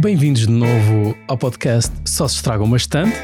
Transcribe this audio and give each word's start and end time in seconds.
Bem-vindos 0.00 0.46
de 0.46 0.50
novo 0.50 1.14
ao 1.28 1.36
podcast 1.36 1.92
Só 2.06 2.26
se 2.26 2.36
estragam 2.36 2.70
bastante. 2.70 3.14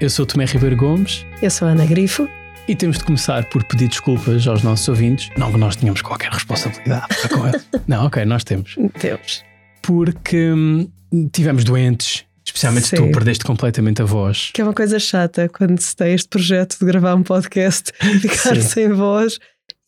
Eu 0.00 0.08
sou 0.08 0.24
Tomé 0.24 0.46
Ribeiro 0.46 0.74
Gomes 0.76 1.26
Eu 1.42 1.50
sou 1.50 1.68
Ana 1.68 1.84
Grifo. 1.84 2.26
e 2.66 2.74
temos 2.74 2.96
de 2.96 3.04
começar 3.04 3.44
por 3.50 3.62
pedir 3.64 3.86
desculpas 3.88 4.46
aos 4.46 4.62
nossos 4.62 4.88
ouvintes. 4.88 5.28
Não 5.36 5.52
que 5.52 5.58
nós 5.58 5.76
tenhamos 5.76 6.00
qualquer 6.00 6.32
responsabilidade 6.32 7.06
com 7.28 7.46
eles. 7.46 7.68
Não, 7.86 8.06
ok, 8.06 8.24
nós 8.24 8.44
temos. 8.44 8.76
Deus. 8.98 9.44
Porque 9.82 10.52
hum, 10.52 10.88
tivemos 11.30 11.64
doentes, 11.64 12.24
especialmente 12.42 12.86
Sim. 12.86 12.96
tu 12.96 13.12
perdeste 13.12 13.44
completamente 13.44 14.00
a 14.00 14.06
voz. 14.06 14.52
Que 14.54 14.62
é 14.62 14.64
uma 14.64 14.72
coisa 14.72 14.98
chata 14.98 15.50
quando 15.50 15.78
se 15.80 15.94
tem 15.94 16.14
este 16.14 16.30
projeto 16.30 16.78
de 16.78 16.86
gravar 16.86 17.14
um 17.14 17.22
podcast 17.22 17.92
e 18.02 18.18
ficar 18.20 18.56
Sim. 18.56 18.62
sem 18.62 18.88
voz 18.88 19.38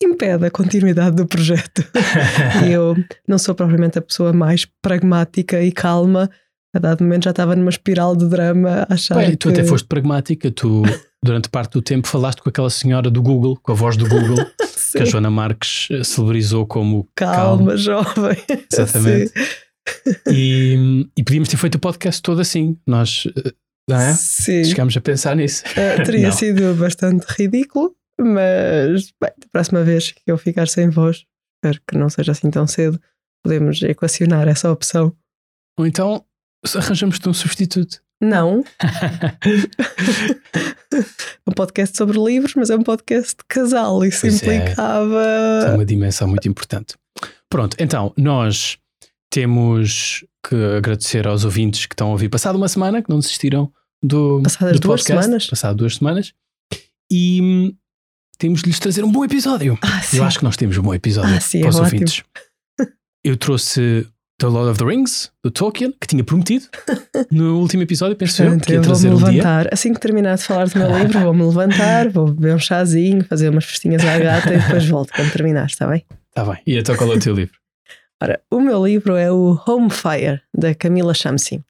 impede 0.03 0.45
a 0.45 0.51
continuidade 0.51 1.15
do 1.15 1.25
projeto. 1.25 1.83
e 2.67 2.71
eu 2.71 2.95
não 3.27 3.37
sou 3.37 3.55
propriamente 3.55 3.97
a 3.97 4.01
pessoa 4.01 4.33
mais 4.33 4.65
pragmática 4.81 5.61
e 5.61 5.71
calma. 5.71 6.29
A 6.73 6.79
dado 6.79 7.03
momento 7.03 7.23
já 7.23 7.29
estava 7.29 7.55
numa 7.55 7.69
espiral 7.69 8.15
de 8.15 8.27
drama 8.27 8.85
achar 8.89 9.15
Bem, 9.15 9.35
tu 9.35 9.47
que... 9.47 9.53
até 9.53 9.63
foste 9.63 9.87
pragmática, 9.87 10.51
tu 10.51 10.83
durante 11.23 11.49
parte 11.49 11.73
do 11.73 11.81
tempo 11.81 12.07
falaste 12.07 12.41
com 12.41 12.49
aquela 12.49 12.69
senhora 12.69 13.09
do 13.09 13.21
Google, 13.21 13.57
com 13.63 13.71
a 13.71 13.75
voz 13.75 13.95
do 13.95 14.07
Google, 14.07 14.45
que 14.91 15.01
a. 15.01 15.05
Joana 15.05 15.31
Marques 15.31 15.87
eh, 15.89 16.03
celebrizou 16.03 16.67
como 16.67 17.07
Calma, 17.15 17.77
jovem. 17.77 18.37
Exatamente. 18.71 19.31
E, 20.27 21.07
e 21.17 21.23
podíamos 21.23 21.49
ter 21.49 21.57
feito 21.57 21.75
o 21.75 21.79
podcast 21.79 22.21
todo 22.21 22.41
assim. 22.41 22.77
Nós 22.85 23.27
eh, 23.37 23.53
não 23.89 23.97
é? 23.97 24.13
Sim. 24.13 24.63
chegámos 24.63 24.97
a 24.97 25.01
pensar 25.01 25.35
nisso. 25.35 25.63
Eh, 25.75 26.03
teria 26.03 26.29
Não. 26.29 26.35
sido 26.35 26.73
bastante 26.75 27.25
ridículo, 27.29 27.95
mas 28.19 29.11
bem, 29.21 29.31
da 29.37 29.47
próxima 29.51 29.83
vez 29.83 30.11
que 30.11 30.21
eu 30.27 30.37
ficar 30.37 30.67
sem 30.67 30.89
voz, 30.89 31.25
espero 31.57 31.81
que 31.87 31.97
não 31.97 32.09
seja 32.09 32.31
assim 32.31 32.49
tão 32.49 32.67
cedo, 32.67 32.99
podemos 33.43 33.81
equacionar 33.81 34.47
essa 34.47 34.71
opção. 34.71 35.15
Ou 35.77 35.85
então 35.85 36.25
arranjamos-te 36.75 37.27
um 37.29 37.33
substituto. 37.33 38.01
Não, 38.21 38.63
um 41.47 41.51
podcast 41.51 41.97
sobre 41.97 42.17
livros, 42.17 42.53
mas 42.55 42.69
é 42.69 42.75
um 42.75 42.83
podcast 42.83 43.35
de 43.37 43.43
casal, 43.47 44.03
isso 44.05 44.21
Pois 44.21 44.33
é. 44.33 44.35
Isso 44.35 44.49
é 44.49 44.55
implicava. 44.57 45.73
uma 45.75 45.85
dimensão 45.85 46.27
muito 46.27 46.47
importante. 46.47 46.95
Pronto, 47.49 47.75
então 47.79 48.13
nós 48.17 48.77
temos 49.29 50.25
que 50.47 50.55
agradecer 50.77 51.27
aos 51.27 51.43
ouvintes 51.43 51.85
que 51.85 51.93
estão 51.93 52.07
a 52.07 52.11
ouvir. 52.11 52.29
Passado 52.29 52.55
uma 52.55 52.67
semana 52.67 53.01
que 53.01 53.09
não 53.09 53.19
desistiram 53.19 53.71
do, 54.01 54.41
Passadas 54.41 54.79
do 54.79 54.87
duas 54.87 55.01
podcast. 55.01 55.23
semanas. 55.23 55.47
Passado 55.47 55.77
duas 55.77 55.95
semanas. 55.95 56.33
E 57.11 57.75
temos 58.37 58.61
de 58.61 58.67
lhes 58.69 58.79
trazer 58.79 59.03
um 59.03 59.11
bom 59.11 59.23
episódio. 59.25 59.77
Ah. 59.81 60.01
Eu 60.13 60.23
acho 60.23 60.39
que 60.39 60.43
nós 60.45 60.55
temos 60.57 60.77
um 60.77 60.81
bom 60.81 60.93
episódio 60.93 61.35
Ah, 61.35 61.39
sim, 61.39 61.59
para 61.59 61.67
é 61.67 61.69
os 61.69 61.75
ótimo. 61.75 61.93
ouvintes. 61.93 62.23
Eu 63.23 63.35
trouxe 63.37 64.07
The 64.39 64.47
Lord 64.47 64.69
of 64.71 64.79
the 64.79 64.85
Rings, 64.85 65.31
do 65.43 65.49
Tolkien, 65.49 65.93
que 65.99 66.05
tinha 66.07 66.23
prometido 66.23 66.65
no 67.31 67.59
último 67.59 67.83
episódio, 67.83 68.15
penso 68.15 68.43
eu, 68.43 68.59
que 68.59 68.73
ia 68.73 68.81
trazer 68.81 69.09
vou-me 69.09 69.23
um 69.23 69.29
dia. 69.31 69.41
levantar. 69.41 69.73
Assim 69.73 69.93
que 69.93 69.99
terminar 69.99 70.35
de 70.35 70.43
falar 70.43 70.67
do 70.67 70.77
meu 70.77 70.97
livro, 70.97 71.19
vou-me 71.21 71.43
levantar, 71.43 72.09
vou 72.09 72.27
beber 72.31 72.53
um 72.55 72.59
chazinho, 72.59 73.23
fazer 73.25 73.49
umas 73.49 73.65
festinhas 73.65 74.03
à 74.05 74.17
gata 74.19 74.53
e 74.53 74.57
depois 74.59 74.85
volto 74.87 75.11
quando 75.13 75.31
terminar, 75.31 75.65
está 75.67 75.87
bem? 75.87 76.05
Está 76.29 76.43
bem. 76.45 76.61
E 76.67 76.77
então 76.77 76.95
qual 76.95 77.11
é 77.13 77.15
o 77.15 77.19
teu 77.19 77.33
livro? 77.33 77.57
Ora, 78.21 78.39
o 78.51 78.59
meu 78.59 78.85
livro 78.85 79.15
é 79.15 79.31
o 79.31 79.59
Home 79.67 79.89
Fire, 79.89 80.41
da 80.53 80.75
Camila 80.75 81.13
Shamsi, 81.13 81.63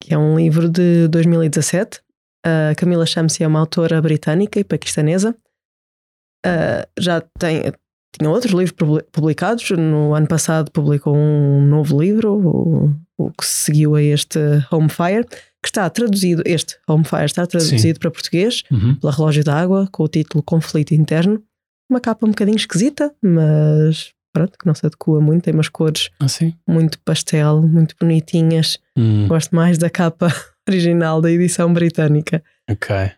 que 0.00 0.14
é 0.14 0.18
um 0.18 0.36
livro 0.36 0.68
de 0.68 1.06
2017. 1.08 2.00
A 2.44 2.74
Camila 2.76 3.04
Shamsi 3.06 3.42
é 3.44 3.46
uma 3.46 3.60
autora 3.60 4.00
britânica 4.00 4.58
e 4.58 4.64
paquistanesa. 4.64 5.34
Ah, 6.44 6.86
já 6.98 7.20
tem, 7.38 7.62
tinha 8.18 8.30
outros 8.30 8.52
livros 8.52 8.72
publi- 8.72 9.04
publicados. 9.12 9.70
No 9.70 10.14
ano 10.14 10.26
passado 10.26 10.70
publicou 10.70 11.14
um 11.16 11.64
novo 11.64 12.00
livro, 12.00 12.34
o, 12.34 12.94
o 13.18 13.30
que 13.30 13.46
seguiu 13.46 13.94
a 13.94 14.02
este 14.02 14.38
Home 14.70 14.88
Fire, 14.88 15.24
que 15.26 15.68
está 15.68 15.88
traduzido, 15.88 16.42
este 16.44 16.76
Home 16.88 17.04
Fire 17.04 17.24
está 17.26 17.46
traduzido 17.46 18.00
para 18.00 18.10
português 18.10 18.62
Uhum. 18.70 18.96
pela 18.96 19.12
Relógio 19.12 19.44
d'Água, 19.44 19.88
com 19.92 20.02
o 20.04 20.08
título 20.08 20.42
Conflito 20.42 20.92
Interno. 20.94 21.42
Uma 21.90 22.00
capa 22.00 22.26
um 22.26 22.30
bocadinho 22.30 22.56
esquisita, 22.56 23.14
mas 23.22 24.10
pronto, 24.34 24.56
que 24.58 24.66
não 24.66 24.74
se 24.74 24.84
adequa 24.86 25.20
muito, 25.20 25.44
tem 25.44 25.52
umas 25.54 25.68
cores 25.68 26.08
Assim? 26.18 26.54
muito 26.66 26.98
pastel, 27.00 27.60
muito 27.62 27.94
bonitinhas. 28.00 28.78
Hum, 28.96 29.28
Gosto 29.28 29.54
mais 29.54 29.76
da 29.78 29.90
capa 29.90 30.28
original 30.68 31.20
da 31.20 31.30
edição 31.30 31.72
britânica. 31.72 32.42
ok. 32.68 33.12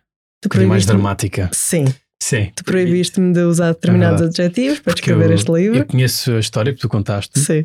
Um 0.61 0.67
mais 0.67 0.85
dramática. 0.85 1.49
Sim, 1.53 1.85
Sim. 2.27 2.49
tu 2.55 2.63
proibiste-me 2.63 3.33
de 3.33 3.41
usar 3.41 3.73
determinados 3.73 4.21
É 4.21 4.25
adjetivos 4.25 4.79
para 4.79 4.93
Porque 4.93 5.01
descrever 5.11 5.29
eu, 5.29 5.35
este 5.35 5.51
livro. 5.51 5.77
Eu 5.79 5.85
conheço 5.85 6.31
a 6.31 6.39
história 6.39 6.73
que 6.73 6.79
tu 6.79 6.89
contaste 6.89 7.39
Sim, 7.39 7.63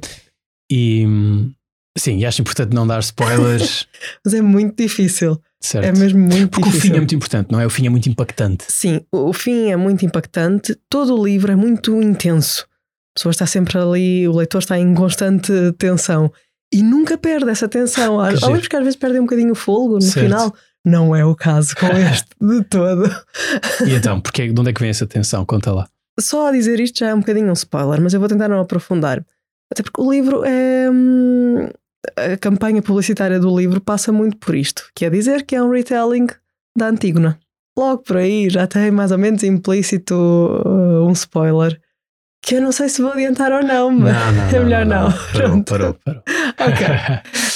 e 0.70 1.06
hum, 1.06 1.50
sim, 1.96 2.18
e 2.18 2.26
acho 2.26 2.42
importante 2.42 2.74
não 2.74 2.86
dar 2.86 3.00
spoilers. 3.00 3.86
mas 4.24 4.34
é 4.34 4.42
muito 4.42 4.76
difícil. 4.82 5.40
certo. 5.60 5.86
É 5.86 5.92
mesmo 5.98 6.18
muito 6.18 6.50
Porque 6.50 6.68
o 6.68 6.72
difícil. 6.72 6.90
fim 6.90 6.96
é 6.96 6.98
muito 7.00 7.14
importante, 7.14 7.50
não 7.50 7.58
é? 7.60 7.66
O 7.66 7.70
fim 7.70 7.86
é 7.86 7.88
muito 7.90 8.08
impactante. 8.08 8.64
Sim, 8.68 9.00
o 9.10 9.30
o 9.30 9.32
fim 9.32 9.70
é 9.70 9.76
muito 9.76 10.04
impactante, 10.04 10.76
todo 10.90 11.18
o 11.18 11.24
livro 11.24 11.50
é 11.50 11.56
muito 11.56 12.00
intenso. 12.02 12.64
A 12.64 13.18
pessoa 13.18 13.30
está 13.30 13.46
sempre 13.46 13.78
ali, 13.78 14.28
o 14.28 14.32
leitor 14.36 14.60
está 14.60 14.78
em 14.78 14.94
constante 14.94 15.52
tensão 15.78 16.30
e 16.72 16.82
nunca 16.82 17.16
perde 17.18 17.48
essa 17.50 17.66
tensão. 17.68 18.20
Há, 18.20 18.30
livros 18.30 18.68
que 18.68 18.76
às 18.76 18.82
vezes 18.84 18.96
perdem 18.96 19.20
um 19.20 19.24
bocadinho 19.24 19.52
o 19.52 19.56
fôlego 19.56 19.94
no 19.94 20.02
Certo. 20.02 20.26
final. 20.26 20.54
Não 20.84 21.14
é 21.14 21.24
o 21.24 21.34
caso 21.34 21.74
com 21.76 21.86
este 21.96 22.28
de 22.40 22.64
todo. 22.64 23.04
E 23.86 23.94
então, 23.94 24.20
porque, 24.20 24.52
de 24.52 24.60
onde 24.60 24.70
é 24.70 24.72
que 24.72 24.80
vem 24.80 24.90
essa 24.90 25.06
tensão? 25.06 25.44
Conta 25.44 25.72
lá. 25.72 25.88
Só 26.18 26.48
a 26.48 26.52
dizer 26.52 26.80
isto 26.80 26.98
já 26.98 27.08
é 27.08 27.14
um 27.14 27.20
bocadinho 27.20 27.48
um 27.50 27.52
spoiler, 27.54 28.00
mas 28.00 28.12
eu 28.14 28.20
vou 28.20 28.28
tentar 28.28 28.48
não 28.48 28.60
aprofundar. 28.60 29.24
Até 29.72 29.82
porque 29.82 30.00
o 30.00 30.10
livro 30.10 30.42
é. 30.44 30.90
hum, 30.90 31.68
A 32.16 32.36
campanha 32.38 32.82
publicitária 32.82 33.38
do 33.38 33.56
livro 33.56 33.80
passa 33.80 34.10
muito 34.12 34.36
por 34.36 34.54
isto, 34.54 34.88
que 34.94 35.04
é 35.04 35.10
dizer 35.10 35.44
que 35.44 35.54
é 35.54 35.62
um 35.62 35.70
retelling 35.70 36.26
da 36.76 36.88
Antígona. 36.88 37.38
Logo 37.78 38.02
por 38.02 38.16
aí 38.16 38.50
já 38.50 38.66
tem 38.66 38.90
mais 38.90 39.12
ou 39.12 39.18
menos 39.18 39.42
implícito 39.42 40.14
uh, 40.14 41.06
um 41.06 41.12
spoiler, 41.12 41.80
que 42.42 42.56
eu 42.56 42.60
não 42.62 42.72
sei 42.72 42.88
se 42.88 43.00
vou 43.00 43.12
adiantar 43.12 43.52
ou 43.52 43.62
não, 43.62 43.90
mas 43.90 44.14
é 44.52 44.58
melhor 44.60 44.84
não. 44.84 45.10
Parou, 45.32 45.32
Pronto. 45.32 45.64
parou, 45.70 45.94
parou. 46.04 46.22
Ok. 46.58 46.86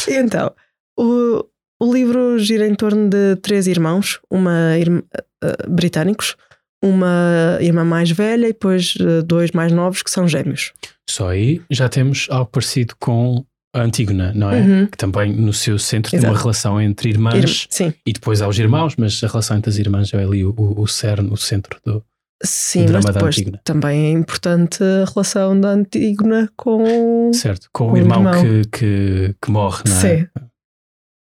E 0.08 0.16
então, 0.18 0.52
o, 0.98 1.44
o 1.84 1.92
livro 1.92 2.38
gira 2.38 2.66
em 2.66 2.74
torno 2.74 3.08
de 3.08 3.36
três 3.36 3.66
irmãos, 3.66 4.18
uma 4.30 4.76
irmã, 4.78 5.02
eh, 5.42 5.56
britânicos, 5.68 6.36
uma 6.82 7.58
irmã 7.60 7.84
mais 7.84 8.10
velha 8.10 8.46
e 8.46 8.52
depois 8.52 8.94
eh, 9.00 9.22
dois 9.22 9.50
mais 9.52 9.72
novos 9.72 10.02
que 10.02 10.10
são 10.10 10.26
gêmeos. 10.28 10.72
Só 11.08 11.28
aí 11.30 11.60
já 11.70 11.88
temos 11.88 12.26
algo 12.30 12.50
parecido 12.50 12.94
com 12.98 13.44
a 13.74 13.80
Antígona, 13.82 14.32
não 14.34 14.50
é? 14.50 14.60
Uhum. 14.60 14.86
Que 14.86 14.96
também 14.96 15.32
no 15.32 15.52
seu 15.52 15.78
centro 15.78 16.10
tem 16.10 16.20
uma 16.20 16.28
Exato. 16.28 16.42
relação 16.42 16.80
entre 16.80 17.08
irmãs 17.10 17.68
Irm- 17.80 17.92
e 18.06 18.12
depois 18.12 18.40
há 18.40 18.46
os 18.48 18.58
irmãos, 18.58 18.94
mas 18.96 19.20
a 19.24 19.26
relação 19.26 19.56
entre 19.56 19.70
as 19.70 19.78
irmãs 19.78 20.12
é 20.14 20.22
ali 20.22 20.44
o, 20.44 20.54
o, 20.56 20.82
o 20.82 20.86
cerne, 20.86 21.28
o 21.32 21.36
centro 21.36 21.78
do. 21.84 22.02
sim, 22.44 22.86
mas 22.92 23.04
depois 23.04 23.36
também 23.64 24.06
é 24.06 24.10
importante 24.10 24.82
a 24.82 25.04
relação 25.12 25.58
da 25.58 25.70
Antígona 25.70 26.48
com. 26.56 27.32
Certo, 27.32 27.68
com, 27.72 27.86
Com 27.86 27.90
o 27.90 27.94
o 27.94 27.98
irmão, 27.98 28.18
irmão. 28.18 28.42
Que, 28.42 28.68
que, 28.78 29.34
que 29.42 29.50
morre, 29.50 29.82
não 29.88 29.96
é? 29.96 30.00
Sim. 30.18 30.26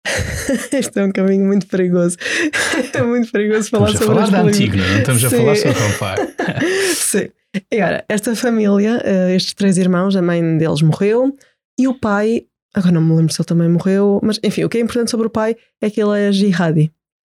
este 0.73 0.99
é 0.99 1.03
um 1.03 1.11
caminho 1.11 1.45
muito 1.45 1.67
perigoso. 1.67 2.17
é 2.93 3.01
muito 3.01 3.31
perigoso 3.31 3.69
falar 3.69 3.91
Estamos 3.91 4.01
a 4.01 4.25
sobre 4.25 4.31
falar 4.31 4.49
este 4.49 4.59
da. 4.59 4.65
Antígona, 4.65 4.91
não 4.91 4.99
estamos 4.99 5.25
a 5.25 5.29
Sim. 5.29 5.37
falar 5.37 5.55
sobre 5.55 5.79
Vampire. 5.79 6.95
Sim. 6.95 7.29
E 7.71 7.81
agora, 7.81 8.05
esta 8.09 8.35
família, 8.35 9.01
eh, 9.03 9.35
estes 9.35 9.53
três 9.53 9.77
irmãos, 9.77 10.15
a 10.15 10.21
mãe 10.21 10.57
deles 10.57 10.81
morreu 10.81 11.35
e 11.79 11.87
o 11.87 11.93
pai, 11.93 12.45
agora 12.73 12.93
não 12.93 13.01
me 13.01 13.15
lembro 13.15 13.31
se 13.31 13.39
ele 13.39 13.47
também 13.47 13.69
morreu, 13.69 14.19
mas 14.23 14.39
enfim, 14.43 14.63
o 14.63 14.69
que 14.69 14.77
é 14.77 14.81
importante 14.81 15.11
sobre 15.11 15.27
o 15.27 15.29
pai 15.29 15.55
é 15.81 15.89
que 15.89 16.01
ele 16.01 16.19
é 16.19 16.31
jihadi. 16.31 16.91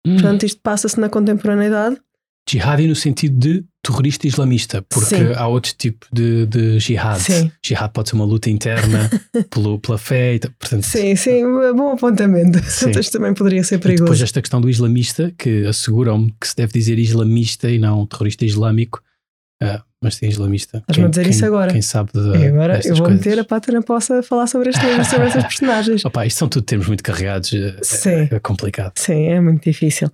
Hum, 0.06 0.14
Portanto, 0.16 0.44
isto 0.44 0.60
passa-se 0.62 1.00
na 1.00 1.08
contemporaneidade. 1.10 1.98
Jihadi 2.50 2.88
no 2.88 2.96
sentido 2.96 3.38
de 3.38 3.66
terrorista 3.84 4.26
islamista, 4.28 4.82
porque 4.90 5.16
Sim. 5.18 5.34
há 5.36 5.48
outro 5.48 5.74
tipo 5.78 6.06
de, 6.14 6.46
de 6.46 6.80
jihad. 6.80 7.20
Sim. 7.20 7.52
Jihad 7.66 7.92
pode 7.92 8.10
ser 8.10 8.16
uma 8.16 8.26
luta 8.26 8.50
interna 8.50 9.10
pelo, 9.50 9.80
pela 9.80 9.98
fé, 9.98 10.36
e 10.36 10.40
portanto, 10.40 10.84
Sim, 10.84 11.16
sim, 11.16 11.42
bom 11.76 11.92
apontamento. 11.94 12.60
Sim. 12.64 12.92
Também 13.12 13.34
poderia 13.34 13.64
ser 13.64 13.76
E 13.76 13.78
depois 13.80 13.96
perigoso. 14.00 14.24
esta 14.24 14.42
questão 14.42 14.62
do 14.62 14.70
islamista, 14.70 15.34
que 15.38 15.66
asseguram-me 15.66 16.34
que 16.40 16.48
se 16.48 16.56
deve 16.56 16.72
dizer 16.74 16.98
islamista 17.00 17.70
e 17.70 17.78
não 17.80 18.06
terrorista 18.06 18.46
islâmico. 18.46 19.02
Ah, 19.62 19.82
mas 20.02 20.16
sim, 20.16 20.28
islamista. 20.28 20.78
Estás-me 20.78 21.06
a 21.06 21.08
dizer 21.08 21.28
isso 21.28 21.46
agora. 21.46 21.72
Quem 21.72 21.82
sabe 21.82 22.12
de, 22.14 22.20
E 22.38 22.46
agora 22.46 22.80
eu 22.86 22.96
vou 22.96 23.06
coisas. 23.08 23.26
meter 23.26 23.40
a 23.40 23.44
pata 23.44 23.72
na 23.72 23.82
poça 23.82 24.20
a 24.20 24.24
falar 24.24 24.46
sobre 24.48 24.70
este 24.70 24.80
sobre 25.10 25.28
estas 25.28 25.44
personagens. 25.48 26.06
Opa, 26.06 26.26
isto 26.26 26.38
são 26.38 26.48
tudo 26.48 26.64
termos 26.64 26.88
muito 26.88 27.04
carregados. 27.04 27.52
é- 27.54 27.76
Sim. 27.82 28.28
É 28.32 28.40
complicado. 28.40 28.94
Sim, 28.98 29.24
é 29.26 29.42
muito 29.42 29.64
difícil. 29.64 30.12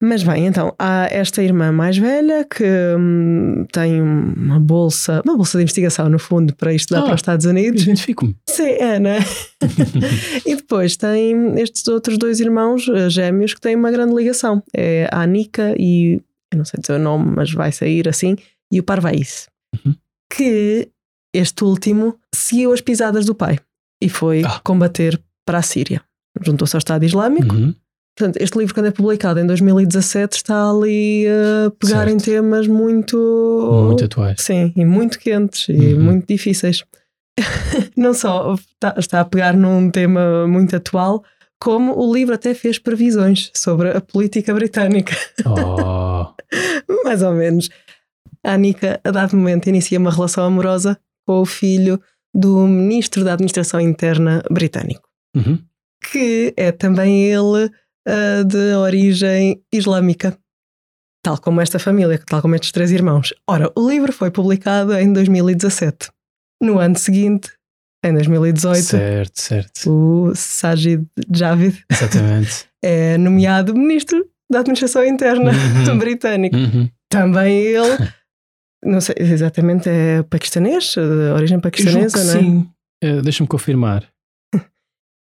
Mas 0.00 0.22
bem, 0.22 0.46
então, 0.46 0.72
há 0.78 1.08
esta 1.10 1.42
irmã 1.42 1.72
mais 1.72 1.98
velha 1.98 2.44
que 2.44 2.64
hum, 2.96 3.66
tem 3.72 4.00
uma 4.00 4.60
bolsa, 4.60 5.20
uma 5.24 5.36
bolsa 5.36 5.58
de 5.58 5.62
investigação, 5.64 6.08
no 6.08 6.20
fundo, 6.20 6.54
para 6.54 6.72
estudar 6.72 7.00
Ah. 7.00 7.04
para 7.04 7.14
os 7.14 7.18
Estados 7.20 7.46
Unidos. 7.46 7.82
Identifico-me. 7.82 8.36
Sim, 8.48 8.62
é, 8.78 8.98
não 9.00 9.10
é? 9.10 9.18
e 10.46 10.54
depois 10.54 10.96
tem 10.96 11.58
estes 11.60 11.86
outros 11.88 12.16
dois 12.16 12.38
irmãos 12.38 12.86
eh, 12.88 13.10
gêmeos 13.10 13.54
que 13.54 13.60
têm 13.60 13.74
uma 13.74 13.90
grande 13.90 14.14
ligação. 14.14 14.62
É 14.72 15.08
a 15.10 15.22
Anika 15.22 15.74
e, 15.76 16.22
eu 16.52 16.58
não 16.58 16.64
sei 16.64 16.80
dizer 16.80 16.92
o 16.94 16.98
nome, 16.98 17.32
mas 17.34 17.52
vai 17.52 17.72
sair 17.72 18.08
assim, 18.08 18.36
e 18.72 18.78
o 18.78 18.84
Parvais. 18.84 19.48
Uhum. 19.84 19.94
Que 20.32 20.88
este 21.34 21.64
último 21.64 22.16
seguiu 22.32 22.72
as 22.72 22.80
pisadas 22.80 23.24
do 23.26 23.34
pai 23.34 23.58
e 24.00 24.08
foi 24.08 24.42
Ah. 24.44 24.60
combater 24.62 25.20
para 25.44 25.58
a 25.58 25.62
Síria. 25.62 26.00
Juntou-se 26.40 26.76
ao 26.76 26.78
Estado 26.78 27.04
Islâmico. 27.04 27.54
Uhum. 27.56 27.74
Portanto, 28.18 28.36
este 28.42 28.58
livro, 28.58 28.74
quando 28.74 28.86
é 28.86 28.90
publicado 28.90 29.38
em 29.38 29.46
2017, 29.46 30.36
está 30.36 30.68
ali 30.68 31.24
a 31.28 31.70
pegar 31.70 32.06
Certo. 32.06 32.10
em 32.10 32.16
temas 32.16 32.66
muito. 32.66 33.16
Muito 33.86 34.04
atuais. 34.04 34.40
Sim, 34.40 34.72
e 34.76 34.84
muito 34.84 35.20
quentes 35.20 35.68
e 35.68 35.94
Uhum. 35.94 36.02
muito 36.02 36.26
difíceis. 36.26 36.84
Não 37.96 38.12
só 38.12 38.54
está, 38.54 38.94
está 38.98 39.20
a 39.20 39.24
pegar 39.24 39.54
num 39.56 39.88
tema 39.90 40.48
muito 40.48 40.74
atual, 40.74 41.22
como 41.60 41.96
o 41.96 42.12
livro 42.12 42.34
até 42.34 42.54
fez 42.54 42.78
previsões 42.78 43.50
sobre 43.54 43.90
a 43.90 44.00
política 44.00 44.52
britânica, 44.52 45.16
Oh, 45.46 46.26
mais 47.04 47.22
ou 47.22 47.32
menos. 47.32 47.68
A 48.44 48.54
Anika, 48.54 49.00
a 49.04 49.10
dado 49.12 49.36
momento, 49.36 49.68
inicia 49.68 49.98
uma 49.98 50.10
relação 50.10 50.44
amorosa 50.44 50.98
com 51.26 51.40
o 51.40 51.44
filho 51.46 52.00
do 52.34 52.66
ministro 52.66 53.22
da 53.24 53.32
Administração 53.34 53.80
Interna 53.80 54.42
britânico, 54.50 55.08
uhum. 55.36 55.58
que 56.10 56.52
é 56.56 56.72
também 56.72 57.24
ele 57.24 57.70
ah, 58.08 58.42
de 58.42 58.74
origem 58.74 59.62
islâmica. 59.72 60.36
Tal 61.22 61.36
como 61.38 61.60
esta 61.60 61.78
família, 61.78 62.18
tal 62.26 62.40
como 62.40 62.54
estes 62.54 62.72
três 62.72 62.90
irmãos. 62.90 63.34
Ora, 63.46 63.70
o 63.76 63.88
livro 63.88 64.12
foi 64.12 64.30
publicado 64.30 64.94
em 64.96 65.12
2017. 65.12 66.10
No 66.62 66.78
ano 66.78 66.96
seguinte, 66.96 67.50
em 68.04 68.12
2018, 68.14 68.82
certo, 68.82 69.40
certo. 69.40 69.90
o 69.90 70.32
Sajid 70.34 71.04
Javid 71.30 71.84
é 72.82 73.18
nomeado 73.18 73.74
ministro 73.74 74.24
da 74.50 74.60
Administração 74.60 75.04
Interna 75.04 75.50
Uhum. 75.88 75.98
britânico. 75.98 76.56
Uhum. 76.56 76.88
Também 77.10 77.58
ele, 77.66 77.98
não 78.84 79.00
sei 79.00 79.16
exatamente, 79.18 79.88
é 79.88 80.22
paquistanês, 80.22 80.94
de 80.94 81.00
origem 81.34 81.60
paquistanesa, 81.60 82.24
não 82.24 82.30
é? 82.30 82.42
sim. 82.42 82.70
Eh, 83.02 83.20
Deixa-me 83.22 83.48
confirmar. 83.48 84.06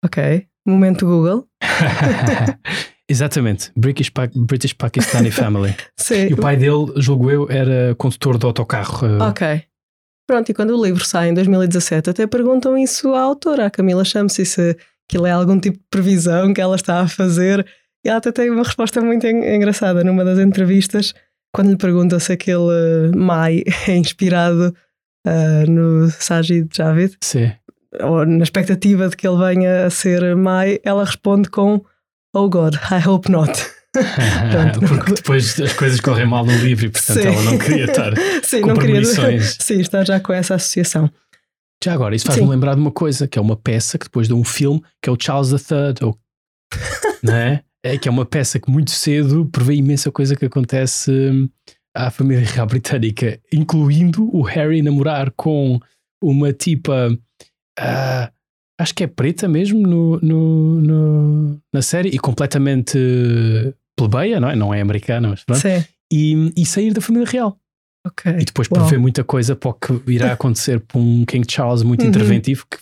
Ok. 0.05 0.47
Momento 0.67 1.05
Google. 1.05 1.47
Exatamente. 3.09 3.71
British, 3.75 4.09
Pa- 4.09 4.29
British 4.35 4.73
Pakistani 4.73 5.31
Family. 5.31 5.73
Sim. 5.97 6.27
E 6.29 6.33
o 6.33 6.37
pai 6.37 6.57
dele, 6.57 6.91
julgo 6.97 7.31
eu, 7.31 7.47
era 7.49 7.95
condutor 7.95 8.37
de 8.37 8.45
autocarro. 8.45 9.07
eh, 9.07 9.23
Ok. 9.29 9.63
Pronto, 10.29 10.49
e 10.49 10.53
quando 10.53 10.71
o 10.77 10.83
livro 10.85 11.05
sai 11.05 11.29
em 11.29 11.33
2017, 11.33 12.09
até 12.09 12.27
perguntam 12.27 12.77
isso 12.77 13.13
à 13.13 13.21
autora, 13.21 13.67
à 13.67 13.69
Camila 13.71 14.03
Shamsi, 14.03 14.45
se 14.45 14.75
aquilo 15.09 15.25
é 15.25 15.31
algum 15.31 15.57
tipo 15.57 15.77
de 15.77 15.83
previsão 15.89 16.53
que 16.53 16.59
ela 16.59 16.75
está 16.75 16.99
a 16.99 17.07
fazer. 17.07 17.65
E 18.05 18.09
ela 18.09 18.17
até 18.17 18.29
tem 18.33 18.49
uma 18.49 18.63
resposta 18.63 18.99
muito 18.99 19.25
en- 19.25 19.55
engraçada 19.55 20.03
numa 20.03 20.25
das 20.25 20.37
entrevistas, 20.37 21.13
quando 21.55 21.69
lhe 21.69 21.77
perguntam 21.77 22.19
se 22.19 22.33
aquele 22.33 23.09
Mai 23.15 23.63
é 23.87 23.95
inspirado 23.95 24.75
ah, 25.25 25.63
no 25.65 26.09
Sajid 26.11 26.67
Javid, 26.75 27.15
Sim. 27.23 27.53
Ou 28.01 28.25
na 28.25 28.43
expectativa 28.43 29.09
de 29.09 29.15
que 29.15 29.27
ele 29.27 29.37
venha 29.37 29.85
a 29.85 29.89
ser 29.89 30.35
Mai, 30.35 30.79
ela 30.83 31.03
responde 31.03 31.49
com 31.49 31.83
Oh 32.33 32.49
God, 32.49 32.75
I 32.75 33.07
hope 33.07 33.31
not. 33.31 33.51
Porque 34.87 35.13
depois 35.13 35.59
as 35.59 35.73
coisas 35.73 35.99
correm 35.99 36.25
mal 36.25 36.45
no 36.45 36.55
livro 36.57 36.85
e, 36.85 36.89
portanto, 36.89 37.21
Sim. 37.21 37.27
ela 37.27 37.41
não 37.43 37.57
queria 37.57 37.85
estar 37.85 38.13
Sim, 38.43 38.61
com 38.61 38.67
não 38.67 38.75
queria. 38.75 39.03
Sim, 39.41 39.79
está 39.79 40.03
já 40.03 40.19
com 40.19 40.33
essa 40.33 40.55
associação. 40.55 41.09
Já 41.83 41.93
agora, 41.93 42.15
isso 42.15 42.25
faz-me 42.25 42.47
lembrar 42.47 42.75
de 42.75 42.81
uma 42.81 42.91
coisa, 42.91 43.27
que 43.27 43.37
é 43.37 43.41
uma 43.41 43.55
peça 43.55 43.97
que 43.97 44.05
depois 44.05 44.27
deu 44.27 44.37
um 44.37 44.43
filme, 44.43 44.81
que 45.01 45.09
é 45.09 45.11
o 45.11 45.17
Charles 45.19 45.51
III, 45.51 45.93
ou, 46.01 46.17
não 47.23 47.33
é? 47.33 47.63
é? 47.83 47.97
Que 47.97 48.07
é 48.07 48.11
uma 48.11 48.25
peça 48.25 48.59
que 48.59 48.69
muito 48.69 48.91
cedo 48.91 49.45
prevê 49.45 49.75
imensa 49.75 50.11
coisa 50.11 50.35
que 50.35 50.45
acontece 50.45 51.11
hum, 51.11 51.47
à 51.95 52.09
família 52.09 52.45
real 52.45 52.65
britânica, 52.65 53.39
incluindo 53.53 54.27
o 54.35 54.41
Harry 54.41 54.81
namorar 54.81 55.31
com 55.31 55.79
uma 56.21 56.51
tipa, 56.51 57.15
ah, 57.79 58.31
acho 58.79 58.93
que 58.93 59.03
é 59.03 59.07
preta 59.07 59.47
mesmo 59.47 59.79
no, 59.85 60.19
no- 60.21 60.81
no- 60.81 61.61
na 61.73 61.81
série, 61.81 62.09
e 62.09 62.19
completamente 62.19 62.97
plebeia, 63.97 64.39
não 64.39 64.49
é? 64.49 64.55
Não 64.55 64.73
é 64.73 64.81
americana, 64.81 65.29
mas 65.29 65.43
pronto. 65.43 65.59
Sim, 65.61 65.83
E, 66.11 66.53
e 66.55 66.65
sair 66.65 66.93
da 66.93 67.01
família 67.01 67.27
real. 67.27 67.57
ok. 68.05 68.31
E 68.39 68.45
depois 68.45 68.67
Uau. 68.71 68.81
prevê 68.81 68.97
muita 69.01 69.23
coisa 69.23 69.55
para 69.55 69.69
o 69.69 69.73
que 69.73 70.01
irá 70.11 70.31
acontecer 70.33 70.79
para 70.79 70.99
um 70.99 71.25
King 71.25 71.45
Charles 71.51 71.83
muito 71.83 72.01
Uhum. 72.03 72.09
interventivo 72.09 72.65
que, 72.69 72.77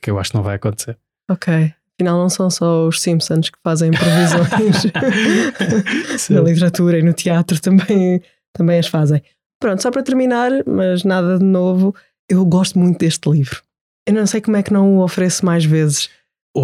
que- 0.00 0.10
eu 0.10 0.18
acho 0.18 0.30
que 0.30 0.36
não 0.36 0.42
vai 0.44 0.56
acontecer. 0.56 0.96
Ok. 1.30 1.72
Afinal, 1.96 2.18
não 2.18 2.28
são 2.28 2.50
só 2.50 2.88
os 2.88 3.00
Simpsons 3.00 3.50
que 3.50 3.58
fazem 3.62 3.90
previsões 3.92 4.82
na 6.30 6.40
literatura 6.40 6.98
e 6.98 7.02
no 7.02 7.12
teatro 7.12 7.60
também, 7.60 8.20
também 8.52 8.78
as 8.80 8.86
fazem. 8.88 9.22
Pronto, 9.60 9.80
só 9.80 9.90
para 9.92 10.02
terminar, 10.02 10.50
mas 10.66 11.04
nada 11.04 11.38
de 11.38 11.44
novo, 11.44 11.94
eu 12.28 12.44
gosto 12.44 12.78
muito 12.78 12.98
deste 12.98 13.30
livro. 13.30 13.62
Eu 14.06 14.14
não 14.14 14.26
sei 14.26 14.40
como 14.40 14.56
é 14.56 14.62
que 14.62 14.72
não 14.72 14.96
o 14.98 15.02
ofereço 15.04 15.44
mais 15.44 15.64
vezes. 15.64 16.08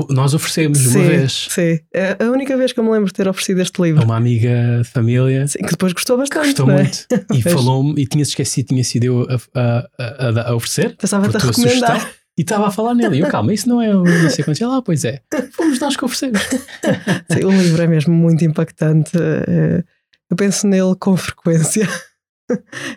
Nós 0.09 0.35
oferecemos 0.35 0.79
uma 0.87 0.93
sim, 0.93 1.05
vez 1.09 1.49
Sim. 1.51 1.81
É 1.93 2.17
a 2.25 2.31
única 2.31 2.57
vez 2.57 2.73
que 2.73 2.79
eu 2.79 2.85
me 2.85 2.91
lembro 2.93 3.07
de 3.09 3.13
ter 3.13 3.27
oferecido 3.27 3.61
este 3.61 3.81
a 3.81 3.85
livro. 3.87 4.05
uma 4.05 4.17
amiga 4.17 4.79
de 4.83 4.89
família 4.89 5.49
Sim, 5.49 5.59
que 5.65 5.71
depois 5.71 5.93
gostou 5.93 6.17
bastante. 6.17 6.47
gostou 6.47 6.71
é? 6.71 6.75
muito 6.85 7.07
e 7.35 7.43
falou-me 7.43 8.01
e 8.01 8.07
tinha-se 8.07 8.31
esquecido, 8.31 8.69
tinha 8.69 8.85
sido 8.85 9.05
eu 9.05 9.27
a, 9.29 9.35
a, 9.61 9.89
a, 9.99 10.29
a- 10.29 10.51
a 10.51 10.55
oferecer 10.55 10.97
Pensava-te 10.97 11.37
a 11.37 11.41
recomendar. 11.41 11.71
sugestão 11.97 12.11
e 12.39 12.43
estava 12.43 12.69
a 12.69 12.71
falar 12.71 12.95
nele. 12.95 13.17
E 13.17 13.21
eu, 13.21 13.27
calma, 13.33 13.53
isso 13.53 13.69
não 13.69 13.83
é 13.83 13.93
o 13.93 14.05
não 14.05 14.31
sei 14.31 14.45
quantos. 14.45 14.61
Ela, 14.63 14.77
ah, 14.77 14.83
pois 14.83 15.05
é, 15.05 15.23
fomos 15.55 15.81
nós 15.81 15.97
que 15.97 16.05
oferecemos. 16.05 16.41
Sim, 17.33 17.45
o 17.45 17.51
livro 17.51 17.83
é 17.83 17.87
mesmo 17.89 18.15
muito 18.15 18.45
impactante. 18.45 19.11
eh, 19.19 19.83
Eu 20.31 20.37
penso 20.37 20.69
nele 20.69 20.95
com 21.01 21.17
frequência. 21.17 21.89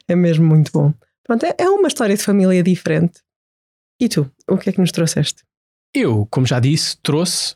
É 0.07 0.15
mesmo 0.15 0.45
muito 0.45 0.71
bom. 0.71 0.93
Pronto, 1.25 1.43
é- 1.43 1.55
é 1.57 1.67
uma 1.69 1.87
história 1.87 2.15
de 2.15 2.21
família 2.21 2.61
diferente. 2.61 3.13
E 3.99 4.07
tu, 4.09 4.29
o 4.49 4.57
que 4.57 4.69
é 4.69 4.73
que 4.73 4.79
nos 4.81 4.91
trouxeste? 4.91 5.43
Eu, 5.95 6.25
como 6.29 6.45
já 6.45 6.59
disse, 6.59 6.97
trouxe 6.97 7.55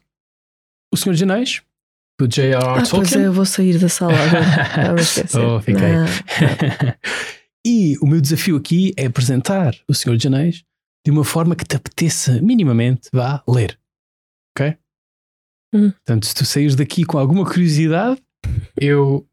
O 0.93 0.97
Senhor 0.97 1.13
dos 1.13 1.23
Anéis, 1.23 1.61
do 2.19 2.27
J.R.R. 2.27 2.57
Ah, 2.63 2.73
pois 2.75 2.87
é, 2.87 2.91
Tolkien. 2.91 3.21
eu 3.23 3.33
vou 3.33 3.45
sair 3.45 3.77
da 3.79 3.89
sala 3.89 4.13
agora. 4.13 4.45
Ah. 5.33 5.55
Oh, 5.55 5.59
fiquei. 5.61 5.81
Não. 5.93 6.05
e 7.65 7.97
o 8.01 8.07
meu 8.07 8.21
desafio 8.21 8.55
aqui 8.57 8.93
é 8.97 9.05
apresentar 9.05 9.75
O 9.87 9.93
Senhor 9.93 10.15
dos 10.15 10.25
Anéis 10.25 10.63
de 11.05 11.11
uma 11.11 11.23
forma 11.23 11.55
que 11.55 11.63
te 11.65 11.75
apeteça 11.75 12.41
minimamente 12.41 13.09
vá 13.13 13.43
ler. 13.47 13.79
Ok? 14.57 14.77
Hum. 15.73 15.91
Portanto, 15.91 16.25
se 16.25 16.33
tu 16.35 16.45
saís 16.45 16.75
daqui 16.75 17.03
com 17.05 17.17
alguma 17.17 17.45
curiosidade, 17.45 18.21
eu 18.79 19.27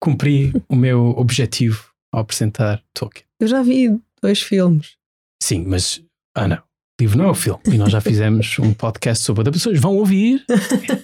cumpri 0.00 0.52
o 0.68 0.76
meu 0.76 1.10
objetivo 1.10 1.92
ao 2.12 2.20
apresentar 2.20 2.82
Tolkien. 2.94 3.24
Eu 3.40 3.48
já 3.48 3.62
vi 3.62 3.98
dois 4.22 4.40
filmes. 4.42 4.96
Sim, 5.42 5.64
mas 5.66 6.02
Ana, 6.36 6.62
o 6.98 7.02
livro 7.02 7.18
não 7.18 7.26
é 7.26 7.30
o 7.30 7.34
filme. 7.34 7.60
E 7.66 7.78
nós 7.78 7.92
já 7.92 8.00
fizemos 8.00 8.58
um 8.58 8.74
podcast 8.74 9.24
sobre 9.24 9.42
adaptações. 9.42 9.78
Vão 9.78 9.96
ouvir, 9.96 10.44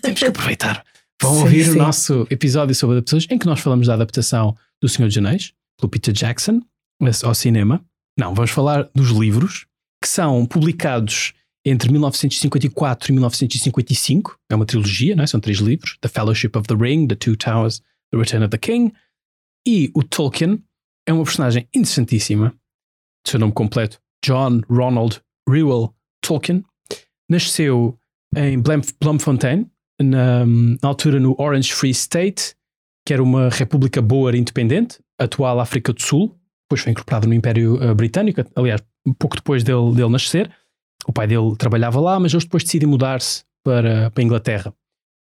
temos 0.02 0.18
que 0.18 0.26
aproveitar. 0.26 0.84
Vão 1.22 1.34
Sim, 1.34 1.40
ouvir 1.42 1.64
sim. 1.64 1.70
o 1.70 1.74
nosso 1.76 2.26
episódio 2.30 2.74
sobre 2.74 2.96
adaptações 2.96 3.26
em 3.30 3.38
que 3.38 3.46
nós 3.46 3.60
falamos 3.60 3.86
da 3.86 3.94
adaptação 3.94 4.56
do 4.82 4.88
Senhor 4.88 5.06
dos 5.06 5.16
Anéis, 5.16 5.52
pelo 5.78 5.88
Peter 5.88 6.12
Jackson, 6.12 6.60
ao 7.22 7.34
cinema. 7.34 7.84
Não, 8.18 8.34
vamos 8.34 8.50
falar 8.50 8.88
dos 8.94 9.10
livros 9.10 9.66
que 10.02 10.08
são 10.08 10.44
publicados 10.44 11.32
entre 11.64 11.90
1954 11.90 13.10
e 13.10 13.12
1955. 13.12 14.38
É 14.50 14.54
uma 14.54 14.66
trilogia, 14.66 15.14
não 15.14 15.24
é? 15.24 15.26
são 15.26 15.40
três 15.40 15.58
livros: 15.58 15.96
The 16.00 16.08
Fellowship 16.08 16.50
of 16.56 16.66
the 16.66 16.74
Ring, 16.74 17.06
The 17.06 17.14
Two 17.14 17.36
Towers, 17.36 17.80
The 18.12 18.18
Return 18.18 18.44
of 18.44 18.50
the 18.50 18.58
King. 18.58 18.92
E 19.66 19.90
o 19.94 20.02
Tolkien 20.02 20.62
é 21.06 21.12
uma 21.12 21.24
personagem 21.24 21.68
interessantíssima. 21.74 22.54
Seu 23.26 23.38
nome 23.38 23.52
completo: 23.52 24.00
John 24.24 24.60
Ronald 24.68 25.22
Reuel 25.48 25.94
Tolkien. 26.20 26.64
Nasceu 27.28 27.98
em 28.36 28.60
Bloemfontein, 29.00 29.70
na, 30.00 30.44
na 30.44 30.88
altura 30.88 31.20
no 31.20 31.34
Orange 31.38 31.72
Free 31.72 31.90
State, 31.90 32.54
que 33.06 33.12
era 33.12 33.22
uma 33.22 33.48
república 33.48 34.02
boer 34.02 34.34
independente, 34.34 34.98
atual 35.18 35.60
África 35.60 35.92
do 35.92 36.02
Sul. 36.02 36.36
Depois 36.64 36.82
foi 36.82 36.92
incorporado 36.92 37.28
no 37.28 37.34
Império 37.34 37.82
eh, 37.82 37.94
Britânico, 37.94 38.42
aliás, 38.56 38.82
pouco 39.18 39.36
depois 39.36 39.62
dele, 39.62 39.94
dele 39.94 40.08
nascer. 40.08 40.50
O 41.06 41.12
pai 41.12 41.26
dele 41.26 41.54
trabalhava 41.56 42.00
lá, 42.00 42.18
mas 42.18 42.32
eles 42.32 42.44
depois 42.44 42.64
decidem 42.64 42.88
mudar-se 42.88 43.44
para, 43.62 44.10
para 44.10 44.22
a 44.22 44.24
Inglaterra. 44.24 44.74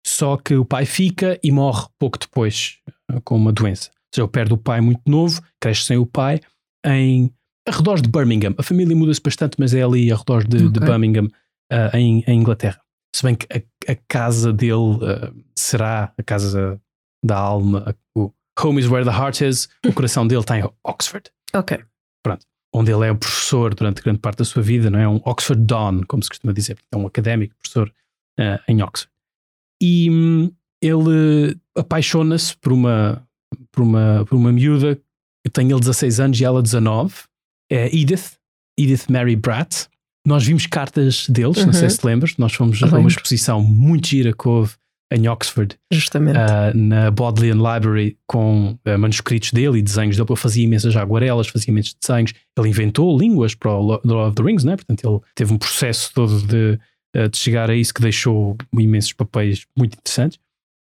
Só 0.06 0.38
que 0.38 0.56
o 0.56 0.66
pai 0.66 0.86
fica 0.86 1.40
e 1.44 1.52
morre 1.52 1.88
pouco 2.00 2.18
depois 2.20 2.80
eh, 3.10 3.20
com 3.24 3.36
uma 3.36 3.52
doença. 3.52 3.90
Ou 3.90 4.16
seja, 4.16 4.28
perde 4.28 4.54
o 4.54 4.58
pai 4.58 4.82
muito 4.82 5.02
novo, 5.08 5.42
cresce 5.60 5.86
sem 5.86 5.98
o 5.98 6.06
pai, 6.06 6.40
em 6.86 7.32
arredores 7.72 8.02
de 8.02 8.10
Birmingham. 8.10 8.54
A 8.58 8.64
família 8.64 8.96
muda-se 8.96 9.22
bastante, 9.22 9.56
mas 9.58 9.74
é 9.74 9.82
ali 9.82 10.12
arredores 10.12 10.48
de, 10.48 10.70
de 10.70 10.80
Ok. 10.80 10.88
Birmingham, 10.88 11.28
ah, 11.72 11.98
em, 11.98 12.24
em 12.28 12.40
Inglaterra. 12.40 12.82
Se 13.16 13.24
bem 13.24 13.36
que 13.36 13.48
a, 13.52 13.92
a 13.92 13.96
casa 14.08 14.54
dele 14.54 15.00
ah, 15.04 15.34
será 15.56 16.14
a 16.18 16.24
casa 16.24 16.80
da 17.24 17.38
alma, 17.38 17.96
o 18.16 18.32
Home 18.60 18.80
is 18.80 18.88
where 18.88 19.06
the 19.06 19.12
heart 19.12 19.42
is, 19.42 19.70
o 19.86 19.94
coração 19.94 20.28
dele 20.28 20.42
está 20.42 20.58
em 20.58 20.70
Oxford, 20.84 21.32
Ok. 21.54 21.80
onde 22.74 22.92
ele 22.92 23.08
é 23.08 23.12
um 23.12 23.18
professor 23.18 23.74
durante 23.74 24.02
grande 24.02 24.20
parte 24.20 24.40
da 24.40 24.46
sua 24.46 24.62
vida, 24.62 24.90
não 24.90 25.00
é? 25.00 25.08
Um 25.08 25.22
Oxford 25.26 25.64
Don, 25.66 26.04
como 26.08 26.24
se 26.24 26.30
costuma 26.30 26.54
dizer, 26.54 26.78
é 26.92 26.98
um 26.98 27.08
académico, 27.08 27.56
professor 27.56 27.92
ah, 28.40 28.62
em 28.68 28.82
Oxford. 28.82 29.12
E 29.82 30.10
hum, 30.12 30.52
ele 30.82 31.58
apaixona-se 31.76 32.56
por 32.58 32.72
uma, 32.72 33.28
por, 33.72 33.82
uma, 33.82 34.26
por 34.26 34.36
uma 34.36 34.52
miúda 34.52 34.96
que 35.44 35.52
tem 35.52 35.72
ele 35.72 35.80
16 35.80 36.20
anos 36.20 36.40
e 36.40 36.46
ela 36.46 36.62
19, 36.62 37.14
é 37.14 37.31
Edith, 37.76 38.38
Edith 38.78 39.06
Mary 39.10 39.36
Bratt, 39.36 39.88
Nós 40.26 40.46
vimos 40.46 40.68
cartas 40.68 41.28
deles, 41.28 41.58
uhum. 41.58 41.68
não 41.68 41.74
sei 41.74 41.84
uhum. 41.84 41.90
se 41.90 41.98
te 41.98 42.06
lembras, 42.06 42.38
nós 42.38 42.54
fomos 42.54 42.82
a 42.84 42.98
uma 42.98 43.08
exposição 43.08 43.62
muito 43.62 44.08
gira 44.08 44.34
que 44.34 44.48
houve 44.48 44.74
em 45.12 45.28
Oxford, 45.28 45.78
Justamente. 45.92 46.38
Uh, 46.38 46.78
na 46.78 47.12
Bodleian 47.12 47.56
Library, 47.56 48.18
com 48.26 48.78
uh, 48.86 48.98
manuscritos 48.98 49.52
dele 49.52 49.80
e 49.80 49.82
desenhos 49.82 50.16
dele. 50.16 50.28
Ele 50.30 50.40
fazia 50.40 50.64
imensas 50.64 50.96
aguarelas, 50.96 51.48
fazia 51.48 51.70
imensos 51.70 51.96
desenhos. 52.02 52.34
Ele 52.58 52.70
inventou 52.70 53.18
línguas 53.18 53.54
para 53.54 53.72
o 53.74 53.82
Lord 53.82 54.14
of 54.14 54.36
the 54.36 54.44
Rings, 54.44 54.64
né? 54.64 54.78
portanto, 54.78 55.06
ele 55.06 55.20
teve 55.36 55.54
um 55.54 55.58
processo 55.58 56.14
todo 56.14 56.42
de, 56.48 56.80
uh, 57.18 57.28
de 57.28 57.38
chegar 57.38 57.70
a 57.70 57.76
isso 57.76 57.94
que 57.94 58.02
deixou 58.02 58.56
imensos 58.74 59.12
papéis 59.12 59.66
muito 59.78 59.98
interessantes. 59.98 60.40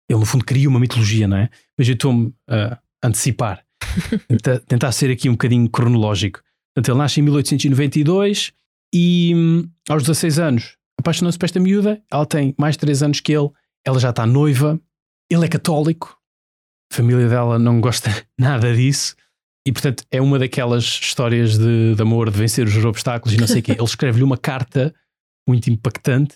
Ele, 0.09 0.19
no 0.19 0.25
fundo, 0.25 0.43
cria 0.43 0.67
uma 0.67 0.79
mitologia, 0.79 1.27
não 1.27 1.37
é? 1.37 1.49
Mas 1.77 1.87
eu 1.87 1.93
estou-me 1.93 2.33
a 2.49 2.77
antecipar, 3.01 3.63
tentar, 4.27 4.59
tentar 4.59 4.91
ser 4.91 5.09
aqui 5.09 5.29
um 5.29 5.33
bocadinho 5.33 5.69
cronológico. 5.69 6.41
Portanto, 6.77 6.91
ele 6.91 6.97
nasce 6.99 7.19
em 7.19 7.23
1892 7.23 8.53
e, 8.93 9.33
hum, 9.35 9.67
aos 9.89 10.03
16 10.03 10.37
anos, 10.37 10.77
apaixonou-se 10.99 11.35
por 11.35 11.45
esta 11.45 11.59
miúda. 11.59 11.99
Ela 12.11 12.23
tem 12.23 12.53
mais 12.55 12.75
de 12.75 12.81
3 12.81 13.01
anos 13.01 13.19
que 13.19 13.33
ele 13.33 13.49
ela 13.83 13.99
já 13.99 14.11
está 14.11 14.27
noiva, 14.27 14.79
ele 15.31 15.45
é 15.45 15.47
católico, 15.47 16.19
a 16.91 16.95
família 16.95 17.27
dela 17.27 17.57
não 17.57 17.81
gosta 17.81 18.11
nada 18.37 18.75
disso. 18.75 19.15
E 19.65 19.71
portanto 19.71 20.03
é 20.11 20.21
uma 20.21 20.37
daquelas 20.37 20.83
histórias 20.83 21.57
de, 21.57 21.95
de 21.95 22.01
amor, 22.01 22.29
de 22.29 22.37
vencer 22.37 22.67
os 22.67 22.85
obstáculos 22.85 23.33
e 23.33 23.39
não 23.39 23.47
sei 23.47 23.61
o 23.61 23.63
quê. 23.63 23.71
Ele 23.79 23.83
escreve-lhe 23.83 24.23
uma 24.23 24.37
carta 24.37 24.93
muito 25.49 25.71
impactante 25.71 26.35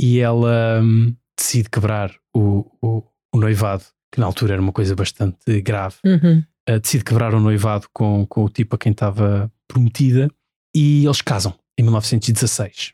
e 0.00 0.20
ela 0.20 0.80
hum, 0.82 1.14
decide 1.36 1.68
quebrar 1.68 2.14
o, 2.34 2.64
o, 2.80 3.02
o, 3.34 3.38
noivado, 3.38 3.84
que 4.10 4.20
na 4.20 4.26
altura 4.26 4.54
era 4.54 4.62
uma 4.62 4.72
coisa 4.72 4.96
bastante 4.96 5.60
grave. 5.60 5.96
Uhum. 6.02 6.42
Uh, 6.68 6.80
decide 6.80 7.04
quebrar 7.04 7.34
o 7.34 7.40
noivado 7.40 7.88
com, 7.92 8.24
com 8.26 8.44
o 8.44 8.48
tipo 8.48 8.74
a 8.74 8.78
quem 8.78 8.92
estava 8.92 9.52
prometida 9.68 10.30
e 10.74 11.04
eles 11.04 11.22
casam 11.22 11.54
em 11.78 11.82
1916. 11.82 12.92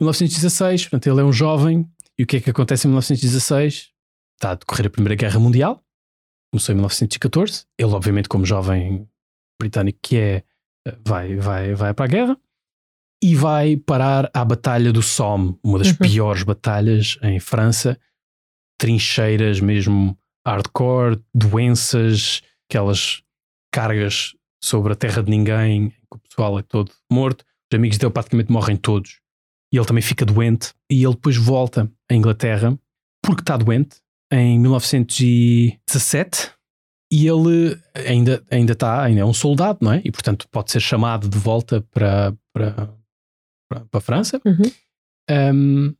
1916, 0.00 0.84
portanto, 0.84 1.06
ele 1.08 1.20
é 1.20 1.24
um 1.24 1.32
jovem 1.32 1.88
e 2.18 2.22
o 2.22 2.26
que 2.26 2.36
é 2.36 2.40
que 2.40 2.50
acontece 2.50 2.86
em 2.86 2.90
1916? 2.90 3.90
Está 4.36 4.50
a 4.50 4.54
decorrer 4.54 4.86
a 4.86 4.90
Primeira 4.90 5.14
Guerra 5.14 5.38
Mundial, 5.38 5.82
começou 6.52 6.72
em 6.72 6.76
1914. 6.76 7.64
Ele, 7.78 7.92
obviamente, 7.92 8.28
como 8.28 8.44
jovem 8.44 9.08
britânico 9.60 9.98
que 10.02 10.16
é, 10.16 10.44
vai, 11.04 11.36
vai, 11.36 11.74
vai 11.74 11.94
para 11.94 12.04
a 12.04 12.08
guerra 12.08 12.40
e 13.22 13.34
vai 13.34 13.76
parar 13.76 14.30
à 14.34 14.44
Batalha 14.44 14.92
do 14.92 15.02
Somme, 15.02 15.58
uma 15.64 15.78
das 15.78 15.88
uhum. 15.88 15.96
piores 15.96 16.42
batalhas 16.42 17.18
em 17.22 17.40
França. 17.40 17.98
Trincheiras 18.78 19.58
mesmo 19.58 20.18
hardcore, 20.46 21.22
doenças, 21.34 22.42
aquelas 22.68 23.22
cargas 23.72 24.34
sobre 24.66 24.92
a 24.92 24.96
terra 24.96 25.22
de 25.22 25.30
ninguém, 25.30 25.90
que 25.90 25.96
o 26.10 26.18
pessoal 26.18 26.58
é 26.58 26.62
todo 26.62 26.90
morto. 27.10 27.44
Os 27.72 27.76
amigos 27.76 27.98
dele 27.98 28.12
praticamente 28.12 28.50
morrem 28.50 28.76
todos 28.76 29.20
e 29.72 29.76
ele 29.76 29.86
também 29.86 30.02
fica 30.02 30.24
doente 30.24 30.72
e 30.90 31.04
ele 31.04 31.14
depois 31.14 31.36
volta 31.36 31.90
à 32.10 32.14
Inglaterra 32.14 32.78
porque 33.22 33.42
está 33.42 33.56
doente 33.56 33.96
em 34.32 34.58
1917 34.58 36.52
e 37.12 37.26
ele 37.26 37.80
ainda, 37.94 38.42
ainda 38.50 38.72
está, 38.72 39.02
ainda 39.02 39.20
é 39.20 39.24
um 39.24 39.34
soldado, 39.34 39.78
não 39.82 39.92
é? 39.92 40.02
E 40.04 40.10
portanto 40.10 40.48
pode 40.50 40.72
ser 40.72 40.80
chamado 40.80 41.28
de 41.28 41.38
volta 41.38 41.80
para, 41.92 42.34
para, 42.52 42.92
para, 43.68 43.86
a 43.92 44.00
França. 44.00 44.40
Uhum. 44.44 44.72
Um, 45.30 45.94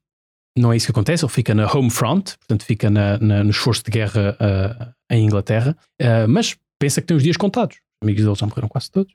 não 0.59 0.73
é 0.73 0.77
isso 0.77 0.87
que 0.87 0.93
acontece, 0.93 1.25
ele 1.25 1.33
fica 1.33 1.55
na 1.55 1.71
home 1.71 1.91
front, 1.91 2.37
portanto 2.39 2.65
fica 2.65 2.89
na, 2.89 3.19
na, 3.19 3.45
no 3.45 3.51
esforço 3.51 3.85
de 3.85 3.91
guerra 3.91 4.37
uh, 4.41 4.95
em 5.11 5.25
Inglaterra, 5.25 5.77
uh, 6.01 6.27
mas 6.29 6.57
pensa 6.81 7.01
que 7.01 7.07
tem 7.07 7.17
os 7.17 7.23
dias 7.23 7.37
contados. 7.37 7.79
Os 8.03 8.07
amigos 8.07 8.25
dele 8.25 8.37
já 8.37 8.47
morreram 8.47 8.69
quase 8.69 8.91
todos. 8.91 9.15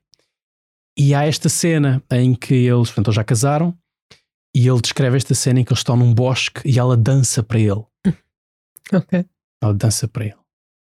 E 0.98 1.14
há 1.14 1.26
esta 1.26 1.50
cena 1.50 2.04
em 2.12 2.36
que 2.36 2.54
eles, 2.54 2.90
portanto, 2.90 3.08
eles 3.08 3.16
já 3.16 3.24
casaram, 3.24 3.78
e 4.56 4.68
ele 4.68 4.82
descreve 4.82 5.18
esta 5.18 5.34
cena 5.34 5.62
em 5.62 5.64
que 5.64 5.72
eles 5.72 5.80
estão 5.80 5.96
num 5.96 6.14
bosque 6.14 6.62
e 6.66 6.78
ela 6.78 6.98
dança 6.98 7.42
para 7.42 7.60
ele. 7.60 7.84
Ok. 8.94 9.26
Ela 9.64 9.74
dança 9.74 10.06
para 10.06 10.26
ele. 10.26 10.42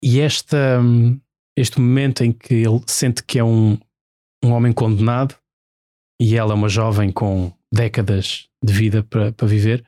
E 0.02 0.22
esta, 0.22 0.80
este 1.58 1.82
momento 1.82 2.24
em 2.24 2.32
que 2.32 2.54
ele 2.54 2.82
sente 2.88 3.22
que 3.22 3.38
é 3.38 3.44
um, 3.44 3.78
um 4.42 4.52
homem 4.52 4.72
condenado 4.72 5.36
e 6.22 6.38
ela 6.38 6.54
é 6.54 6.56
uma 6.56 6.70
jovem 6.70 7.12
com 7.12 7.52
décadas 7.74 8.48
de 8.64 8.72
vida 8.72 9.04
para, 9.04 9.34
para 9.34 9.48
viver, 9.48 9.86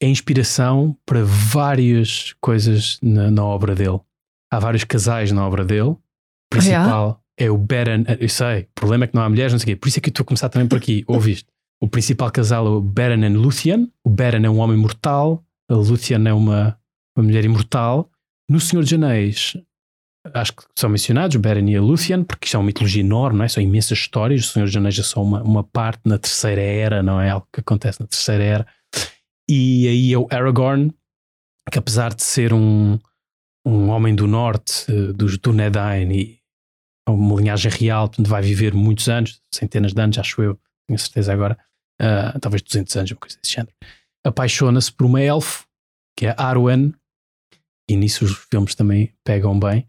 é 0.00 0.06
inspiração 0.06 0.96
para 1.04 1.24
várias 1.24 2.32
coisas 2.40 3.00
na, 3.02 3.28
na, 3.28 3.44
obra 3.44 3.74
dele. 3.74 4.00
Há 4.52 4.60
vários 4.60 4.84
casais 4.84 5.32
na 5.32 5.44
obra 5.44 5.64
dele. 5.64 5.96
Principal 6.48 7.21
é 7.42 7.50
o 7.50 7.58
Baron. 7.58 8.04
Eu 8.20 8.28
sei, 8.28 8.62
o 8.62 8.68
problema 8.74 9.04
é 9.04 9.06
que 9.08 9.14
não 9.14 9.22
há 9.22 9.28
mulheres, 9.28 9.52
não 9.52 9.58
sei 9.58 9.64
o 9.64 9.76
quê. 9.76 9.76
Por 9.76 9.88
isso 9.88 9.98
é 9.98 10.00
que 10.00 10.08
eu 10.08 10.12
estou 10.12 10.22
a 10.22 10.26
começar 10.26 10.48
também 10.48 10.68
por 10.68 10.78
aqui. 10.78 11.04
Ouviste? 11.08 11.46
O 11.80 11.88
principal 11.88 12.30
casal 12.30 12.66
é 12.66 12.70
o 12.70 12.80
Beren 12.80 13.24
e 13.24 13.28
Luthien. 13.30 13.90
O 14.04 14.10
Beren 14.10 14.46
é 14.46 14.50
um 14.50 14.58
homem 14.58 14.76
mortal, 14.76 15.44
a 15.68 15.74
Luthien 15.74 16.24
é 16.28 16.32
uma, 16.32 16.78
uma 17.16 17.24
mulher 17.24 17.44
imortal. 17.44 18.08
No 18.48 18.60
Senhor 18.60 18.82
dos 18.82 18.92
Anéis, 18.92 19.56
acho 20.32 20.52
que 20.52 20.62
são 20.76 20.88
mencionados 20.88 21.34
o 21.34 21.40
Beren 21.40 21.68
e 21.68 21.76
a 21.76 21.80
Luthien, 21.80 22.22
porque 22.22 22.46
isto 22.46 22.56
é 22.56 22.60
uma 22.60 22.66
mitologia 22.66 23.00
enorme, 23.00 23.38
não 23.38 23.44
é? 23.44 23.48
São 23.48 23.62
imensas 23.62 23.98
histórias. 23.98 24.44
O 24.44 24.52
Senhor 24.52 24.66
dos 24.66 24.76
Anéis 24.76 24.98
é 24.98 25.02
só 25.02 25.20
uma, 25.22 25.42
uma 25.42 25.64
parte 25.64 26.02
na 26.04 26.18
Terceira 26.18 26.60
Era, 26.60 27.02
não 27.02 27.20
é? 27.20 27.30
Algo 27.30 27.48
que 27.52 27.60
acontece 27.60 28.00
na 28.00 28.06
Terceira 28.06 28.44
Era. 28.44 28.66
E 29.48 29.88
aí 29.88 30.12
é 30.12 30.18
o 30.18 30.28
Aragorn, 30.30 30.92
que 31.70 31.78
apesar 31.78 32.14
de 32.14 32.22
ser 32.22 32.52
um, 32.52 32.96
um 33.66 33.88
homem 33.88 34.14
do 34.14 34.28
norte, 34.28 34.90
uh, 34.90 35.12
dos 35.12 35.36
Dúnedain, 35.36 36.12
e 36.12 36.41
uma 37.08 37.36
linhagem 37.36 37.70
real, 37.70 38.08
portanto 38.08 38.28
vai 38.28 38.42
viver 38.42 38.74
muitos 38.74 39.08
anos, 39.08 39.40
centenas 39.52 39.92
de 39.92 40.00
anos, 40.00 40.18
acho 40.18 40.42
eu, 40.42 40.58
tenho 40.86 40.98
certeza 40.98 41.32
agora, 41.32 41.58
uh, 42.00 42.38
talvez 42.40 42.62
200 42.62 42.96
anos, 42.96 43.10
uma 43.10 43.18
coisa 43.18 43.38
desse 43.42 43.54
género, 43.54 43.74
apaixona-se 44.24 44.92
por 44.92 45.06
uma 45.06 45.20
elfo, 45.20 45.66
que 46.16 46.26
é 46.26 46.34
Arwen, 46.38 46.94
e 47.90 47.96
nisso 47.96 48.24
os 48.24 48.36
filmes 48.50 48.74
também 48.74 49.12
pegam 49.24 49.58
bem, 49.58 49.86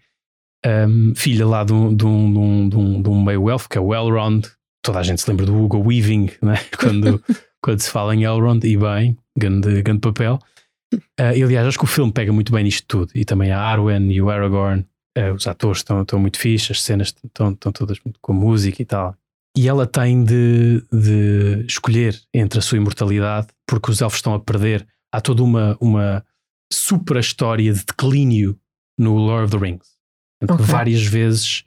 um, 0.66 1.14
filha 1.16 1.46
lá 1.46 1.64
de 1.64 1.74
um, 1.74 1.96
de, 1.96 2.06
um, 2.06 2.70
de, 2.70 2.78
um, 2.78 3.02
de 3.02 3.10
um 3.10 3.24
meio 3.24 3.50
elfo, 3.50 3.70
que 3.70 3.78
é 3.78 3.82
o 3.82 3.94
Elrond, 3.94 4.48
toda 4.82 5.00
a 5.00 5.04
gente 5.04 5.22
se 5.22 5.30
lembra 5.30 5.46
do 5.46 5.56
Hugo 5.56 5.80
Weaving, 5.80 6.32
né? 6.42 6.56
quando, 6.78 7.24
quando 7.62 7.80
se 7.80 7.90
fala 7.90 8.16
em 8.16 8.24
Elrond, 8.24 8.66
e 8.66 8.78
bem, 8.78 9.18
grande, 9.38 9.82
grande 9.82 10.02
papel. 10.02 10.40
Uh, 10.94 11.36
e 11.36 11.44
aliás, 11.44 11.68
acho 11.68 11.78
que 11.78 11.84
o 11.84 11.88
filme 11.88 12.12
pega 12.12 12.32
muito 12.32 12.52
bem 12.52 12.64
nisto 12.64 12.86
tudo, 12.88 13.12
e 13.16 13.26
também 13.26 13.52
a 13.52 13.60
Arwen 13.60 14.12
e 14.12 14.22
o 14.22 14.30
Aragorn, 14.30 14.86
os 15.36 15.48
atores 15.48 15.80
estão, 15.80 16.02
estão 16.02 16.20
muito 16.20 16.40
fixos, 16.40 16.78
as 16.78 16.82
cenas 16.84 17.14
estão, 17.24 17.52
estão 17.52 17.72
todas 17.72 18.00
com 18.22 18.34
música 18.34 18.82
e 18.82 18.86
tal 18.86 19.16
e 19.56 19.68
ela 19.68 19.86
tem 19.86 20.24
de, 20.24 20.84
de, 20.92 21.66
escolher 21.68 22.20
entre 22.34 22.60
a 22.60 22.62
sua 22.62 22.78
imortalidade, 22.78 23.48
porque 23.68 23.92
os 23.92 24.02
elfos 24.02 24.18
estão 24.18 24.34
a 24.34 24.40
perder. 24.40 24.88
Há 25.12 25.22
toda 25.22 25.44
uma, 25.44 25.78
uma 25.80 26.26
super 26.72 27.18
história 27.18 27.72
de 27.72 27.86
declínio 27.86 28.60
no 28.98 29.16
Lord 29.16 29.46
of 29.46 29.52
the 29.52 29.64
Rings. 29.64 29.88
Okay. 30.44 30.66
Várias 30.66 31.04
vezes 31.04 31.64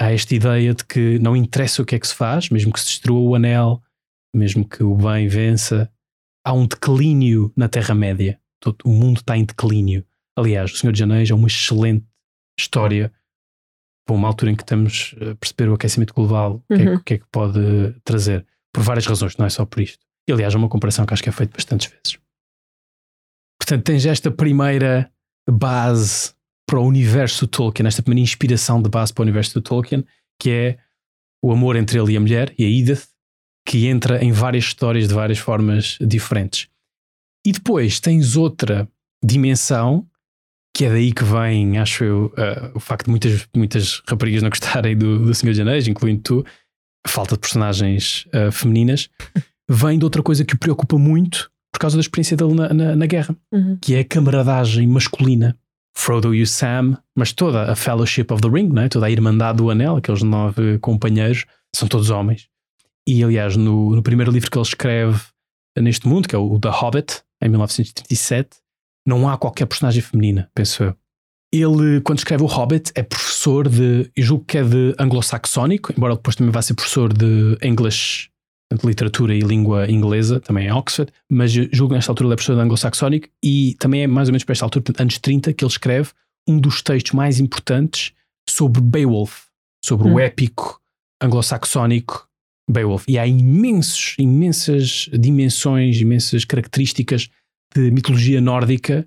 há 0.00 0.12
esta 0.12 0.34
ideia 0.34 0.72
de 0.72 0.84
que 0.84 1.18
não 1.18 1.36
interessa 1.36 1.82
o 1.82 1.84
que 1.84 1.96
é 1.96 1.98
que 1.98 2.06
se 2.06 2.14
faz, 2.14 2.48
mesmo 2.48 2.72
que 2.72 2.78
se 2.78 2.86
destrua 2.86 3.18
o 3.18 3.34
anel, 3.34 3.82
mesmo 4.34 4.66
que 4.66 4.84
o 4.84 4.94
bem 4.94 5.26
vença, 5.26 5.90
há 6.44 6.52
um 6.52 6.66
declínio 6.66 7.52
na 7.56 7.68
Terra-média. 7.68 8.38
O 8.84 8.90
mundo 8.90 9.18
está 9.18 9.36
em 9.36 9.44
declínio. 9.44 10.04
Aliás, 10.36 10.72
o 10.72 10.76
Senhor 10.76 10.92
de 10.92 11.02
Anéis 11.02 11.30
é 11.30 11.34
uma 11.34 11.48
excelente 11.48 12.06
história 12.58 13.12
para 14.06 14.14
uma 14.14 14.28
altura 14.28 14.52
em 14.52 14.54
que 14.54 14.62
estamos 14.62 15.14
a 15.20 15.34
perceber 15.34 15.68
o 15.68 15.74
aquecimento 15.74 16.14
global, 16.14 16.62
o 16.68 16.74
uhum. 16.74 16.78
que, 16.78 16.82
é, 16.82 17.00
que, 17.04 17.14
é, 17.14 17.18
que 17.18 17.26
pode 17.30 17.60
trazer, 18.04 18.46
por 18.72 18.82
várias 18.82 19.06
razões, 19.06 19.36
não 19.36 19.46
é 19.46 19.50
só 19.50 19.64
por 19.66 19.80
isto. 19.80 20.04
E 20.28 20.32
aliás, 20.32 20.54
é 20.54 20.56
uma 20.56 20.68
comparação 20.68 21.04
que 21.04 21.12
acho 21.12 21.22
que 21.22 21.28
é 21.28 21.32
feita 21.32 21.52
bastantes 21.52 21.90
vezes. 21.90 22.18
Portanto, 23.60 23.84
tens 23.84 24.06
esta 24.06 24.30
primeira 24.30 25.10
base 25.48 26.34
para 26.68 26.80
o 26.80 26.86
universo 26.86 27.46
Tolkien, 27.46 27.86
esta 27.86 28.02
primeira 28.02 28.22
inspiração 28.22 28.80
de 28.80 28.88
base 28.88 29.12
para 29.12 29.22
o 29.22 29.24
universo 29.24 29.54
do 29.54 29.62
Tolkien, 29.62 30.04
que 30.40 30.50
é 30.50 30.78
o 31.42 31.52
amor 31.52 31.76
entre 31.76 31.98
ele 31.98 32.12
e 32.12 32.16
a 32.16 32.20
mulher, 32.20 32.54
e 32.58 32.64
a 32.64 32.68
Edith, 32.68 33.08
que 33.66 33.86
entra 33.86 34.22
em 34.22 34.32
várias 34.32 34.64
histórias 34.64 35.08
de 35.08 35.14
várias 35.14 35.38
formas 35.38 35.98
diferentes. 36.00 36.68
E 37.44 37.52
depois 37.52 38.00
tens 38.00 38.36
outra 38.36 38.88
dimensão 39.24 40.08
que 40.76 40.84
é 40.84 40.90
daí 40.90 41.10
que 41.10 41.24
vem, 41.24 41.78
acho 41.78 42.04
eu, 42.04 42.26
uh, 42.36 42.70
o 42.74 42.80
facto 42.80 43.06
de 43.06 43.10
muitas, 43.10 43.48
muitas 43.56 44.02
raparigas 44.06 44.42
não 44.42 44.50
gostarem 44.50 44.94
do, 44.94 45.20
do 45.20 45.34
Senhor 45.34 45.54
de 45.54 45.62
Anéis, 45.62 45.88
incluindo 45.88 46.20
tu, 46.20 46.46
a 47.02 47.08
falta 47.08 47.34
de 47.34 47.40
personagens 47.40 48.26
uh, 48.26 48.52
femininas, 48.52 49.08
vem 49.66 49.98
de 49.98 50.04
outra 50.04 50.22
coisa 50.22 50.44
que 50.44 50.54
o 50.54 50.58
preocupa 50.58 50.98
muito 50.98 51.50
por 51.72 51.78
causa 51.78 51.96
da 51.96 52.02
experiência 52.02 52.36
dele 52.36 52.52
na, 52.52 52.74
na, 52.74 52.94
na 52.94 53.06
guerra, 53.06 53.34
uhum. 53.50 53.78
que 53.80 53.94
é 53.94 54.00
a 54.00 54.04
camaradagem 54.04 54.86
masculina. 54.86 55.56
Frodo 55.96 56.34
e 56.34 56.42
o 56.42 56.46
Sam, 56.46 56.98
mas 57.16 57.32
toda 57.32 57.72
a 57.72 57.74
Fellowship 57.74 58.26
of 58.30 58.42
the 58.42 58.48
Ring, 58.48 58.68
não 58.68 58.82
é? 58.82 58.88
toda 58.90 59.06
a 59.06 59.10
Irmandade 59.10 59.56
do 59.56 59.70
Anel, 59.70 59.96
aqueles 59.96 60.22
nove 60.22 60.78
companheiros, 60.80 61.46
são 61.74 61.88
todos 61.88 62.10
homens. 62.10 62.48
E 63.08 63.24
aliás, 63.24 63.56
no, 63.56 63.96
no 63.96 64.02
primeiro 64.02 64.30
livro 64.30 64.50
que 64.50 64.58
ele 64.58 64.66
escreve 64.66 65.22
neste 65.78 66.06
mundo, 66.06 66.28
que 66.28 66.36
é 66.36 66.38
o 66.38 66.60
The 66.60 66.68
Hobbit, 66.68 67.22
em 67.42 67.48
1937, 67.48 68.58
não 69.06 69.28
há 69.28 69.38
qualquer 69.38 69.66
personagem 69.66 70.02
feminina, 70.02 70.50
penso 70.54 70.82
eu. 70.82 70.96
Ele, 71.52 72.00
quando 72.00 72.18
escreve 72.18 72.42
o 72.42 72.46
Hobbit, 72.46 72.90
é 72.94 73.02
professor 73.02 73.68
de, 73.68 74.10
julgo 74.16 74.44
que 74.44 74.58
é 74.58 74.64
de 74.64 74.94
anglo-saxónico, 74.98 75.92
embora 75.96 76.16
depois 76.16 76.34
também 76.34 76.52
vá 76.52 76.60
ser 76.60 76.74
professor 76.74 77.12
de 77.12 77.56
English 77.62 78.28
portanto, 78.68 78.88
literatura 78.88 79.34
e 79.34 79.40
língua 79.40 79.90
inglesa, 79.90 80.40
também 80.40 80.66
em 80.66 80.72
Oxford, 80.72 81.12
mas 81.30 81.52
julgo 81.52 81.88
que 81.88 81.94
nesta 81.94 82.10
altura 82.10 82.26
ele 82.26 82.34
é 82.34 82.36
professor 82.36 82.56
de 82.56 82.62
anglo-saxónico 82.62 83.28
e 83.42 83.76
também 83.78 84.02
é 84.02 84.06
mais 84.06 84.28
ou 84.28 84.32
menos 84.32 84.44
para 84.44 84.52
esta 84.52 84.64
altura, 84.64 84.82
portanto, 84.82 85.00
anos 85.02 85.18
30, 85.18 85.52
que 85.52 85.64
ele 85.64 85.70
escreve 85.70 86.10
um 86.48 86.58
dos 86.58 86.82
textos 86.82 87.12
mais 87.12 87.38
importantes 87.38 88.12
sobre 88.48 88.80
Beowulf, 88.80 89.46
sobre 89.84 90.08
hum. 90.08 90.14
o 90.14 90.20
épico 90.20 90.80
anglo-saxónico 91.22 92.28
Beowulf. 92.68 93.04
E 93.08 93.18
há 93.18 93.26
imensos, 93.26 94.16
imensas 94.18 95.08
dimensões, 95.12 96.00
imensas 96.00 96.44
características 96.44 97.30
de 97.76 97.90
mitologia 97.90 98.40
nórdica 98.40 99.06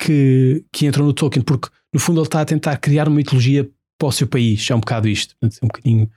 que, 0.00 0.64
que 0.72 0.86
entram 0.86 1.04
no 1.04 1.12
Tolkien, 1.12 1.44
porque 1.44 1.68
no 1.92 2.00
fundo 2.00 2.20
ele 2.20 2.26
está 2.26 2.40
a 2.40 2.44
tentar 2.44 2.76
criar 2.78 3.08
uma 3.08 3.16
mitologia 3.16 3.68
para 3.98 4.08
o 4.08 4.12
seu 4.12 4.26
país. 4.26 4.68
É 4.70 4.74
um 4.74 4.80
bocado 4.80 5.08
isto. 5.08 5.34
É 5.42 5.46
um 5.62 5.68
bocadinho 5.68 6.10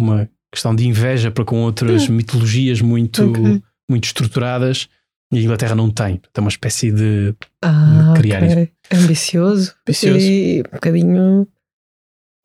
uma 0.00 0.28
questão 0.52 0.74
de 0.74 0.86
inveja 0.86 1.30
para 1.30 1.44
com 1.44 1.62
outras 1.62 2.08
hum. 2.08 2.14
mitologias 2.14 2.80
muito, 2.80 3.30
okay. 3.30 3.62
muito 3.88 4.04
estruturadas 4.04 4.88
e 5.32 5.38
a 5.38 5.42
Inglaterra 5.42 5.74
não 5.74 5.90
tem. 5.90 6.20
É 6.34 6.40
uma 6.40 6.48
espécie 6.48 6.90
de, 6.90 7.34
ah, 7.62 8.12
de 8.14 8.20
criar 8.20 8.42
okay. 8.42 8.62
isso. 8.62 9.04
Ambicioso. 9.04 9.74
Ambicioso. 9.86 10.18
E 10.26 10.60
um 10.60 10.74
bocadinho. 10.74 11.48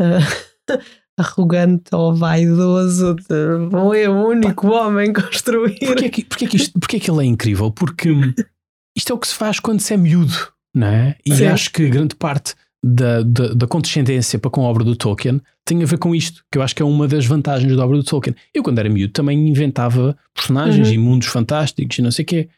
Uh, 0.01 0.73
arrogante 1.17 1.93
ou 1.93 2.15
vaidoso 2.15 3.15
de 3.15 3.67
vou 3.69 3.93
é 3.93 4.09
o 4.09 4.27
único 4.27 4.67
Pá, 4.67 4.87
homem 4.87 5.13
construir. 5.13 5.77
Porquê 5.79 6.09
que, 6.09 6.25
porquê, 6.25 6.47
que 6.47 6.57
isto, 6.57 6.79
porquê 6.79 6.99
que 6.99 7.09
ele 7.09 7.21
é 7.21 7.25
incrível? 7.25 7.71
Porque 7.71 8.09
isto 8.95 9.11
é 9.11 9.15
o 9.15 9.19
que 9.19 9.27
se 9.27 9.35
faz 9.35 9.59
quando 9.59 9.79
se 9.79 9.93
é 9.93 9.97
miúdo, 9.97 10.33
não 10.73 10.87
é? 10.87 11.15
E 11.25 11.35
Sim. 11.35 11.45
acho 11.45 11.71
que 11.71 11.89
grande 11.89 12.15
parte 12.15 12.55
da, 12.83 13.23
da, 13.23 13.53
da, 13.53 13.67
condescendência 13.67 14.37
para 14.37 14.51
com 14.51 14.65
a 14.65 14.69
obra 14.69 14.83
do 14.83 14.95
Tolkien 14.95 15.41
tem 15.63 15.81
a 15.81 15.85
ver 15.85 15.97
com 15.97 16.13
isto, 16.13 16.43
que 16.51 16.57
eu 16.57 16.61
acho 16.61 16.75
que 16.75 16.81
é 16.81 16.85
uma 16.85 17.07
das 17.07 17.25
vantagens 17.25 17.73
da 17.75 17.85
obra 17.85 17.97
do 17.97 18.03
Tolkien. 18.03 18.35
Eu, 18.53 18.61
quando 18.61 18.79
era 18.79 18.89
miúdo, 18.89 19.13
também 19.13 19.47
inventava 19.47 20.17
personagens 20.33 20.89
uhum. 20.89 20.93
e 20.93 20.97
mundos 20.97 21.27
fantásticos 21.29 21.97
e 21.97 22.01
não 22.01 22.11
sei 22.11 22.23
o 22.23 22.25
quê. 22.25 22.49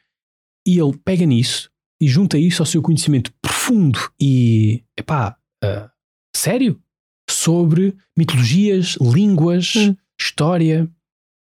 E 0.67 0.79
ele 0.79 0.97
pega 1.05 1.25
nisso 1.25 1.69
e 2.01 2.07
junta 2.07 2.37
isso 2.37 2.61
ao 2.61 2.65
seu 2.65 2.81
conhecimento 2.81 3.31
profundo 3.39 3.99
e, 4.19 4.83
epá, 4.97 5.37
uh, 5.63 5.89
sério, 6.35 6.81
sobre 7.29 7.95
mitologias, 8.17 8.97
línguas, 8.99 9.75
hum. 9.75 9.95
história 10.19 10.89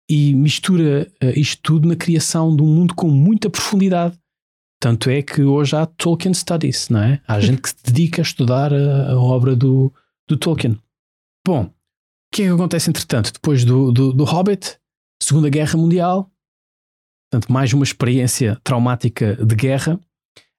e 0.09 0.33
mistura 0.35 1.09
uh, 1.23 1.39
isto 1.39 1.61
tudo 1.63 1.87
na 1.87 1.95
criação 1.95 2.55
de 2.55 2.61
um 2.61 2.67
mundo 2.67 2.93
com 2.93 3.09
muita 3.09 3.49
profundidade. 3.49 4.19
Tanto 4.85 5.09
é 5.09 5.23
que 5.23 5.41
hoje 5.41 5.75
há 5.75 5.87
Tolkien 5.87 6.31
Studies, 6.31 6.89
não 6.89 7.01
é? 7.01 7.19
Há 7.27 7.39
gente 7.39 7.59
que 7.59 7.69
se 7.69 7.75
dedica 7.83 8.21
a 8.21 8.23
estudar 8.23 8.71
a, 8.71 9.13
a 9.13 9.19
obra 9.19 9.55
do, 9.55 9.91
do 10.29 10.37
Tolkien. 10.37 10.79
Bom, 11.43 11.63
o 11.63 11.71
que 12.31 12.43
é 12.43 12.45
que 12.45 12.51
acontece 12.51 12.91
entretanto? 12.91 13.33
Depois 13.33 13.65
do, 13.65 13.91
do, 13.91 14.13
do 14.13 14.23
Hobbit, 14.23 14.77
Segunda 15.19 15.49
Guerra 15.49 15.75
Mundial, 15.75 16.29
portanto, 17.23 17.51
mais 17.51 17.73
uma 17.73 17.83
experiência 17.83 18.61
traumática 18.63 19.35
de 19.43 19.55
guerra. 19.55 19.99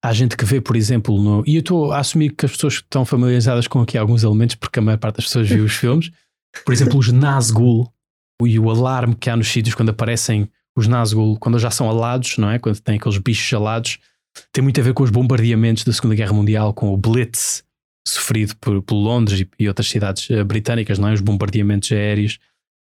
Há 0.04 0.12
gente 0.12 0.36
que 0.36 0.44
vê, 0.44 0.60
por 0.60 0.74
exemplo, 0.74 1.22
no. 1.22 1.44
E 1.46 1.54
eu 1.54 1.60
estou 1.60 1.92
a 1.92 2.00
assumir 2.00 2.30
que 2.30 2.46
as 2.46 2.50
pessoas 2.50 2.74
estão 2.74 3.04
familiarizadas 3.04 3.68
com 3.68 3.80
aqui 3.80 3.96
alguns 3.96 4.24
elementos, 4.24 4.56
porque 4.56 4.80
a 4.80 4.82
maior 4.82 4.98
parte 4.98 5.18
das 5.18 5.26
pessoas 5.26 5.48
viu 5.48 5.64
os 5.64 5.70
filmes. 5.78 6.10
Por 6.64 6.74
exemplo, 6.74 6.98
os 6.98 7.12
Nazgûl 7.12 7.88
e 8.42 8.58
o 8.58 8.68
alarme 8.70 9.14
que 9.14 9.30
há 9.30 9.36
nos 9.36 9.46
sítios 9.46 9.76
quando 9.76 9.90
aparecem 9.90 10.50
os 10.76 10.88
Nazgûl, 10.88 11.38
quando 11.38 11.60
já 11.60 11.70
são 11.70 11.88
alados, 11.88 12.38
não 12.38 12.50
é? 12.50 12.58
Quando 12.58 12.80
tem 12.80 12.96
aqueles 12.96 13.18
bichos 13.18 13.54
alados, 13.54 14.00
tem 14.52 14.62
muito 14.62 14.80
a 14.80 14.84
ver 14.84 14.94
com 14.94 15.02
os 15.02 15.10
bombardeamentos 15.10 15.84
da 15.84 15.92
Segunda 15.92 16.14
Guerra 16.14 16.32
Mundial, 16.32 16.72
com 16.74 16.92
o 16.92 16.96
Blitz 16.96 17.64
sofrido 18.06 18.56
por, 18.56 18.80
por 18.82 18.94
Londres 18.94 19.40
e, 19.40 19.48
e, 19.58 19.68
outras 19.68 19.88
cidades 19.88 20.30
uh, 20.30 20.44
britânicas, 20.44 20.98
não 20.98 21.08
é? 21.08 21.12
Os 21.12 21.20
bombardeamentos 21.20 21.90
aéreos 21.90 22.38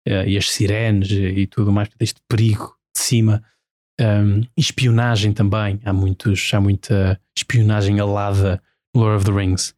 uh, 0.09 0.27
e 0.27 0.37
as 0.37 0.51
sirenes 0.51 1.11
e 1.11 1.47
tudo 1.47 1.73
mais, 1.73 1.89
este 2.01 2.21
perigo 2.29 2.77
de 2.95 3.03
cima. 3.03 3.43
Um, 4.01 4.43
espionagem 4.57 5.33
também, 5.33 5.79
há, 5.85 5.93
muitos, 5.93 6.51
há 6.53 6.61
muita 6.61 7.21
espionagem 7.37 8.01
alada 8.01 8.61
no 8.95 9.03
Lord 9.03 9.17
of 9.17 9.25
the 9.27 9.33
Rings. 9.33 9.75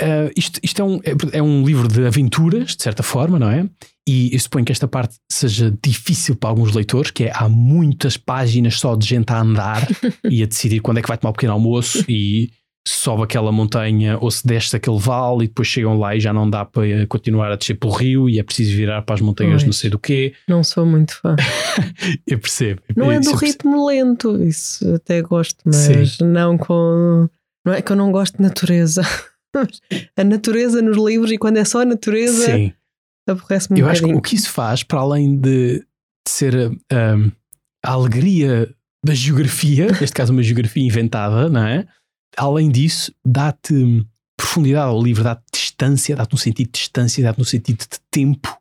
Uh, 0.00 0.30
isto, 0.36 0.60
isto 0.62 0.82
é, 0.82 0.84
um, 0.84 0.96
é, 0.96 1.38
é, 1.38 1.42
um 1.42 1.64
livro 1.64 1.88
de 1.88 2.06
aventuras, 2.06 2.76
de 2.76 2.82
certa 2.82 3.02
forma, 3.02 3.38
não 3.38 3.50
é? 3.50 3.68
E 4.08 4.32
eu 4.32 4.38
suponho 4.38 4.64
que 4.64 4.70
esta 4.70 4.86
parte 4.86 5.16
seja 5.30 5.76
difícil 5.82 6.36
para 6.36 6.50
alguns 6.50 6.72
leitores, 6.72 7.10
que 7.10 7.24
é 7.24 7.32
há 7.34 7.48
muitas 7.48 8.16
páginas 8.16 8.78
só 8.78 8.94
de 8.94 9.06
gente 9.06 9.32
a 9.32 9.40
andar 9.40 9.86
e 10.30 10.42
a 10.42 10.46
decidir 10.46 10.80
quando 10.80 10.98
é 10.98 11.02
que 11.02 11.08
vai 11.08 11.18
tomar 11.18 11.30
o 11.30 11.32
um 11.32 11.34
pequeno 11.34 11.52
almoço 11.52 12.04
e 12.08 12.50
sobe 12.86 13.24
aquela 13.24 13.50
montanha 13.50 14.16
ou 14.20 14.30
se 14.30 14.46
desce 14.46 14.76
aquele 14.76 14.98
vale 14.98 15.44
e 15.44 15.48
depois 15.48 15.66
chegam 15.66 15.98
lá 15.98 16.14
e 16.14 16.20
já 16.20 16.32
não 16.32 16.48
dá 16.48 16.64
para 16.64 16.84
continuar 17.08 17.50
a 17.50 17.56
descer 17.56 17.74
pelo 17.74 17.92
rio 17.92 18.30
e 18.30 18.38
é 18.38 18.42
preciso 18.44 18.76
virar 18.76 19.02
para 19.02 19.16
as 19.16 19.20
montanhas 19.20 19.64
não 19.64 19.72
sei 19.72 19.90
do 19.90 19.98
quê. 19.98 20.34
Não 20.48 20.62
sou 20.62 20.86
muito 20.86 21.16
fã. 21.20 21.34
eu 22.26 22.38
percebo. 22.38 22.82
Não 22.96 23.10
é 23.10 23.18
do 23.18 23.34
ritmo 23.34 23.86
lento, 23.86 24.40
isso 24.40 24.94
até 24.94 25.20
gosto, 25.20 25.58
mas 25.64 25.76
Sim. 26.16 26.24
não 26.24 26.56
com. 26.56 27.28
Não 27.64 27.72
é 27.72 27.82
que 27.82 27.90
eu 27.90 27.96
não 27.96 28.12
gosto 28.12 28.36
de 28.36 28.42
natureza. 28.44 29.02
a 30.16 30.22
natureza 30.22 30.80
nos 30.80 30.96
livros 30.96 31.32
e 31.32 31.38
quando 31.38 31.56
é 31.56 31.64
só 31.64 31.80
a 31.80 31.84
natureza 31.84 32.46
Sim. 32.46 32.72
Aborrece-me 33.26 33.82
um 33.82 33.84
Eu 33.84 33.90
acho 33.90 34.02
que 34.02 34.14
o 34.14 34.20
que 34.20 34.34
isso 34.34 34.50
faz, 34.50 34.82
para 34.82 35.00
além 35.00 35.36
de, 35.36 35.84
ser 36.28 36.70
um, 36.70 37.32
a 37.84 37.92
alegria 37.92 38.72
da 39.04 39.14
geografia, 39.14 39.86
neste 40.00 40.12
caso 40.12 40.32
uma 40.32 40.42
geografia 40.42 40.84
inventada, 40.84 41.48
não 41.48 41.64
é? 41.64 41.86
além 42.36 42.70
disso, 42.70 43.12
dá-te 43.24 44.06
profundidade 44.36 44.88
ao 44.88 45.02
livro, 45.02 45.24
dá-te 45.24 45.42
distância, 45.52 46.14
dá-te 46.14 46.34
um 46.34 46.38
sentido 46.38 46.66
de 46.66 46.78
distância, 46.78 47.24
dá-te 47.24 47.40
um 47.40 47.44
sentido 47.44 47.78
de 47.78 47.98
tempo 48.10 48.56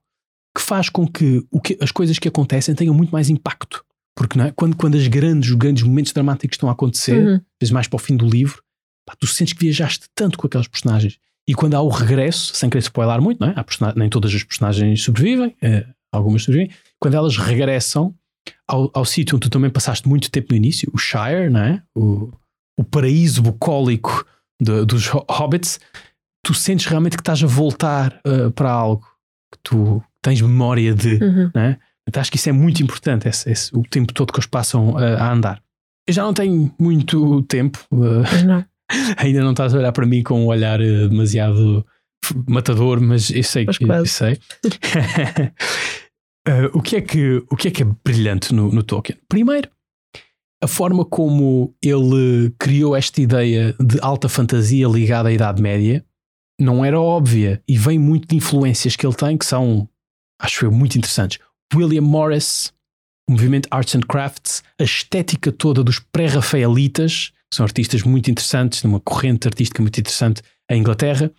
que 0.55 0.61
faz 0.61 0.87
com 0.87 1.05
que, 1.05 1.45
o 1.51 1.59
que 1.59 1.77
as 1.81 1.91
coisas 1.91 2.17
que 2.17 2.27
acontecem 2.27 2.73
tenham 2.73 2.93
muito 2.93 3.11
mais 3.11 3.29
impacto. 3.29 3.83
Porque 4.15 4.39
é? 4.39 4.51
quando, 4.51 4.77
quando 4.77 4.95
as 4.95 5.05
grandes, 5.07 5.49
os 5.49 5.55
grandes 5.55 5.83
momentos 5.83 6.13
dramáticos 6.13 6.55
estão 6.55 6.69
a 6.69 6.71
acontecer, 6.71 7.19
uhum. 7.19 7.41
vezes 7.61 7.71
mais 7.71 7.87
para 7.87 7.97
o 7.97 7.99
fim 7.99 8.15
do 8.15 8.25
livro, 8.25 8.63
pá, 9.05 9.13
tu 9.19 9.27
sentes 9.27 9.53
que 9.53 9.59
viajaste 9.59 10.07
tanto 10.15 10.37
com 10.37 10.47
aqueles 10.47 10.67
personagens. 10.67 11.19
E 11.47 11.53
quando 11.53 11.75
há 11.75 11.81
o 11.81 11.89
regresso, 11.89 12.55
sem 12.55 12.69
querer 12.69 12.81
spoiler 12.81 13.21
muito, 13.21 13.39
não 13.39 13.49
é? 13.49 13.55
nem 13.95 14.09
todas 14.09 14.33
as 14.33 14.43
personagens 14.43 15.01
sobrevivem, 15.03 15.55
é, 15.61 15.85
algumas 16.11 16.43
sobrevivem. 16.43 16.75
Quando 16.99 17.13
elas 17.13 17.37
regressam 17.37 18.15
ao, 18.67 18.89
ao 18.93 19.05
sítio 19.05 19.35
onde 19.35 19.47
tu 19.47 19.51
também 19.51 19.69
passaste 19.69 20.07
muito 20.07 20.31
tempo 20.31 20.47
no 20.51 20.57
início, 20.57 20.89
o 20.93 20.97
Shire, 20.97 21.49
não 21.49 21.61
é? 21.61 21.83
O, 21.95 22.31
o 22.77 22.83
paraíso 22.83 23.41
bucólico 23.41 24.25
de, 24.59 24.85
dos 24.85 25.07
hobbits, 25.07 25.79
tu 26.43 26.53
sentes 26.53 26.87
realmente 26.87 27.15
que 27.15 27.21
estás 27.21 27.43
a 27.43 27.47
voltar 27.47 28.19
uh, 28.25 28.51
para 28.51 28.71
algo 28.71 29.05
que 29.51 29.59
tu 29.63 30.03
tens 30.21 30.41
memória 30.41 30.93
de, 30.93 31.15
uhum. 31.23 31.51
né? 31.53 31.77
Então 32.07 32.21
acho 32.21 32.31
que 32.31 32.37
isso 32.37 32.49
é 32.49 32.51
muito 32.51 32.81
importante, 32.83 33.27
esse, 33.27 33.49
esse, 33.49 33.75
o 33.75 33.81
tempo 33.83 34.13
todo 34.13 34.31
que 34.31 34.39
eles 34.39 34.47
passam 34.47 34.91
uh, 34.93 34.97
a 34.97 35.31
andar. 35.31 35.61
Eu 36.07 36.13
já 36.13 36.23
não 36.23 36.33
tenho 36.33 36.73
muito 36.79 37.41
tempo, 37.43 37.79
uh. 37.91 38.23
ainda 39.17 39.43
não 39.43 39.51
estás 39.51 39.73
a 39.73 39.77
olhar 39.77 39.91
para 39.91 40.05
mim 40.05 40.23
com 40.23 40.41
um 40.41 40.47
olhar 40.47 40.79
demasiado 40.79 41.85
matador, 42.47 42.99
mas 43.01 43.29
eu 43.29 43.43
sei 43.43 43.65
que 43.65 43.83
eu 43.83 44.05
sei. 44.05 44.39
o, 46.73 46.81
que 46.81 46.97
é 46.97 47.01
que, 47.01 47.43
o 47.49 47.55
que 47.55 47.67
é 47.67 47.71
que 47.71 47.83
é 47.83 47.87
brilhante 48.03 48.53
no, 48.53 48.71
no 48.71 48.83
Tolkien? 48.83 49.17
Primeiro, 49.27 49.69
a 50.63 50.67
forma 50.67 51.05
como 51.05 51.75
ele 51.81 52.53
criou 52.59 52.95
esta 52.95 53.21
ideia 53.21 53.75
de 53.79 53.99
alta 54.01 54.27
fantasia 54.27 54.87
ligada 54.87 55.29
à 55.29 55.31
Idade 55.31 55.61
Média 55.61 56.03
não 56.59 56.83
era 56.83 56.99
óbvia 56.99 57.61
e 57.67 57.77
vem 57.77 57.99
muito 57.99 58.27
de 58.27 58.35
influências 58.35 58.95
que 58.95 59.05
ele 59.05 59.15
tem 59.15 59.37
que 59.37 59.45
são, 59.45 59.87
acho 60.41 60.65
eu, 60.65 60.71
muito 60.71 60.97
interessantes. 60.97 61.39
William 61.73 62.01
Morris, 62.01 62.73
o 63.29 63.33
movimento 63.33 63.67
Arts 63.69 63.95
and 63.95 64.01
Crafts, 64.01 64.63
a 64.79 64.83
estética 64.83 65.51
toda 65.51 65.83
dos 65.83 65.99
pré-rafaelitas, 65.99 67.33
são 67.55 67.63
artistas 67.63 68.03
muito 68.03 68.29
interessantes, 68.29 68.83
numa 68.83 68.99
corrente 68.99 69.47
artística 69.47 69.81
muito 69.81 69.99
interessante 69.99 70.41
em 70.69 70.79
Inglaterra, 70.79 71.31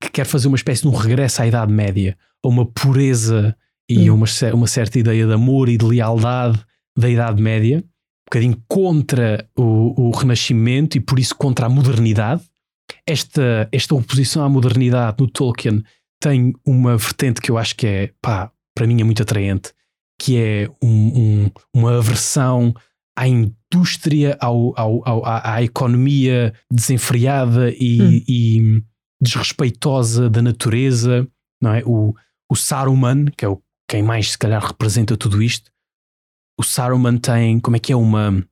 que 0.00 0.10
quer 0.10 0.26
fazer 0.26 0.48
uma 0.48 0.56
espécie 0.56 0.82
de 0.82 0.88
um 0.88 0.94
regresso 0.94 1.42
à 1.42 1.46
Idade 1.46 1.72
Média, 1.72 2.16
a 2.44 2.48
uma 2.48 2.66
pureza 2.66 3.56
e 3.88 4.10
hum. 4.10 4.14
uma, 4.14 4.26
uma 4.54 4.66
certa 4.66 4.98
ideia 4.98 5.26
de 5.26 5.32
amor 5.32 5.68
e 5.68 5.76
de 5.76 5.84
lealdade 5.84 6.60
da 6.96 7.08
Idade 7.08 7.40
Média 7.42 7.84
bocadinho 8.32 8.62
contra 8.66 9.46
o, 9.54 10.08
o 10.08 10.10
Renascimento 10.10 10.96
e 10.96 11.00
por 11.00 11.18
isso 11.18 11.34
contra 11.36 11.66
a 11.66 11.68
modernidade. 11.68 12.42
Esta, 13.06 13.68
esta 13.70 13.94
oposição 13.94 14.42
à 14.42 14.48
modernidade 14.48 15.18
no 15.20 15.28
Tolkien 15.28 15.82
tem 16.18 16.54
uma 16.64 16.96
vertente 16.96 17.42
que 17.42 17.50
eu 17.50 17.58
acho 17.58 17.76
que 17.76 17.86
é, 17.86 18.10
pá, 18.22 18.50
para 18.74 18.86
mim 18.86 19.00
é 19.00 19.04
muito 19.04 19.22
atraente, 19.22 19.72
que 20.18 20.38
é 20.38 20.70
um, 20.82 20.88
um, 20.88 21.50
uma 21.74 21.98
aversão 21.98 22.74
à 23.16 23.28
indústria, 23.28 24.36
ao, 24.40 24.78
ao, 24.78 25.08
ao 25.08 25.26
à, 25.26 25.54
à, 25.54 25.62
economia 25.62 26.54
desenfreada 26.70 27.70
e, 27.70 28.02
hum. 28.02 28.24
e, 28.26 28.82
desrespeitosa 29.20 30.28
da 30.28 30.42
natureza, 30.42 31.28
não 31.60 31.72
é? 31.74 31.82
O, 31.84 32.14
o 32.50 32.56
Saruman, 32.56 33.26
que 33.36 33.44
é 33.44 33.48
o, 33.48 33.62
quem 33.88 34.02
mais 34.02 34.32
se 34.32 34.38
calhar 34.38 34.64
representa 34.64 35.16
tudo 35.16 35.42
isto, 35.42 35.70
o 36.58 36.64
Saruman 36.64 37.18
tem, 37.18 37.60
como 37.60 37.76
é 37.76 37.80
que 37.80 37.92
é, 37.92 37.96
uma. 37.96 38.44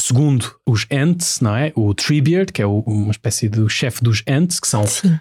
Segundo 0.00 0.56
os 0.66 0.86
Ents, 0.90 1.40
não 1.40 1.54
é? 1.54 1.72
O 1.76 1.94
Treebeard, 1.94 2.52
que 2.52 2.62
é 2.62 2.66
o, 2.66 2.80
uma 2.80 3.10
espécie 3.10 3.48
do 3.48 3.68
chefe 3.68 4.02
dos 4.02 4.22
Ents, 4.26 4.58
que 4.58 4.66
são 4.66 4.86
Sim. 4.86 5.18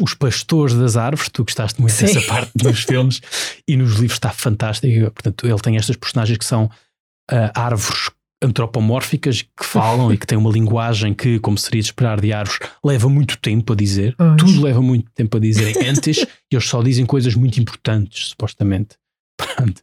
os 0.00 0.14
pastores 0.14 0.74
das 0.74 0.96
árvores, 0.96 1.30
tu 1.30 1.44
gostaste 1.44 1.80
muito 1.80 1.92
Sim. 1.92 2.06
dessa 2.06 2.22
parte 2.22 2.52
nos 2.62 2.80
filmes 2.84 3.20
e 3.68 3.76
nos 3.76 3.92
livros 3.92 4.14
está 4.14 4.30
fantástico. 4.30 5.10
Portanto, 5.10 5.46
ele 5.46 5.60
tem 5.60 5.76
estas 5.76 5.96
personagens 5.96 6.38
que 6.38 6.44
são 6.44 6.70
ah, 7.30 7.52
árvores 7.54 8.10
antropomórficas 8.44 9.42
que 9.42 9.64
falam 9.64 10.12
e 10.12 10.18
que 10.18 10.26
têm 10.26 10.38
uma 10.38 10.50
linguagem 10.50 11.14
que, 11.14 11.38
como 11.38 11.56
seria 11.56 11.80
de 11.80 11.88
esperar 11.88 12.20
de 12.20 12.32
árvores, 12.32 12.58
leva 12.84 13.08
muito 13.08 13.38
tempo 13.38 13.72
a 13.72 13.76
dizer. 13.76 14.14
Pois. 14.16 14.36
Tudo 14.36 14.62
leva 14.62 14.82
muito 14.82 15.10
tempo 15.12 15.36
a 15.36 15.40
dizer 15.40 15.76
antes 15.88 16.18
e 16.50 16.54
eles 16.54 16.66
só 16.66 16.82
dizem 16.82 17.06
coisas 17.06 17.34
muito 17.34 17.60
importantes, 17.60 18.28
supostamente. 18.28 18.96
Pronto. 19.36 19.82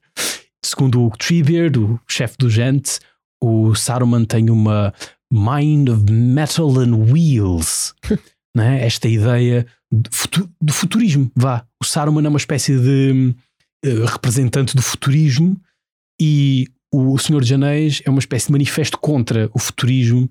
Segundo 0.64 1.06
o 1.06 1.10
Treebeard, 1.12 1.80
o 1.80 2.00
chefe 2.08 2.38
do 2.38 2.50
gente, 2.50 3.00
o 3.44 3.74
Saruman 3.74 4.26
tem 4.26 4.50
uma 4.50 4.94
mind 5.34 5.90
of 5.90 6.12
metal 6.12 6.80
and 6.80 6.96
wheels. 7.12 7.96
né? 8.56 8.86
Esta 8.86 9.08
ideia 9.08 9.66
de 9.92 10.74
futurismo. 10.74 11.32
Vá. 11.36 11.66
O 11.82 11.86
Saruman 11.86 12.26
é 12.26 12.30
uma 12.30 12.38
espécie 12.38 12.78
de 12.78 13.36
eh, 13.84 14.06
representante 14.06 14.76
do 14.76 14.82
futurismo 14.82 15.60
e 16.22 16.68
o 16.94 17.18
Senhor 17.18 17.40
dos 17.42 17.52
Anéis 17.52 18.02
é 18.06 18.10
uma 18.10 18.20
espécie 18.20 18.48
de 18.48 18.52
manifesto 18.52 18.98
contra 19.00 19.50
o 19.54 19.60
futurismo 19.60 20.30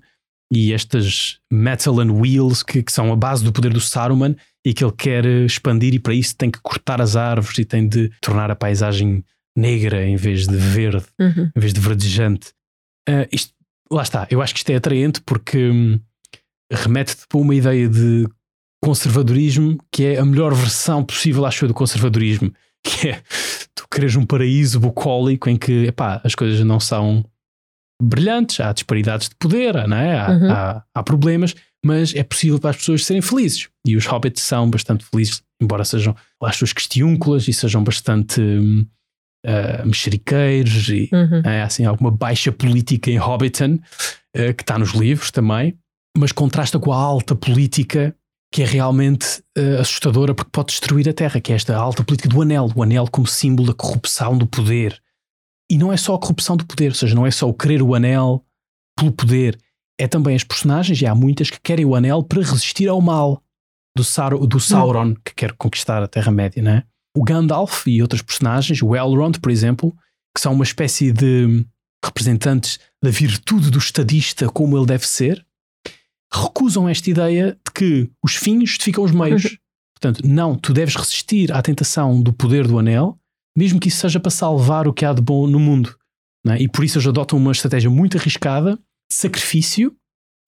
e 0.53 0.73
estas 0.73 1.39
metal 1.51 1.99
and 2.01 2.11
wheels 2.11 2.61
que, 2.61 2.83
que 2.83 2.91
são 2.91 3.11
a 3.11 3.15
base 3.15 3.43
do 3.43 3.51
poder 3.53 3.71
do 3.73 3.79
Saruman 3.79 4.35
e 4.65 4.73
que 4.73 4.83
ele 4.83 4.93
quer 4.95 5.25
expandir 5.25 5.93
e 5.93 5.99
para 5.99 6.13
isso 6.13 6.35
tem 6.35 6.51
que 6.51 6.59
cortar 6.61 7.01
as 7.01 7.15
árvores 7.15 7.57
e 7.57 7.65
tem 7.65 7.87
de 7.87 8.11
tornar 8.21 8.51
a 8.51 8.55
paisagem 8.55 9.23
negra 9.57 10.05
em 10.05 10.15
vez 10.15 10.45
de 10.47 10.55
verde, 10.55 11.05
Uhum. 11.19 11.49
em 11.55 11.59
vez 11.59 11.73
de 11.73 11.79
verdejante. 11.79 12.53
Ah, 13.07 13.27
isto, 13.31 13.53
lá 13.91 14.03
está, 14.03 14.27
eu 14.29 14.41
acho 14.41 14.53
que 14.53 14.59
isto 14.59 14.69
é 14.69 14.75
atraente 14.75 15.21
porque 15.21 15.69
hum, 15.69 15.99
remete-te 16.71 17.25
para 17.27 17.39
uma 17.39 17.55
ideia 17.55 17.87
de 17.89 18.27
conservadorismo 18.83 19.77
que 19.91 20.03
é 20.05 20.19
a 20.19 20.25
melhor 20.25 20.53
versão 20.53 21.03
possível, 21.03 21.45
acho 21.45 21.63
eu, 21.65 21.69
do 21.69 21.73
conservadorismo, 21.73 22.53
que 22.83 23.09
é 23.09 23.21
tu 23.75 23.85
queres 23.89 24.15
um 24.15 24.25
paraíso 24.25 24.79
bucólico 24.79 25.49
em 25.49 25.57
que 25.57 25.85
epá, 25.87 26.21
as 26.23 26.35
coisas 26.35 26.59
não 26.65 26.79
são 26.79 27.23
brilhantes, 28.01 28.59
há 28.59 28.73
disparidades 28.73 29.29
de 29.29 29.35
poder, 29.35 29.87
não 29.87 29.97
é? 29.97 30.19
há, 30.19 30.29
Uhum. 30.31 30.51
há- 30.51 30.83
há 30.95 31.03
problemas, 31.03 31.55
mas 31.85 32.15
é 32.15 32.23
possível 32.23 32.59
para 32.59 32.71
as 32.71 32.77
pessoas 32.77 33.05
serem 33.05 33.21
felizes. 33.21 33.69
E 33.85 33.95
os 33.95 34.05
hobbits 34.05 34.41
são 34.43 34.69
bastante 34.69 35.05
felizes, 35.05 35.41
embora 35.61 35.83
sejam 35.85 36.15
as 36.43 36.55
suas 36.55 36.73
questiúnculas 36.73 37.47
e 37.47 37.53
sejam 37.53 37.83
bastante 37.83 38.41
ah, 39.45 39.83
mexeriqueiros 39.85 40.89
e 40.89 41.09
Uhum. 41.11 41.41
é 41.43 41.63
assim 41.63 41.83
alguma 41.85 42.11
baixa 42.11 42.51
política 42.51 43.09
em 43.09 43.17
Hobbiton 43.19 43.79
eh, 44.35 44.53
que 44.53 44.61
está 44.61 44.77
nos 44.77 44.91
livros 44.91 45.31
também, 45.31 45.75
mas 46.17 46.31
contrasta 46.31 46.77
com 46.79 46.91
a 46.93 46.97
alta 46.97 47.35
política 47.35 48.15
que 48.51 48.61
é 48.61 48.65
realmente 48.65 49.41
eh, 49.55 49.77
assustadora 49.79 50.35
porque 50.35 50.51
pode 50.51 50.67
destruir 50.67 51.07
a 51.07 51.13
Terra, 51.13 51.39
que 51.39 51.53
é 51.53 51.55
esta 51.55 51.75
alta 51.75 52.03
política 52.03 52.27
do 52.27 52.41
anel, 52.41 52.69
o 52.75 52.83
anel 52.83 53.07
como 53.09 53.25
símbolo 53.25 53.69
da 53.69 53.73
corrupção 53.73 54.37
do 54.37 54.45
poder. 54.45 55.01
E 55.71 55.77
não 55.77 55.93
é 55.93 55.97
só 55.97 56.15
a 56.15 56.19
corrupção 56.19 56.57
do 56.57 56.65
poder, 56.65 56.89
ou 56.89 56.95
seja, 56.95 57.15
não 57.15 57.25
é 57.25 57.31
só 57.31 57.47
o 57.47 57.53
querer 57.53 57.81
o 57.81 57.95
anel 57.95 58.45
pelo 58.97 59.11
poder, 59.13 59.57
é 59.97 60.05
também 60.05 60.35
as 60.35 60.43
personagens, 60.43 61.01
e 61.01 61.05
há 61.05 61.15
muitas 61.15 61.49
que 61.49 61.61
querem 61.61 61.85
o 61.85 61.95
anel 61.95 62.23
para 62.23 62.41
resistir 62.41 62.89
ao 62.89 62.99
mal 62.99 63.41
do, 63.95 64.03
Sar 64.03 64.37
do 64.37 64.59
Sauron, 64.59 65.15
que 65.15 65.33
quer 65.33 65.53
conquistar 65.53 66.03
a 66.03 66.07
Terra-média, 66.07 66.61
não 66.61 66.71
é? 66.71 66.83
O 67.15 67.23
Gandalf 67.23 67.87
e 67.87 68.01
outras 68.01 68.21
personagens, 68.21 68.81
o 68.81 68.95
Elrond, 68.95 69.39
por 69.39 69.51
exemplo, 69.51 69.95
que 70.35 70.41
são 70.41 70.53
uma 70.53 70.63
espécie 70.63 71.11
de 71.11 71.65
representantes 72.03 72.79
da 73.01 73.09
virtude 73.09 73.69
do 73.69 73.77
estadista 73.77 74.49
como 74.49 74.77
ele 74.77 74.85
deve 74.85 75.07
ser, 75.07 75.45
recusam 76.33 76.87
esta 76.87 77.09
ideia 77.09 77.57
de 77.65 77.73
que 77.73 78.09
os 78.23 78.35
fins 78.35 78.69
justificam 78.69 79.03
os 79.03 79.11
meios. 79.11 79.57
Portanto, 79.99 80.27
não, 80.27 80.55
tu 80.55 80.73
deves 80.73 80.95
resistir 80.95 81.51
à 81.51 81.61
tentação 81.61 82.21
do 82.21 82.33
poder 82.33 82.67
do 82.67 82.79
anel, 82.79 83.19
mesmo 83.55 83.79
que 83.79 83.89
isso 83.89 83.99
seja 83.99 84.19
para 84.19 84.31
salvar 84.31 84.87
o 84.87 84.93
que 84.93 85.05
há 85.05 85.13
de 85.13 85.21
bom 85.21 85.45
no 85.45 85.59
mundo. 85.59 85.95
é? 86.47 86.61
E 86.61 86.67
por 86.67 86.83
isso 86.83 86.97
eles 86.97 87.07
adotam 87.07 87.37
uma 87.37 87.51
estratégia 87.51 87.89
muito 87.89 88.17
arriscada, 88.17 88.79
sacrifício, 89.11 89.95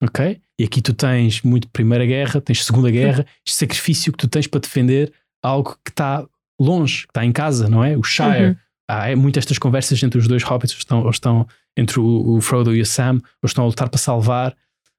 ok? 0.02 0.40
E 0.58 0.64
aqui 0.64 0.80
tu 0.80 0.92
tens 0.92 1.42
muito 1.42 1.68
Primeira 1.68 2.04
Guerra, 2.06 2.40
tens 2.40 2.64
Segunda 2.64 2.90
Guerra, 2.92 3.26
este 3.46 3.58
sacrifício 3.58 4.10
que 4.10 4.18
tu 4.18 4.28
tens 4.28 4.46
para 4.46 4.60
defender 4.60 5.12
algo 5.42 5.78
que 5.84 5.90
está 5.90 6.26
longe, 6.60 7.02
que 7.02 7.10
está 7.10 7.24
em 7.24 7.32
casa, 7.32 7.68
não 7.68 7.84
é? 7.84 7.96
O 7.96 8.02
Shire. 8.02 8.46
Uhum. 8.46 8.56
Há 8.90 9.10
é 9.10 9.14
muito 9.14 9.38
estas 9.38 9.58
conversas 9.58 10.02
entre 10.02 10.18
os 10.18 10.28
dois 10.28 10.42
hobbits, 10.42 10.74
ou 10.74 10.78
estão, 10.78 11.02
ou 11.04 11.10
estão 11.10 11.46
entre 11.76 12.00
o, 12.00 12.36
o 12.36 12.40
Frodo 12.40 12.74
e 12.74 12.80
o 12.80 12.86
Sam, 12.86 13.20
ou 13.42 13.46
estão 13.46 13.64
a 13.64 13.66
lutar 13.66 13.88
para 13.88 13.98
salvar 13.98 14.54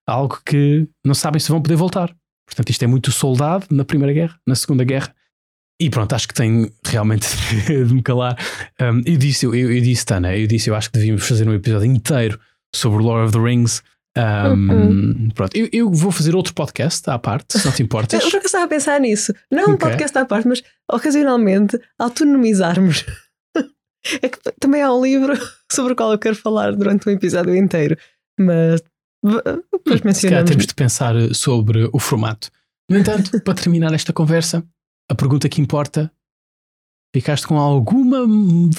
algo 0.07 0.39
que 0.45 0.87
não 1.03 1.13
sabem 1.13 1.39
se 1.39 1.49
vão 1.49 1.61
poder 1.61 1.75
voltar. 1.75 2.15
Portanto, 2.45 2.69
isto 2.69 2.83
é 2.83 2.87
muito 2.87 3.11
soldado 3.11 3.65
na 3.71 3.83
Primeira 3.83 4.13
Guerra, 4.13 4.39
na 4.47 4.55
Segunda 4.55 4.83
Guerra. 4.83 5.13
E 5.81 5.89
pronto, 5.89 6.13
acho 6.13 6.27
que 6.27 6.33
tenho 6.33 6.71
realmente 6.85 7.27
de 7.67 7.93
me 7.93 8.01
calar. 8.01 8.37
Um, 8.79 9.01
eu 9.05 9.17
disse, 9.17 9.45
eu, 9.45 9.53
eu 9.53 9.81
disse, 9.81 10.05
Tana, 10.05 10.35
eu 10.37 10.47
disse, 10.47 10.69
eu 10.69 10.75
acho 10.75 10.89
que 10.89 10.97
devíamos 10.97 11.27
fazer 11.27 11.47
um 11.49 11.53
episódio 11.53 11.87
inteiro 11.87 12.39
sobre 12.73 13.03
Lord 13.03 13.25
of 13.25 13.33
the 13.33 13.43
Rings. 13.43 13.83
Um, 14.17 15.29
Pronto, 15.31 15.57
eu, 15.57 15.67
eu 15.73 15.91
vou 15.91 16.11
fazer 16.11 16.35
outro 16.35 16.53
podcast 16.53 17.09
à 17.09 17.19
parte, 17.19 17.59
se 17.59 17.65
não 17.65 17.73
te 17.73 17.83
importas. 17.83 18.21
Eu 18.23 18.29
acaso 18.29 18.45
estava 18.45 18.63
a 18.63 18.67
pensar 18.67 18.97
nisso. 19.01 19.33
Não 19.51 19.71
um 19.71 19.77
podcast 19.77 20.17
à 20.17 20.25
parte, 20.25 20.47
mas 20.47 20.63
ocasionalmente 20.89 21.79
autonomizarmos. 21.99 23.05
É 24.21 24.29
que 24.29 24.37
também 24.59 24.83
há 24.83 24.93
um 24.93 25.03
livro 25.03 25.33
sobre 25.71 25.93
o 25.93 25.95
qual 25.95 26.11
eu 26.11 26.19
quero 26.19 26.35
falar 26.35 26.75
durante 26.75 27.09
um 27.09 27.11
episódio 27.11 27.55
inteiro. 27.55 27.97
Mas 28.39 28.79
depois 29.25 29.83
Se 29.83 29.83
calhar 29.83 30.05
mencionamos. 30.05 30.49
temos 30.49 30.65
de 30.67 30.73
pensar 30.75 31.15
eh, 31.15 31.33
sobre 31.33 31.89
o 31.91 31.99
formato. 31.99 32.49
No 32.89 32.97
entanto, 32.97 33.39
para 33.43 33.53
terminar 33.53 33.93
esta 33.93 34.13
conversa, 34.13 34.63
a 35.09 35.15
pergunta 35.15 35.49
que 35.49 35.61
importa: 35.61 36.11
ficaste 37.15 37.47
com 37.47 37.57
alguma 37.57 38.25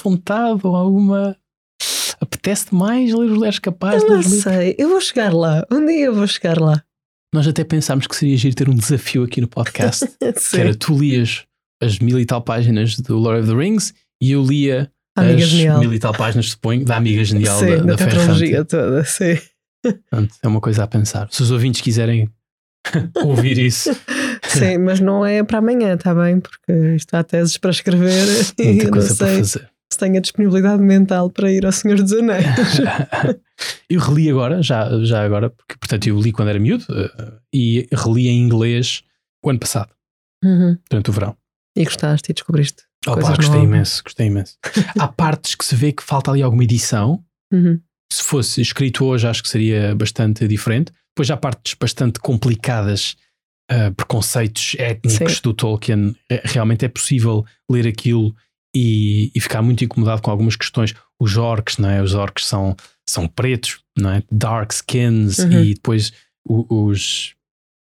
vontade 0.01 0.61
ou 0.63 0.75
alguma. 0.75 1.35
Apetece-te 2.19 2.73
mais 2.73 3.13
ler 3.13 3.31
os 3.31 3.37
Leres 3.37 3.59
Capazes? 3.59 4.03
Eu 4.03 4.09
não 4.09 4.23
sei, 4.23 4.75
eu 4.79 4.89
vou 4.89 4.99
chegar 4.99 5.31
lá. 5.33 5.63
Um 5.71 5.85
dia 5.85 6.05
eu 6.05 6.15
vou 6.15 6.25
chegar 6.25 6.59
lá. 6.59 6.83
Nós 7.33 7.47
até 7.47 7.63
pensámos 7.63 8.07
que 8.07 8.15
seria 8.15 8.35
giro 8.37 8.55
ter 8.55 8.69
um 8.69 8.75
desafio 8.75 9.23
aqui 9.23 9.39
no 9.39 9.47
podcast. 9.47 10.07
que 10.17 10.59
era 10.59 10.73
tu 10.73 10.97
lias 10.97 11.45
as 11.81 11.99
mil 11.99 12.19
e 12.19 12.25
tal 12.25 12.41
páginas 12.41 12.97
do 12.97 13.17
Lord 13.17 13.41
of 13.41 13.49
the 13.51 13.55
Rings 13.55 13.93
e 14.19 14.31
eu 14.31 14.43
lia 14.43 14.91
amiga 15.15 15.43
as 15.43 15.49
genial. 15.49 15.79
mil 15.79 15.93
e 15.93 15.99
tal 15.99 16.13
páginas, 16.13 16.49
suponho, 16.49 16.83
da 16.85 16.97
amiga 16.97 17.23
genial 17.23 17.59
Sim, 17.59 17.65
da, 17.85 17.95
da 17.95 17.95
da 17.95 18.65
toda, 18.65 19.03
sim. 19.03 19.37
Portanto, 19.83 20.35
é 20.41 20.47
uma 20.47 20.61
coisa 20.61 20.83
a 20.83 20.87
pensar. 20.87 21.27
Se 21.31 21.41
os 21.43 21.51
ouvintes 21.51 21.81
quiserem 21.81 22.29
ouvir 23.23 23.57
isso, 23.57 23.93
Sim, 24.47 24.77
mas 24.79 24.99
não 24.99 25.25
é 25.25 25.43
para 25.43 25.59
amanhã, 25.59 25.93
está 25.95 26.13
bem? 26.15 26.39
Porque 26.39 26.95
isto 26.95 27.13
há 27.15 27.23
teses 27.23 27.57
para 27.57 27.71
escrever 27.71 28.25
e 28.57 28.63
muita 28.65 28.83
não 28.85 28.91
coisa 28.91 29.15
para 29.15 29.27
sei 29.27 29.37
fazer. 29.39 29.69
se 29.91 29.99
tenho 29.99 30.17
a 30.17 30.21
disponibilidade 30.21 30.81
mental 30.81 31.29
para 31.29 31.51
ir 31.51 31.65
ao 31.65 31.71
Senhor 31.71 32.01
dos 32.01 32.13
Anéis. 32.13 32.45
eu 33.89 33.99
reli 33.99 34.29
agora, 34.29 34.61
já, 34.61 34.89
já 35.03 35.23
agora, 35.23 35.49
porque 35.49 35.75
portanto 35.79 36.07
eu 36.07 36.19
li 36.19 36.31
quando 36.31 36.49
era 36.49 36.59
miúdo 36.59 36.85
eh, 36.89 37.33
e 37.53 37.87
reli 37.93 38.27
em 38.27 38.41
inglês 38.41 39.03
o 39.43 39.49
ano 39.49 39.59
passado, 39.59 39.89
Uhum. 40.43 40.77
durante 40.89 41.09
o 41.09 41.13
verão. 41.13 41.35
E 41.75 41.83
gostaste 41.83 42.31
e 42.31 42.33
descobriste. 42.33 42.83
Opa, 43.05 43.15
Coisas 43.15 43.35
gostei 43.37 43.55
novas. 43.55 43.69
imenso, 43.69 44.03
gostei 44.03 44.27
imenso. 44.27 44.57
Há 44.99 45.07
partes 45.07 45.55
que 45.55 45.65
se 45.65 45.75
vê 45.75 45.91
que 45.91 46.03
falta 46.03 46.31
ali 46.31 46.41
alguma 46.41 46.63
edição. 46.63 47.23
Uhum. 47.51 47.79
Se 48.11 48.23
fosse 48.23 48.61
escrito 48.61 49.05
hoje, 49.05 49.27
acho 49.27 49.43
que 49.43 49.49
seria 49.49 49.93
bastante 49.95 50.47
diferente. 50.47 50.91
Depois 51.15 51.29
há 51.31 51.37
partes 51.37 51.73
bastante 51.79 52.19
complicadas, 52.19 53.15
ah, 53.69 53.91
preconceitos 53.95 54.75
étnicos 54.79 55.35
Sim. 55.35 55.41
do 55.43 55.53
Tolkien. 55.53 56.15
É- 56.29 56.41
realmente 56.45 56.85
é 56.85 56.87
possível 56.87 57.45
ler 57.69 57.85
aquilo 57.87 58.35
e, 58.75 59.31
e 59.35 59.39
ficar 59.41 59.61
muito 59.61 59.83
incomodado 59.83 60.21
com 60.21 60.31
algumas 60.31 60.55
questões. 60.55 60.93
Os 61.19 61.35
orcs, 61.37 61.77
não 61.77 61.89
é? 61.89 62.01
Os 62.01 62.13
orcs 62.13 62.45
são, 62.45 62.75
são 63.09 63.27
pretos, 63.27 63.79
não 63.97 64.11
é? 64.11 64.23
Dark 64.31 64.71
skins 64.71 65.39
Uhum. 65.39 65.63
e 65.63 65.73
depois 65.73 66.13
os, 66.47 67.33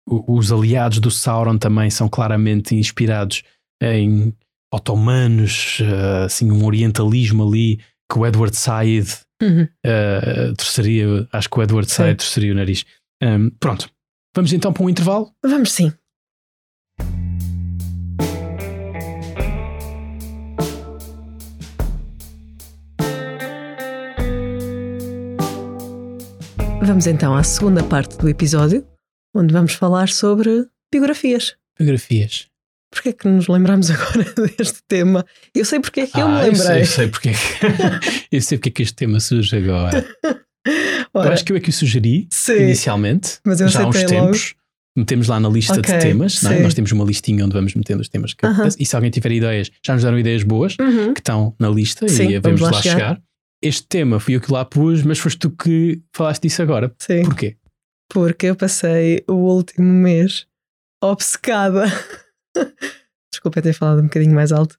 os 0.05 0.51
aliados 0.51 0.99
do 0.99 1.09
Sauron 1.09 1.57
também 1.57 1.89
são 1.89 2.07
claramente 2.09 2.75
inspirados 2.75 3.41
em 3.81 4.33
otomanos, 4.71 5.79
ah, 5.81 6.25
assim, 6.25 6.51
um 6.51 6.65
orientalismo 6.65 7.47
ali 7.47 7.77
que 8.11 8.19
o 8.19 8.25
Edward 8.27 8.55
Said 8.55 9.07
Uhum. 9.43 9.63
uh, 9.63 10.55
terceiraria, 10.55 11.27
acho 11.31 11.49
que 11.49 11.59
o 11.59 11.63
Edward 11.63 11.89
Sim. 11.89 11.95
Said 11.97 12.17
terceiraria 12.17 12.53
o 12.53 12.55
nariz. 12.55 12.85
Um, 13.21 13.49
pronto, 13.59 13.89
vamos 14.35 14.53
então 14.53 14.71
para 14.71 14.83
um 14.83 14.89
intervalo. 14.89 15.31
Vamos 15.43 15.71
sim. 15.71 15.91
Vamos 26.85 27.07
então 27.07 27.35
à 27.35 27.43
segunda 27.43 27.81
parte 27.83 28.17
do 28.17 28.29
episódio, 28.29 28.85
onde 29.33 29.53
vamos 29.53 29.73
falar 29.73 30.09
sobre 30.09 30.67
biografias. 30.91 31.55
Biografias. 31.79 32.52
Porquê 32.93 33.09
é 33.09 33.13
que 33.13 33.27
nos 33.27 33.47
lembramos 33.47 33.89
agora 33.91 34.23
deste 34.57 34.83
tema? 34.87 35.25
Eu 35.53 35.65
sei 35.65 35.79
porque 35.79 36.01
é 36.01 36.07
que 36.07 36.19
eu 36.19 36.29
me 36.29 36.35
Ah, 36.39 36.47
eu 36.47 36.55
sei, 36.55 36.65
lembrei. 36.65 36.81
eu 36.81 36.85
sei 36.85 37.07
porque 37.07 37.29
é 37.29 37.33
que, 37.33 38.27
eu 38.35 38.41
sei 38.41 38.57
porque 38.57 38.69
é 38.69 38.71
que 38.71 38.83
este 38.83 38.95
tema 38.95 39.19
surge 39.19 39.55
agora. 39.57 40.05
eu 40.65 41.09
Ora, 41.13 41.33
acho 41.33 41.43
que 41.43 41.51
eu 41.51 41.57
é 41.57 41.59
que 41.59 41.69
o 41.69 41.73
sugeri 41.73 42.27
sim, 42.31 42.53
inicialmente, 42.63 43.39
mas 43.45 43.59
eu 43.61 43.67
já 43.67 43.83
há 43.83 43.87
uns 43.87 43.95
aceitei 43.97 44.17
logo. 44.17 44.31
tempos, 44.31 44.55
metemos 44.95 45.27
lá 45.27 45.39
na 45.39 45.49
lista 45.49 45.79
Ok, 45.79 45.93
de 45.93 45.99
temas. 45.99 46.41
não 46.43 46.51
é? 46.51 46.59
Nós 46.59 46.73
temos 46.73 46.91
uma 46.91 47.03
listinha 47.03 47.43
onde 47.45 47.53
vamos 47.53 47.73
metendo 47.75 48.01
os 48.01 48.09
temas 48.09 48.33
que 48.33 48.45
Aham. 48.45 48.53
apetece. 48.55 48.77
E 48.81 48.85
se 48.85 48.95
alguém 48.95 49.11
tiver 49.11 49.31
ideias, 49.31 49.71
já 49.85 49.93
nos 49.93 50.03
deram 50.03 50.17
ideias 50.19 50.43
boas 50.43 50.75
Uhum. 50.79 51.13
que 51.13 51.19
estão 51.19 51.55
na 51.59 51.69
lista 51.69 52.07
Sim, 52.07 52.29
e 52.29 52.39
vamos 52.39 52.61
lá 52.61 52.71
lá 52.71 52.81
chegar. 52.81 52.95
chegar. 52.95 53.21
Este 53.61 53.87
tema 53.87 54.19
fui 54.19 54.35
eu 54.35 54.41
que 54.41 54.51
lá 54.51 54.63
pus, 54.65 55.01
mas 55.03 55.17
foste 55.19 55.39
tu 55.39 55.49
que 55.49 56.01
falaste 56.15 56.43
disso 56.43 56.61
agora. 56.61 56.93
Sim, 56.99 57.23
Porquê? 57.23 57.57
porque 58.11 58.45
eu 58.47 58.55
passei 58.55 59.23
o 59.27 59.33
último 59.33 59.87
mês 59.91 60.45
obcecada. 61.01 61.85
Desculpa 63.31 63.61
ter 63.61 63.73
falado 63.73 63.99
um 63.99 64.03
bocadinho 64.03 64.33
mais 64.33 64.51
alto. 64.51 64.77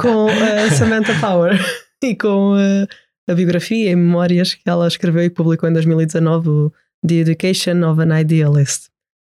Com 0.00 0.28
a 0.28 0.70
Samantha 0.76 1.18
Power 1.20 1.58
e 2.02 2.14
com 2.14 2.54
a, 2.54 3.32
a 3.32 3.34
biografia 3.34 3.90
e 3.90 3.96
memórias 3.96 4.54
que 4.54 4.62
ela 4.68 4.86
escreveu 4.86 5.24
e 5.24 5.30
publicou 5.30 5.68
em 5.68 5.72
2019, 5.72 6.48
o 6.48 6.72
The 7.06 7.14
Education 7.16 7.82
of 7.90 8.00
an 8.00 8.20
Idealist. 8.20 8.88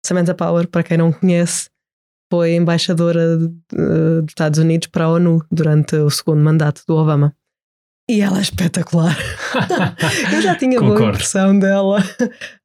Samantha 0.06 0.34
Power, 0.36 0.67
para 0.67 0.84
quem 0.84 0.97
não 0.97 1.12
conhece, 1.12 1.69
foi 2.32 2.56
embaixadora 2.56 3.38
de- 3.38 3.47
de- 3.47 4.21
dos 4.21 4.30
Estados 4.32 4.60
Unidos 4.60 4.88
para 4.89 5.06
a 5.06 5.10
ONU 5.12 5.43
durante 5.52 5.95
o 5.95 6.10
segundo 6.10 6.41
mandato 6.41 6.84
do 6.88 6.95
Obama. 6.95 7.34
E 8.10 8.22
ela 8.22 8.38
é 8.38 8.41
espetacular. 8.41 9.17
Eu 10.34 10.41
já 10.41 10.56
tinha 10.56 10.80
boa 10.80 10.91
Concordo. 10.93 11.15
impressão 11.15 11.58
dela. 11.60 12.02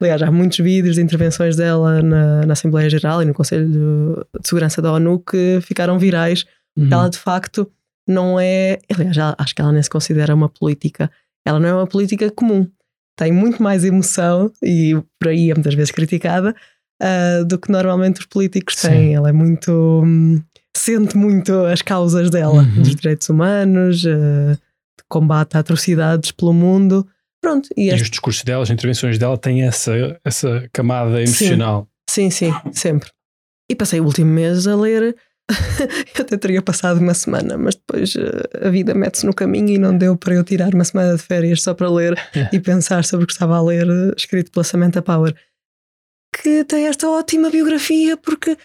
Aliás, 0.01 0.23
há 0.23 0.31
muitos 0.31 0.59
vídeos 0.59 0.95
de 0.95 1.03
intervenções 1.03 1.57
dela 1.57 2.01
na, 2.01 2.47
na 2.47 2.53
Assembleia 2.53 2.89
Geral 2.89 3.23
e 3.23 3.25
no 3.25 3.35
Conselho 3.35 3.67
de, 3.69 4.41
de 4.41 4.49
Segurança 4.49 4.81
da 4.81 4.93
ONU 4.93 5.19
que 5.19 5.59
ficaram 5.63 5.99
virais. 5.99 6.45
Uhum. 6.79 6.89
Ela, 6.91 7.09
de 7.11 7.19
facto, 7.19 7.69
não 8.07 8.39
é. 8.39 8.79
Aliás, 8.95 9.17
acho 9.39 9.55
que 9.55 9.61
ela 9.61 9.73
nem 9.73 9.83
se 9.83 9.91
considera 9.91 10.33
uma 10.35 10.49
política. 10.49 11.11
Ela 11.45 11.59
não 11.59 11.69
é 11.69 11.75
uma 11.75 11.87
política 11.89 12.31
comum. 12.31 12.69
Tem 13.17 13.33
muito 13.33 13.61
mais 13.61 13.85
emoção 13.85 14.51
e 14.63 14.95
por 15.21 15.29
aí 15.29 15.51
é 15.51 15.55
muitas 15.55 15.75
vezes 15.75 15.91
criticada 15.91 16.55
ah, 17.03 17.43
do 17.45 17.59
que 17.59 17.71
normalmente 17.71 18.21
os 18.21 18.27
políticos 18.27 18.77
Sim. 18.77 18.89
têm. 18.89 19.15
Ela 19.17 19.31
é 19.31 19.33
muito. 19.33 20.03
hum, 20.05 20.41
sente 20.77 21.17
muito 21.17 21.53
as 21.65 21.83
causas 21.83 22.31
dela, 22.31 22.63
Uhum. 22.63 22.83
dos 22.83 22.95
direitos 22.95 23.29
humanos, 23.29 24.01
de 24.03 24.57
combate 25.13 25.59
a 25.59 25.61
atrocidades 25.61 26.33
pelo 26.33 26.55
mundo. 26.55 27.07
Pronto, 27.43 27.69
e 27.77 27.89
E 27.89 27.89
este 27.91 28.05
os 28.05 28.11
discursos 28.11 28.43
dela, 28.45 28.63
as 28.63 28.71
intervenções 28.71 29.19
dela 29.19 29.37
têm 29.37 29.63
essa, 29.63 29.93
essa 30.25 30.67
camada 30.73 31.21
emocional. 31.21 31.87
Sim, 32.09 32.31
sim, 32.31 32.51
sempre. 32.73 33.11
E 33.71 33.77
passei 33.77 34.01
o 34.01 34.05
último 34.05 34.31
mês 34.33 34.67
a 34.67 34.75
ler. 34.75 35.15
eu 36.17 36.23
até 36.23 36.39
teria 36.39 36.63
passado 36.63 36.99
uma 36.99 37.13
semana, 37.13 37.59
mas 37.59 37.75
depois 37.75 38.15
eh, 38.17 38.67
a 38.67 38.71
vida 38.71 38.95
mete-se 38.95 39.27
no 39.27 39.35
caminho 39.35 39.69
e 39.69 39.79
não 39.79 39.97
deu 39.97 40.17
para 40.17 40.35
eu 40.35 40.45
tirar 40.45 40.75
uma 40.75 40.85
semana 40.85 41.15
de 41.15 41.23
férias 41.23 41.63
só 41.63 41.75
para 41.75 41.91
ler 41.91 42.15
e 42.51 42.59
pensar 42.59 43.05
sobre 43.05 43.25
o 43.25 43.27
que 43.27 43.35
estava 43.35 43.57
a 43.57 43.63
ler, 43.63 43.87
eh, 43.87 44.15
escrito 44.17 44.51
pela 44.51 44.65
Samantha 44.65 45.03
Power. 45.03 45.35
Que 46.41 46.65
tem 46.65 46.87
esta 46.87 47.07
ótima 47.07 47.51
biografia 47.51 48.17
porque 48.17 48.57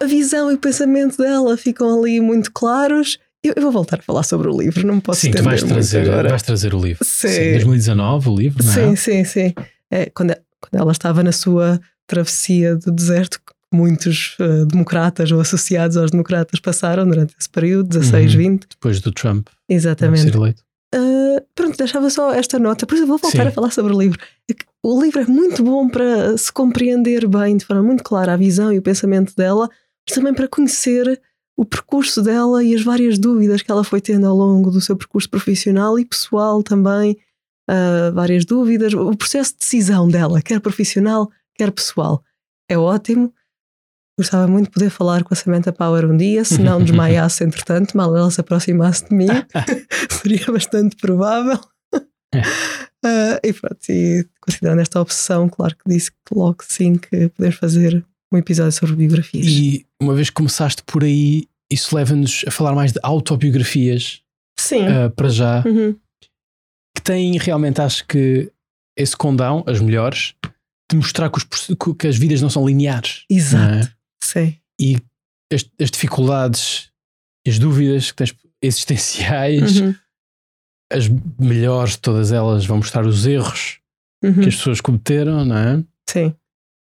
a 0.00 0.04
visão 0.04 0.52
e 0.52 0.54
o 0.54 0.58
pensamento 0.58 1.16
dela 1.16 1.56
ficam 1.56 1.98
ali 1.98 2.20
muito 2.20 2.52
claros. 2.52 3.18
Eu, 3.42 3.54
eu 3.56 3.62
vou 3.62 3.72
voltar 3.72 3.98
a 3.98 4.02
falar 4.02 4.22
sobre 4.22 4.48
o 4.48 4.56
livro, 4.58 4.86
não 4.86 5.00
posso 5.00 5.20
Sim, 5.22 5.30
tu 5.30 5.42
vais 5.42 5.62
trazer, 5.62 6.02
agora. 6.10 6.28
vais 6.28 6.42
trazer 6.42 6.74
o 6.74 6.78
livro. 6.80 7.04
Sim. 7.04 7.52
2019, 7.52 8.28
o 8.28 8.36
livro, 8.36 8.62
não 8.64 8.70
é? 8.70 8.74
Sim, 8.74 8.96
sim, 8.96 9.24
sim. 9.24 9.54
É, 9.90 10.06
quando, 10.10 10.34
quando 10.60 10.80
ela 10.80 10.92
estava 10.92 11.22
na 11.22 11.32
sua 11.32 11.80
travessia 12.06 12.76
do 12.76 12.90
deserto, 12.92 13.40
muitos 13.72 14.36
eh, 14.40 14.64
democratas 14.66 15.30
ou 15.32 15.40
associados 15.40 15.96
aos 15.96 16.10
democratas 16.10 16.58
passaram 16.60 17.06
durante 17.08 17.34
esse 17.38 17.48
período, 17.48 17.88
16, 17.88 18.32
Uhum. 18.32 18.38
20. 18.38 18.66
Depois 18.68 19.00
do 19.00 19.12
Trump 19.12 19.46
Exatamente. 19.68 20.22
ser 20.22 20.34
eleito. 20.34 20.62
Ah, 20.92 21.42
pronto, 21.54 21.78
deixava 21.78 22.10
só 22.10 22.34
esta 22.34 22.58
nota, 22.58 22.84
por 22.84 22.94
isso 22.94 23.04
eu 23.04 23.08
vou 23.08 23.16
voltar 23.18 23.42
Sim. 23.42 23.48
a 23.48 23.52
falar 23.52 23.70
sobre 23.70 23.94
o 23.94 23.98
livro. 23.98 24.18
É 24.50 24.54
O 24.82 25.00
livro 25.00 25.20
é 25.20 25.24
muito 25.24 25.62
bom 25.62 25.88
para 25.88 26.36
se 26.36 26.52
compreender 26.52 27.28
bem, 27.28 27.56
de 27.56 27.64
forma 27.64 27.82
muito 27.82 28.02
clara, 28.02 28.34
a 28.34 28.36
visão 28.36 28.72
e 28.72 28.78
o 28.78 28.82
pensamento 28.82 29.34
dela, 29.36 29.68
mas 30.06 30.14
também 30.16 30.34
para 30.34 30.48
conhecer 30.48 31.20
o 31.60 31.64
percurso 31.66 32.22
dela 32.22 32.64
e 32.64 32.74
as 32.74 32.82
várias 32.82 33.18
dúvidas 33.18 33.60
que 33.60 33.70
ela 33.70 33.84
foi 33.84 34.00
tendo 34.00 34.26
ao 34.26 34.34
longo 34.34 34.70
do 34.70 34.80
seu 34.80 34.96
percurso 34.96 35.28
profissional 35.28 35.98
e 35.98 36.06
pessoal 36.06 36.62
também. 36.62 37.18
ah, 37.68 38.10
várias 38.14 38.46
dúvidas, 38.46 38.94
o 38.94 39.14
processo 39.14 39.52
de 39.52 39.58
decisão 39.58 40.08
dela, 40.08 40.40
quer 40.40 40.58
profissional, 40.58 41.30
quer 41.54 41.70
pessoal. 41.70 42.24
É 42.66 42.78
ótimo. 42.78 43.30
Gostava 44.18 44.48
muito 44.48 44.66
de 44.68 44.70
poder 44.70 44.88
falar 44.88 45.22
com 45.22 45.34
a 45.34 45.36
Samantha 45.36 45.70
Power 45.70 46.10
um 46.10 46.16
dia, 46.16 46.46
se 46.46 46.62
não 46.62 46.82
desmaiasse 46.82 47.44
entretanto, 47.44 47.94
mal 47.94 48.16
ela 48.16 48.30
se 48.30 48.40
aproximasse 48.40 49.06
de 49.10 49.14
mim. 49.14 49.28
Seria 50.22 50.46
bastante 50.46 50.96
provável. 50.96 51.60
Ah, 53.04 53.38
e 53.44 53.52
pronto, 53.52 53.80
e 53.90 54.26
considerando 54.40 54.80
esta 54.80 54.98
obsessão, 54.98 55.46
claro 55.46 55.76
que 55.76 55.82
disse 55.86 56.10
que 56.10 56.16
logo 56.34 56.64
sim 56.66 56.96
que 56.96 57.28
podemos 57.28 57.56
fazer 57.56 58.02
um 58.32 58.38
episódio 58.38 58.72
sobre 58.72 58.96
biografias. 58.96 59.46
E 59.46 59.86
uma 60.00 60.14
vez 60.14 60.30
que 60.30 60.36
começaste 60.36 60.82
por 60.84 61.02
aí, 61.02 61.48
isso 61.70 61.94
leva-nos 61.94 62.44
a 62.46 62.50
falar 62.50 62.74
mais 62.74 62.92
de 62.92 62.98
autobiografias 63.02 64.22
sim. 64.58 64.86
ah, 64.86 65.10
para 65.10 65.28
já, 65.28 65.62
Uhum. 65.66 65.96
que 66.96 67.02
têm 67.02 67.38
realmente, 67.38 67.80
acho 67.80 68.06
que, 68.06 68.50
esse 68.96 69.16
condão, 69.16 69.64
as 69.66 69.80
melhores, 69.80 70.34
de 70.90 70.96
mostrar 70.96 71.30
que, 71.30 71.38
os 71.38 71.94
que 71.98 72.06
as 72.06 72.16
vidas 72.16 72.42
não 72.42 72.50
são 72.50 72.66
lineares. 72.66 73.24
é? 73.30 73.34
Exato. 73.34 73.96
Sim. 74.22 74.56
E 74.80 74.96
as, 75.52 75.64
as 75.80 75.90
dificuldades, 75.90 76.90
as 77.46 77.58
dúvidas 77.58 78.10
que 78.10 78.16
tens 78.16 78.34
existenciais, 78.62 79.80
Uhum. 79.80 79.94
as 80.92 81.08
melhores 81.38 81.92
de 81.92 82.00
todas 82.00 82.32
elas 82.32 82.66
vão 82.66 82.78
mostrar 82.78 83.06
os 83.06 83.26
erros 83.26 83.78
Uhum. 84.22 84.34
que 84.34 84.48
as 84.48 84.56
pessoas 84.56 84.80
cometeram, 84.82 85.44
não 85.46 85.56
é? 85.56 85.84
Sim. 86.10 86.34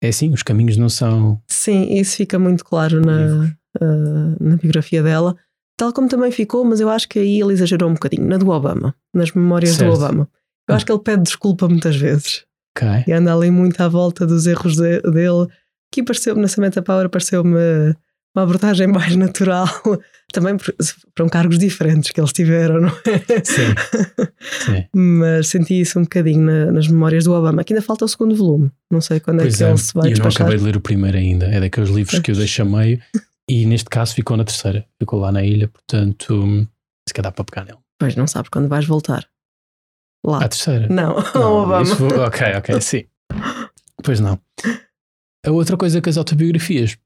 É 0.02 0.08
assim, 0.08 0.30
os 0.30 0.42
caminhos 0.42 0.76
não 0.76 0.90
são. 0.90 1.40
Sim, 1.48 1.94
isso 1.94 2.16
fica 2.18 2.38
muito 2.38 2.62
claro 2.62 3.00
na, 3.00 3.56
ah, 3.80 4.36
na 4.40 4.56
biografia 4.56 5.02
dela. 5.02 5.36
Tal 5.76 5.92
como 5.92 6.08
também 6.08 6.30
ficou, 6.30 6.64
mas 6.64 6.78
eu 6.80 6.88
acho 6.88 7.08
que 7.08 7.18
aí 7.18 7.40
ele 7.40 7.52
exagerou 7.52 7.90
um 7.90 7.94
bocadinho, 7.94 8.26
na 8.28 8.36
do 8.38 8.48
Obama, 8.48 8.94
nas 9.14 9.32
memórias 9.32 9.74
Certo. 9.74 9.90
do 9.90 9.96
Obama. 9.96 10.28
Eu 10.68 10.74
acho 10.76 10.86
que 10.86 10.92
ele 10.92 11.00
pede 11.00 11.22
desculpa 11.24 11.68
muitas 11.68 11.96
vezes. 11.96 12.44
Ok. 12.76 12.88
e 13.06 13.12
anda 13.12 13.32
ali 13.32 13.50
muito 13.52 13.80
à 13.80 13.86
volta 13.88 14.26
dos 14.26 14.46
erros 14.48 14.74
de- 14.76 15.00
dele. 15.02 15.46
Aqui 15.92 16.02
pareceu-me, 16.04 16.42
na 16.42 16.48
Samantha 16.48 16.82
Power, 16.82 17.08
pareceu-me 17.08 17.54
uma 18.36 18.42
abordagem 18.42 18.88
mais 18.90 19.14
natural, 19.14 19.68
também 20.32 20.56
um 21.20 21.28
cargos 21.28 21.56
diferentes 21.58 22.10
que 22.10 22.20
eles 22.20 22.32
tiveram, 22.32 22.80
não 22.80 22.88
é? 22.88 23.44
Sim. 23.44 23.74
Sim. 24.64 24.84
Mas 24.94 25.48
senti 25.48 25.80
isso 25.80 25.98
um 25.98 26.02
bocadinho 26.02 26.40
na- 26.42 26.72
nas 26.72 26.88
memórias 26.88 27.24
do 27.24 27.32
Obama, 27.32 27.62
que 27.62 27.72
ainda 27.72 27.84
falta 27.84 28.04
o 28.04 28.08
segundo 28.08 28.34
volume. 28.34 28.70
Não 28.90 29.00
sei 29.00 29.20
quando 29.20 29.40
é 29.40 29.42
Pois 29.44 29.56
que 29.56 29.62
é, 29.64 29.68
ele 29.68 29.78
se 29.78 29.94
vai 29.94 30.08
e 30.08 30.12
eu 30.12 30.18
não 30.18 30.24
despachar. 30.24 30.42
acabei 30.42 30.58
de 30.58 30.64
ler 30.64 30.76
o 30.76 30.80
primeiro 30.80 31.16
ainda. 31.16 31.46
É 31.46 31.60
daqueles 31.60 31.90
livros 31.90 32.18
que 32.18 32.30
eu 32.32 32.34
deixo 32.36 32.62
a 32.62 32.64
meio 32.64 33.00
e 33.48 33.66
neste 33.66 33.88
caso 33.90 34.14
ficou 34.14 34.36
na 34.36 34.44
terceira. 34.44 34.86
Ficou 34.98 35.20
lá 35.20 35.30
na 35.32 35.42
ilha, 35.44 35.68
portanto, 35.68 36.34
hum, 36.34 36.66
se 37.08 37.14
calhar 37.14 37.30
dá 37.30 37.32
para 37.32 37.44
pegar 37.44 37.64
nele. 37.64 37.78
Pois 37.98 38.16
não 38.16 38.26
sabes 38.26 38.48
quando 38.48 38.68
vais 38.68 38.84
voltar. 38.86 39.28
Lá. 40.26 40.44
À 40.44 40.48
terceira. 40.48 40.88
Não, 40.88 41.16
Não, 41.34 41.52
Obama. 41.64 41.82
isso 41.82 42.06
ok, 42.06 42.54
ok, 42.56 42.80
sim. 42.82 43.04
Pois 44.02 44.20
não. 44.20 44.40
A 45.46 45.50
outra 45.50 45.76
coisa 45.76 46.00
que 46.00 46.08
as 46.08 46.16
autobiografias 46.16 46.96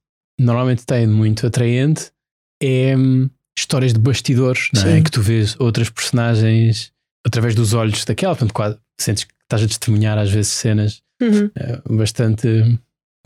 normalmente 0.40 0.86
têm 0.86 1.06
muito 1.06 1.46
atraente 1.46 2.12
é 2.62 2.96
hum, 2.96 3.28
histórias 3.58 3.92
de 3.92 3.98
bastidores, 3.98 4.68
não 4.74 4.82
é? 4.82 4.96
Sim. 4.96 5.02
Que 5.02 5.10
tu 5.10 5.20
vês 5.20 5.56
outras 5.58 5.90
personagens 5.90 6.92
através 7.26 7.54
dos 7.56 7.74
olhos 7.74 8.04
daquela, 8.04 8.34
portanto, 8.34 8.54
quase 8.54 8.78
sentes 9.00 9.24
que 9.24 9.34
estás 9.42 9.62
a 9.62 9.66
testemunhar 9.66 10.16
às 10.18 10.30
vezes 10.30 10.52
cenas 10.52 11.02
Uhum. 11.20 11.50
eh, 11.56 11.82
bastante 11.90 12.46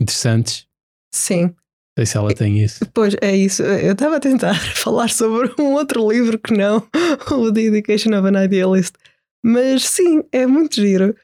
interessantes. 0.01 0.67
Sim. 1.13 1.53
Sei 1.97 2.05
se 2.05 2.17
ela 2.17 2.33
tem 2.33 2.63
isso. 2.63 2.85
Pois 2.93 3.15
é 3.21 3.35
isso. 3.35 3.61
Eu 3.61 3.93
estava 3.93 4.17
a 4.17 4.19
tentar 4.19 4.55
falar 4.75 5.09
sobre 5.09 5.51
um 5.59 5.73
outro 5.73 6.11
livro 6.11 6.39
que 6.39 6.53
não, 6.53 6.85
o 7.31 7.51
The 7.51 7.61
Education 7.61 8.17
of 8.17 8.27
an 8.27 8.43
Idealist. 8.43 8.95
Mas 9.45 9.85
sim, 9.85 10.23
é 10.31 10.47
muito 10.47 10.75
giro 10.75 11.15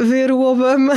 ver 0.00 0.30
o 0.30 0.40
Obama 0.40 0.94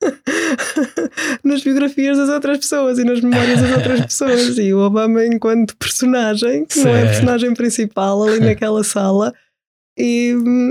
nas 1.44 1.62
biografias 1.62 2.18
das 2.18 2.28
outras 2.28 2.58
pessoas 2.58 2.98
e 2.98 3.04
nas 3.04 3.20
memórias 3.20 3.60
das 3.60 3.76
outras 3.76 4.00
pessoas. 4.00 4.58
E 4.58 4.74
o 4.74 4.80
Obama 4.80 5.24
enquanto 5.24 5.76
personagem, 5.76 6.64
que 6.64 6.80
não 6.80 6.94
é 6.94 7.02
a 7.02 7.06
personagem 7.06 7.54
principal 7.54 8.22
ali 8.22 8.40
naquela 8.40 8.82
sala. 8.82 9.32
E, 9.96 10.34
hum, 10.34 10.70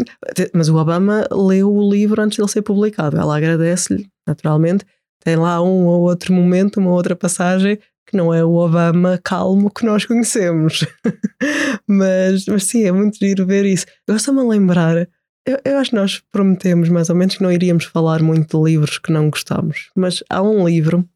mas 0.53 0.67
o 0.67 0.75
Obama 0.75 1.27
leu 1.31 1.71
o 1.71 1.89
livro 1.89 2.21
antes 2.21 2.35
de 2.35 2.41
ele 2.41 2.49
ser 2.49 2.63
publicado. 2.63 3.17
Ela 3.17 3.37
agradece-lhe, 3.37 4.07
naturalmente. 4.27 4.83
Tem 5.23 5.35
lá 5.35 5.61
um 5.61 5.85
ou 5.85 6.01
outro 6.01 6.33
momento, 6.33 6.79
uma 6.79 6.91
outra 6.91 7.15
passagem 7.15 7.79
que 8.07 8.17
não 8.17 8.33
é 8.33 8.43
o 8.43 8.55
Obama 8.55 9.19
calmo 9.23 9.71
que 9.71 9.85
nós 9.85 10.05
conhecemos. 10.05 10.85
mas, 11.87 12.45
mas 12.45 12.63
sim, 12.65 12.83
é 12.83 12.91
muito 12.91 13.17
giro 13.17 13.45
ver 13.45 13.65
isso. 13.65 13.85
Eu 14.07 14.15
estou-me 14.15 14.41
a 14.41 14.43
lembrar, 14.43 15.07
eu, 15.45 15.57
eu 15.63 15.77
acho 15.77 15.91
que 15.91 15.95
nós 15.95 16.21
prometemos 16.31 16.89
mais 16.89 17.09
ou 17.09 17.15
menos 17.15 17.37
que 17.37 17.43
não 17.43 17.51
iríamos 17.51 17.85
falar 17.85 18.21
muito 18.21 18.57
de 18.57 18.71
livros 18.71 18.97
que 18.97 19.11
não 19.11 19.29
gostamos, 19.29 19.89
mas 19.95 20.23
há 20.29 20.41
um 20.41 20.67
livro 20.67 21.07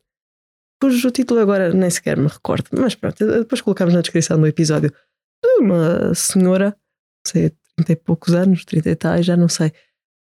cujo 0.82 1.12
título 1.12 1.40
agora 1.40 1.74
nem 1.74 1.90
sequer 1.90 2.18
me 2.18 2.28
recordo, 2.28 2.70
mas 2.74 2.96
pronto, 2.96 3.26
depois 3.26 3.62
colocamos 3.62 3.94
na 3.94 4.02
descrição 4.02 4.40
do 4.40 4.48
episódio 4.48 4.92
de 4.92 5.50
uma 5.60 6.14
senhora, 6.14 6.70
não 6.70 7.32
sei, 7.32 7.52
30 7.78 7.92
e 7.92 7.96
poucos 7.96 8.34
anos, 8.34 8.66
30 8.66 8.90
e 8.90 8.96
tais, 8.96 9.26
já 9.26 9.36
não 9.36 9.50
sei, 9.50 9.72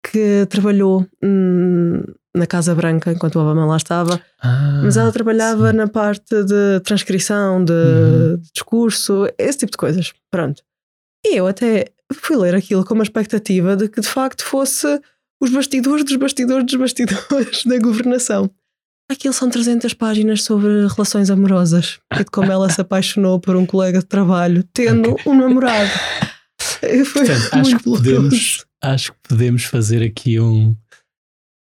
que 0.03 0.45
trabalhou 0.49 1.05
hum, 1.23 2.03
na 2.39 2.47
Casa 2.47 2.73
Branca 2.73 3.11
enquanto 3.11 3.35
o 3.35 3.39
Obama 3.41 3.65
lá 3.65 3.77
estava, 3.77 4.19
Ah, 4.41 4.81
mas 4.83 4.97
ela 4.97 5.11
trabalhava 5.11 5.69
sim. 5.71 5.77
na 5.77 5.87
parte 5.87 6.43
de 6.43 6.79
transcrição, 6.83 7.63
de, 7.63 7.71
Uhum. 7.73 8.37
de 8.37 8.51
discurso, 8.53 9.27
esse 9.37 9.59
tipo 9.59 9.71
de 9.71 9.77
coisas. 9.77 10.13
Pronto. 10.31 10.63
E 11.25 11.35
eu 11.37 11.45
até 11.47 11.87
fui 12.13 12.37
ler 12.37 12.55
aquilo 12.55 12.83
com 12.85 12.93
uma 12.95 13.03
expectativa 13.03 13.75
de 13.75 13.87
que 13.89 14.01
de 14.01 14.07
facto 14.07 14.43
fosse 14.43 14.87
os 15.41 15.51
bastidores 15.51 16.03
dos 16.03 16.15
bastidores 16.15 16.65
dos 16.65 16.75
bastidores 16.75 17.63
da 17.67 17.77
governação. 17.79 18.49
Aquilo 19.11 19.33
são 19.33 19.49
300 19.49 19.93
páginas 19.95 20.43
sobre 20.43 20.87
relações 20.87 21.29
amorosas 21.31 21.99
e 22.13 22.19
de 22.19 22.25
como 22.25 22.51
ela 22.51 22.69
se 22.69 22.79
apaixonou 22.79 23.39
por 23.39 23.55
um 23.55 23.65
colega 23.65 23.99
de 23.99 24.05
trabalho 24.05 24.63
tendo 24.73 25.15
um 25.25 25.35
namorado. 25.35 25.89
Foi 27.05 27.25
Portanto, 27.25 27.49
acho 27.53 27.77
que 27.77 27.83
podemos, 27.83 28.65
acho 28.81 29.11
que 29.13 29.17
podemos 29.27 29.63
fazer 29.63 30.03
aqui 30.03 30.39
um, 30.39 30.75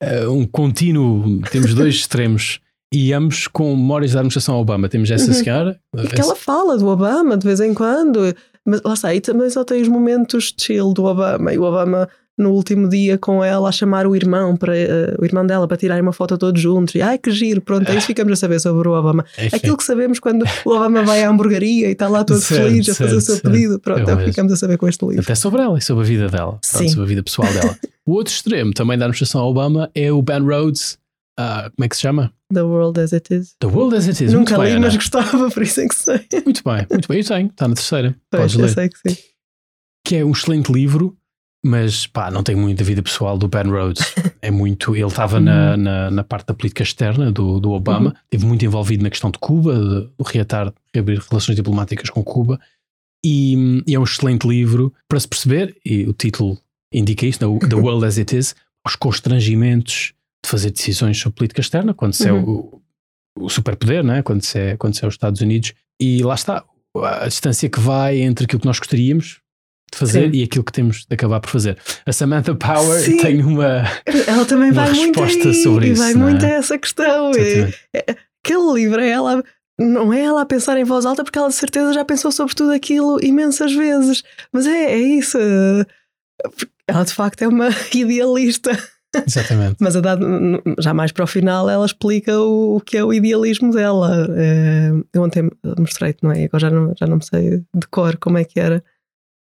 eh, 0.02 0.28
um 0.28 0.46
contínuo. 0.46 1.42
Temos 1.52 1.74
dois 1.74 1.96
extremos 1.96 2.60
e 2.94 3.14
ambos 3.14 3.48
com 3.48 3.76
memórias 3.76 4.14
da 4.14 4.20
administração 4.20 4.56
Obama. 4.60 4.90
Temos 4.90 5.10
essa 5.12 5.28
Uhum. 5.28 5.34
senhora. 5.34 5.80
E 5.98 6.08
que 6.08 6.22
ela 6.22 6.36
fala 6.36 6.78
do 6.78 6.88
Obama 6.88 7.38
de 7.38 7.46
vez 7.46 7.60
em 7.60 7.74
quando, 7.74 8.34
mas 8.66 8.82
lá 8.84 8.94
está, 8.94 9.14
e 9.14 9.22
também 9.22 9.50
só 9.50 9.64
tem 9.64 9.82
os 9.82 9.88
momentos 9.88 10.54
chill 10.60 10.94
do 10.94 11.06
Obama. 11.06 11.54
E 11.54 11.58
o 11.58 11.64
Obama, 11.64 12.10
no 12.40 12.52
último 12.52 12.88
dia, 12.90 13.18
com 13.18 13.44
ela, 13.44 13.70
a 13.70 13.72
chamar 13.72 14.08
o 14.08 14.16
irmão, 14.16 14.56
para, 14.56 14.76
eh, 14.76 15.16
o 15.20 15.26
irmão 15.26 15.46
dela 15.46 15.68
para 15.68 15.78
tirar 15.78 16.02
uma 16.02 16.14
foto 16.14 16.38
todos 16.38 16.62
juntos. 16.62 16.96
E 16.96 17.02
ai 17.02 17.18
que 17.18 17.30
giro, 17.32 17.62
pronto, 17.62 17.88
é 17.88 17.92
isso 17.92 18.08
que 18.08 18.14
ficamos 18.14 18.34
a 18.34 18.36
saber 18.38 18.60
sobre 18.60 18.88
o 18.88 18.94
Obama. 18.94 19.26
Enfim, 19.38 19.56
Aquilo 19.56 19.76
que 19.78 19.84
sabemos 19.84 20.20
quando 20.20 20.44
o 20.66 20.70
Obama 20.72 21.04
vai 21.04 21.24
à 21.24 21.30
hamburgueria 21.30 21.90
e 21.90 21.92
está 21.92 22.08
lá 22.08 22.24
todo 22.24 22.40
Certo, 22.40 22.64
feliz 22.64 22.88
a 22.90 22.96
fazer 22.96 23.16
o 23.16 23.22
certo, 23.22 23.26
seu 23.26 23.36
certo. 23.36 23.52
pedido. 23.52 23.80
Pronto, 23.80 24.10
É 24.10 24.16
o 24.16 24.20
ficamos 24.20 24.54
a 24.54 24.56
saber 24.56 24.78
com 24.78 24.88
este 24.88 25.06
livro. 25.06 25.22
Até 25.22 25.36
sobre 25.36 25.62
ela 25.62 25.78
e 25.78 25.82
sobre 25.82 26.04
a 26.04 26.08
vida 26.08 26.28
dela. 26.30 26.60
Pronto, 26.72 26.90
sobre 26.90 27.04
a 27.04 27.08
vida 27.08 27.24
pessoal 27.24 27.52
dela. 27.54 27.78
o 28.08 28.14
outro 28.14 28.34
extremo 28.34 28.74
também 28.74 28.98
da 28.98 29.06
administração 29.06 29.42
Obama 29.42 29.92
é 29.94 30.12
o 30.12 30.22
Ben 30.22 30.40
Rhodes. 30.42 30.98
ah, 31.38 31.70
como 31.76 31.86
é 31.86 31.90
que 31.90 31.96
se 31.96 32.02
chama? 32.02 32.34
The 32.54 32.64
World 32.64 33.00
as 33.00 33.14
It 33.14 33.32
Is. 33.36 33.56
The 33.60 33.68
World 33.68 33.96
as 33.96 34.08
It 34.08 34.24
Is. 34.26 34.34
Nunca 34.34 34.58
muito 34.58 34.68
li, 34.68 34.72
bem, 34.74 34.82
mas 34.82 34.96
gostava, 34.96 35.52
por 35.52 35.62
isso 35.62 35.82
é 35.82 35.88
que 35.88 35.94
sei. 35.96 36.26
Muito 36.44 36.64
bem, 36.66 36.88
muito 36.90 37.08
bem. 37.08 37.20
Eu 37.20 37.26
tenho, 37.26 37.48
está 37.48 37.68
na 37.68 37.76
terceira. 37.76 38.16
Pois, 38.32 38.42
Podes 38.42 38.56
eu 38.56 38.62
ler. 38.62 38.70
sei 38.74 38.90
que 38.90 38.98
sim. 39.10 39.18
que 40.04 40.16
é 40.16 40.26
um 40.26 40.32
excelente 40.32 40.72
livro, 40.72 41.16
mas 41.64 42.08
pá, 42.08 42.32
não 42.32 42.44
tem 42.44 42.56
muito 42.56 42.78
da 42.78 42.86
vida 42.86 43.04
pessoal 43.04 43.38
do 43.38 43.48
Ben 43.48 43.64
Rhodes. 43.64 44.04
É 44.42 44.50
muito. 44.50 44.96
Ele 44.96 45.06
estava 45.06 45.38
na, 45.38 45.76
na, 45.76 46.10
na 46.10 46.24
parte 46.24 46.48
da 46.48 46.54
política 46.54 46.82
externa 46.82 47.30
do, 47.30 47.60
do 47.60 47.72
Obama, 47.72 48.12
Uhum. 48.12 48.16
esteve 48.24 48.46
muito 48.46 48.64
envolvido 48.64 49.04
na 49.04 49.10
questão 49.10 49.30
de 49.30 49.38
Cuba, 49.38 49.76
de, 49.76 50.06
de 50.06 50.32
reatar, 50.34 50.74
reabrir 50.94 51.20
relações 51.30 51.58
diplomáticas 51.58 52.10
com 52.10 52.24
Cuba, 52.24 52.58
e, 53.24 53.84
e 53.86 53.94
é 53.96 54.00
um 54.00 54.04
excelente 54.06 54.48
livro 54.48 54.94
para 55.10 55.20
se 55.20 55.28
perceber, 55.28 55.76
e 55.86 56.06
o 56.06 56.14
título 56.14 56.58
indica 56.94 57.26
isso, 57.26 57.40
The, 57.40 57.46
World 57.76 58.06
as 58.06 58.18
It 58.18 58.34
Is, 58.38 58.56
os 58.88 58.96
constrangimentos 58.96 60.14
de 60.42 60.50
fazer 60.50 60.72
decisões 60.72 61.18
sobre 61.18 61.36
política 61.36 61.60
externa, 61.60 61.94
quando 61.94 62.14
se 62.14 62.30
é 62.30 62.32
o, 62.32 62.82
o 63.38 63.50
superpoder, 63.50 64.06
né? 64.06 64.22
quando, 64.24 64.42
se 64.42 64.58
é, 64.58 64.78
quando 64.78 64.96
se 64.96 65.04
é 65.04 65.08
os 65.08 65.16
Estados 65.16 65.42
Unidos, 65.42 65.74
e 66.00 66.24
lá 66.24 66.36
está, 66.36 66.64
a 67.04 67.28
distância 67.28 67.70
que 67.70 67.80
vai 67.80 68.22
entre 68.22 68.46
aquilo 68.46 68.62
que 68.62 68.68
nós 68.68 68.80
gostaríamos 68.80 69.42
de 69.92 69.98
fazer 69.98 70.32
Sim. 70.32 70.38
e 70.38 70.44
aquilo 70.44 70.64
que 70.64 70.72
temos 70.72 71.06
de 71.06 71.14
acabar 71.14 71.40
por 71.40 71.50
fazer. 71.50 71.78
A 72.06 72.12
Samantha 72.14 72.54
Power 72.56 73.00
Sim. 73.00 73.18
tem 73.18 73.44
uma. 73.44 73.84
Ela 74.28 74.46
também 74.46 74.72
Uma 74.72 74.86
vai 74.86 74.94
muito 74.94 75.20
resposta 75.20 75.50
aí, 75.50 75.64
sobre 75.64 75.88
e 75.88 75.92
isso, 75.92 76.02
vai 76.02 76.14
não 76.14 76.28
é? 76.28 76.32
muito 76.32 76.46
a 76.46 76.50
essa 76.50 76.78
questão. 76.78 77.32
E- 77.32 77.38
Exatamente. 77.40 77.78
aquele 78.44 78.74
livro 78.74 79.02
é 79.02 79.10
ela. 79.10 79.44
Não 79.82 80.12
é 80.12 80.22
ela 80.24 80.42
a 80.42 80.46
pensar 80.46 80.78
em 80.78 80.84
voz 80.84 81.06
alta, 81.06 81.24
porque 81.24 81.40
ela 81.40 81.48
de 81.48 81.56
certeza 81.56 81.94
já 81.94 82.04
pensou 82.04 82.32
sobre 82.34 82.54
tudo 82.54 82.72
aquilo 82.74 83.18
imensas 83.24 83.74
vezes. 83.74 84.24
Mas 84.52 84.68
é, 84.68 84.92
é 84.94 84.98
isso. 84.98 85.38
Ela 86.88 87.04
de 87.06 87.14
facto 87.14 87.42
é 87.44 87.48
uma 87.48 87.70
idealista. 87.94 88.72
Exatamente. 89.26 89.78
Mas 89.80 89.96
a 89.96 90.02
dado, 90.02 90.24
já 90.80 90.94
mais 90.94 91.12
para 91.12 91.24
o 91.24 91.28
final 91.28 91.68
ela 91.70 91.86
explica 91.86 92.38
o, 92.40 92.76
o 92.78 92.82
que 92.82 92.98
é 92.98 93.04
o 93.04 93.12
idealismo 93.14 93.72
dela. 93.72 94.28
É, 94.38 94.92
eu 95.14 95.24
ontem 95.24 95.50
mostrei-te, 95.78 96.24
não 96.24 96.32
é? 96.32 96.44
Agora 96.46 96.60
já 96.60 96.70
não, 96.70 96.94
já 96.98 97.08
não 97.08 97.16
me 97.18 97.26
sei 97.26 97.64
de 97.74 97.88
cor 97.90 98.18
como 98.18 98.38
é 98.38 98.44
que 98.44 98.60
era. 98.60 98.84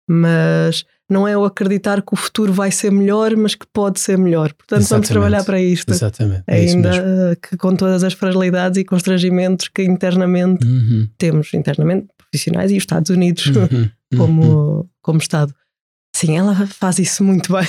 Mas 0.08 0.84
não 1.08 1.26
é 1.26 1.36
o 1.36 1.44
acreditar 1.44 2.02
que 2.02 2.12
o 2.12 2.16
futuro 2.16 2.52
vai 2.52 2.70
ser 2.70 2.90
melhor, 2.90 3.34
mas 3.36 3.54
que 3.54 3.66
pode 3.72 4.00
ser 4.00 4.18
melhor. 4.18 4.52
Portanto, 4.52 4.80
vamos 4.80 4.86
Exatamente. 4.86 5.08
trabalhar 5.08 5.44
para 5.44 5.60
isto. 5.60 5.90
Exatamente. 5.90 6.44
É 6.46 6.56
Ainda 6.56 7.36
que 7.42 7.56
com 7.56 7.74
todas 7.76 8.04
as 8.04 8.12
fragilidades 8.12 8.78
e 8.78 8.84
constrangimentos 8.84 9.68
que 9.68 9.82
internamente 9.82 10.66
Uhum, 10.66 11.08
temos, 11.16 11.52
internamente 11.54 12.08
profissionais 12.16 12.70
e 12.70 12.76
os 12.76 12.82
Estados 12.82 13.10
Unidos 13.10 13.46
uhum, 13.46 13.62
uhum. 14.12 14.18
como, 14.18 14.90
como 15.00 15.18
Estado. 15.18 15.54
Sim, 16.14 16.36
ela 16.36 16.54
faz 16.66 16.98
isso 16.98 17.22
muito 17.22 17.52
bem. 17.52 17.66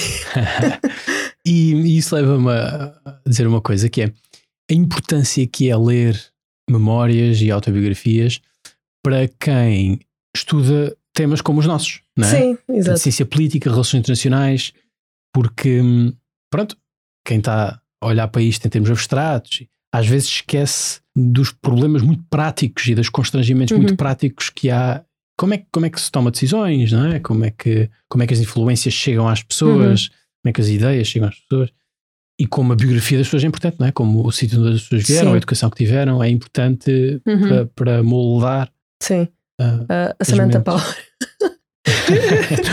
e, 1.46 1.74
e 1.74 1.98
isso 1.98 2.16
leva-me 2.16 2.50
a 2.50 2.94
a 3.06 3.30
dizer 3.30 3.48
uma 3.48 3.62
coisa 3.62 3.90
que 3.90 4.02
é 4.02 4.12
a 4.70 4.74
importância 4.74 5.46
que 5.48 5.70
é 5.70 5.78
ler 5.78 6.20
memórias 6.70 7.42
e 7.42 7.50
autobiografias 7.52 8.42
para 9.04 9.28
quem 9.40 10.00
estuda 10.36 10.96
temas 11.20 11.42
como 11.42 11.60
os 11.60 11.66
nossos, 11.66 12.02
não 12.18 12.28
é? 12.28 12.32
Sim, 12.32 12.58
exato. 12.70 13.00
ciência 13.00 13.26
política, 13.26 13.70
relações 13.70 14.00
internacionais, 14.00 14.72
porque, 15.34 15.82
hum, 15.82 16.14
pronto, 16.52 16.78
quem 17.26 17.40
está 17.40 17.82
a 18.02 18.08
olhar 18.08 18.28
para 18.30 18.42
isto 18.42 18.66
em 18.66 18.70
termos 18.70 18.90
abstratos, 18.90 19.64
às 19.94 20.08
vezes 20.08 20.30
esquece 20.30 21.02
dos 21.16 21.52
problemas 21.52 22.02
muito 22.02 22.24
práticos 22.30 22.88
e 22.88 22.96
dos 22.96 23.10
constrangimentos 23.10 23.72
Uhum. 23.74 23.80
muito 23.82 23.96
práticos 23.98 24.50
que 24.50 24.70
há. 24.70 25.04
Como 25.38 25.54
é, 25.54 25.58
que- 25.58 25.68
como 25.72 25.86
é 25.86 25.90
que 25.90 26.00
se 26.02 26.12
toma 26.12 26.32
decisões, 26.32 26.92
não 26.92 27.06
é? 27.08 27.20
Como 27.20 27.44
é 27.46 27.52
que, 27.52 27.90
como 28.10 28.24
é 28.24 28.28
que 28.28 28.34
as 28.34 28.40
influências 28.40 28.94
chegam 28.94 29.28
às 29.28 29.42
pessoas, 29.44 30.04
Uhum. 30.04 30.10
como 30.44 30.50
é 30.50 30.54
que 30.54 30.62
as 30.62 30.68
ideias 30.68 31.08
chegam 31.08 31.28
às 31.30 31.40
pessoas. 31.40 31.70
E 32.40 32.46
como 32.48 32.72
a 32.72 32.76
biografia 32.76 33.18
das 33.18 33.28
pessoas 33.28 33.44
é 33.44 33.48
importante, 33.48 33.78
não 33.80 33.88
é? 33.88 33.92
Como 33.92 34.26
o 34.26 34.32
sítio 34.32 34.60
onde 34.62 34.76
as 34.76 34.84
pessoas 34.84 35.06
vieram, 35.08 35.30
Sim. 35.30 35.34
a 35.34 35.38
educação 35.38 35.70
que 35.70 35.78
tiveram, 35.78 36.24
é 36.24 36.30
importante 36.30 37.22
Uhum. 37.28 37.40
para, 37.50 37.66
para 37.68 38.04
moldar. 38.04 38.72
Sim. 39.04 39.28
Ah, 39.60 39.86
Ah, 39.90 40.16
a 40.20 40.26
Samantha. 40.26 40.62
Power. 40.62 40.82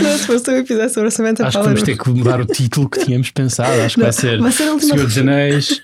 Não, 0.01 0.17
se 0.17 0.25
fosse 0.25 0.49
um 0.51 0.57
episódio 0.57 0.89
sobre 0.89 1.07
a 1.07 1.11
Samantha 1.11 1.43
Acho 1.47 1.51
que 1.57 1.63
Power. 1.63 1.75
vamos 1.75 1.83
ter 1.83 1.97
que 1.97 2.09
mudar 2.09 2.41
o 2.41 2.45
título 2.45 2.89
que 2.89 3.05
tínhamos 3.05 3.31
pensado. 3.31 3.81
Acho 3.81 3.95
que 3.95 4.01
Não, 4.01 4.05
vai 4.05 4.13
ser 4.13 4.39
vai 4.39 4.51
ser 4.51 4.69
última 4.69 4.93
Senhor 4.93 5.05
dos 5.05 5.17
Anéis, 5.17 5.81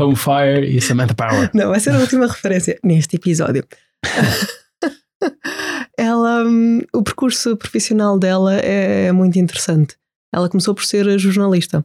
Home 0.00 0.16
Fire 0.16 0.76
e 0.76 0.80
Samantha 0.80 1.14
Power. 1.14 1.50
Não, 1.54 1.68
vai 1.68 1.80
ser 1.80 1.90
a 1.90 1.98
última 1.98 2.26
referência 2.26 2.78
neste 2.84 3.16
episódio. 3.16 3.64
ela, 5.96 6.44
hum, 6.44 6.80
o 6.92 7.02
percurso 7.02 7.56
profissional 7.56 8.18
dela 8.18 8.54
é 8.54 9.10
muito 9.12 9.38
interessante. 9.38 9.96
Ela 10.32 10.48
começou 10.48 10.74
por 10.74 10.84
ser 10.84 11.18
jornalista 11.18 11.84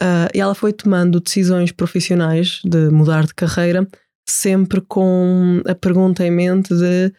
Ah, 0.00 0.28
e 0.34 0.40
ela 0.40 0.54
foi 0.54 0.72
tomando 0.72 1.20
decisões 1.20 1.72
profissionais 1.72 2.60
de 2.64 2.88
mudar 2.90 3.26
de 3.26 3.34
carreira 3.34 3.86
sempre 4.28 4.80
com 4.80 5.60
a 5.66 5.74
pergunta 5.74 6.24
em 6.24 6.30
mente 6.30 6.74
de 6.74 7.12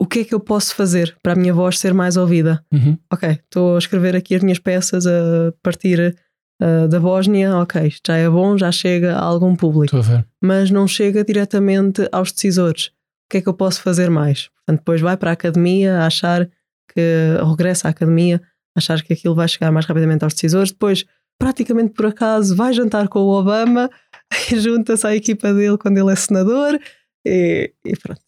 o 0.00 0.06
que 0.06 0.20
é 0.20 0.24
que 0.24 0.34
eu 0.34 0.40
posso 0.40 0.74
fazer 0.74 1.14
para 1.22 1.34
a 1.34 1.36
minha 1.36 1.52
voz 1.52 1.78
ser 1.78 1.92
mais 1.92 2.16
ouvida? 2.16 2.64
Uhum. 2.72 2.96
ok, 3.12 3.28
estou 3.30 3.76
a 3.76 3.78
escrever 3.78 4.16
aqui 4.16 4.34
as 4.34 4.42
minhas 4.42 4.58
peças 4.58 5.06
a 5.06 5.52
partir 5.62 6.16
ah, 6.60 6.86
da 6.86 7.00
Bósnia, 7.00 7.56
ok, 7.56 7.90
já 8.06 8.16
é 8.16 8.28
bom, 8.28 8.56
já 8.56 8.70
chega 8.70 9.16
a 9.16 9.22
algum 9.22 9.56
público 9.56 9.96
a 9.96 10.00
ver. 10.00 10.26
mas 10.42 10.70
não 10.70 10.86
chega 10.86 11.24
diretamente 11.24 12.06
aos 12.12 12.30
decisores. 12.30 12.86
O 12.86 13.30
que 13.30 13.38
é 13.38 13.40
que 13.40 13.48
eu 13.48 13.54
posso 13.54 13.80
fazer 13.80 14.10
mais? 14.10 14.48
Portanto, 14.48 14.80
depois 14.80 15.00
vai 15.00 15.16
para 15.16 15.30
a 15.30 15.32
academia 15.32 16.00
achar 16.04 16.46
que, 16.92 17.36
regressa 17.48 17.88
à 17.88 17.90
academia, 17.90 18.42
achar 18.76 19.02
que 19.02 19.12
aquilo 19.12 19.34
vai 19.34 19.48
chegar 19.48 19.72
mais 19.72 19.86
rapidamente 19.86 20.24
aos 20.24 20.34
decisores. 20.34 20.70
Depois, 20.70 21.04
praticamente 21.38 21.94
por 21.94 22.06
acaso, 22.06 22.54
vai 22.54 22.72
jantar 22.72 23.08
com 23.08 23.20
o 23.20 23.38
Obama 23.38 23.88
e 24.52 24.58
junta-se 24.58 25.06
à 25.06 25.16
equipa 25.16 25.54
dele 25.54 25.78
quando 25.78 25.96
ele 25.96 26.12
é 26.12 26.16
senador 26.16 26.78
e, 27.26 27.72
e 27.84 27.96
pronto. 27.96 28.20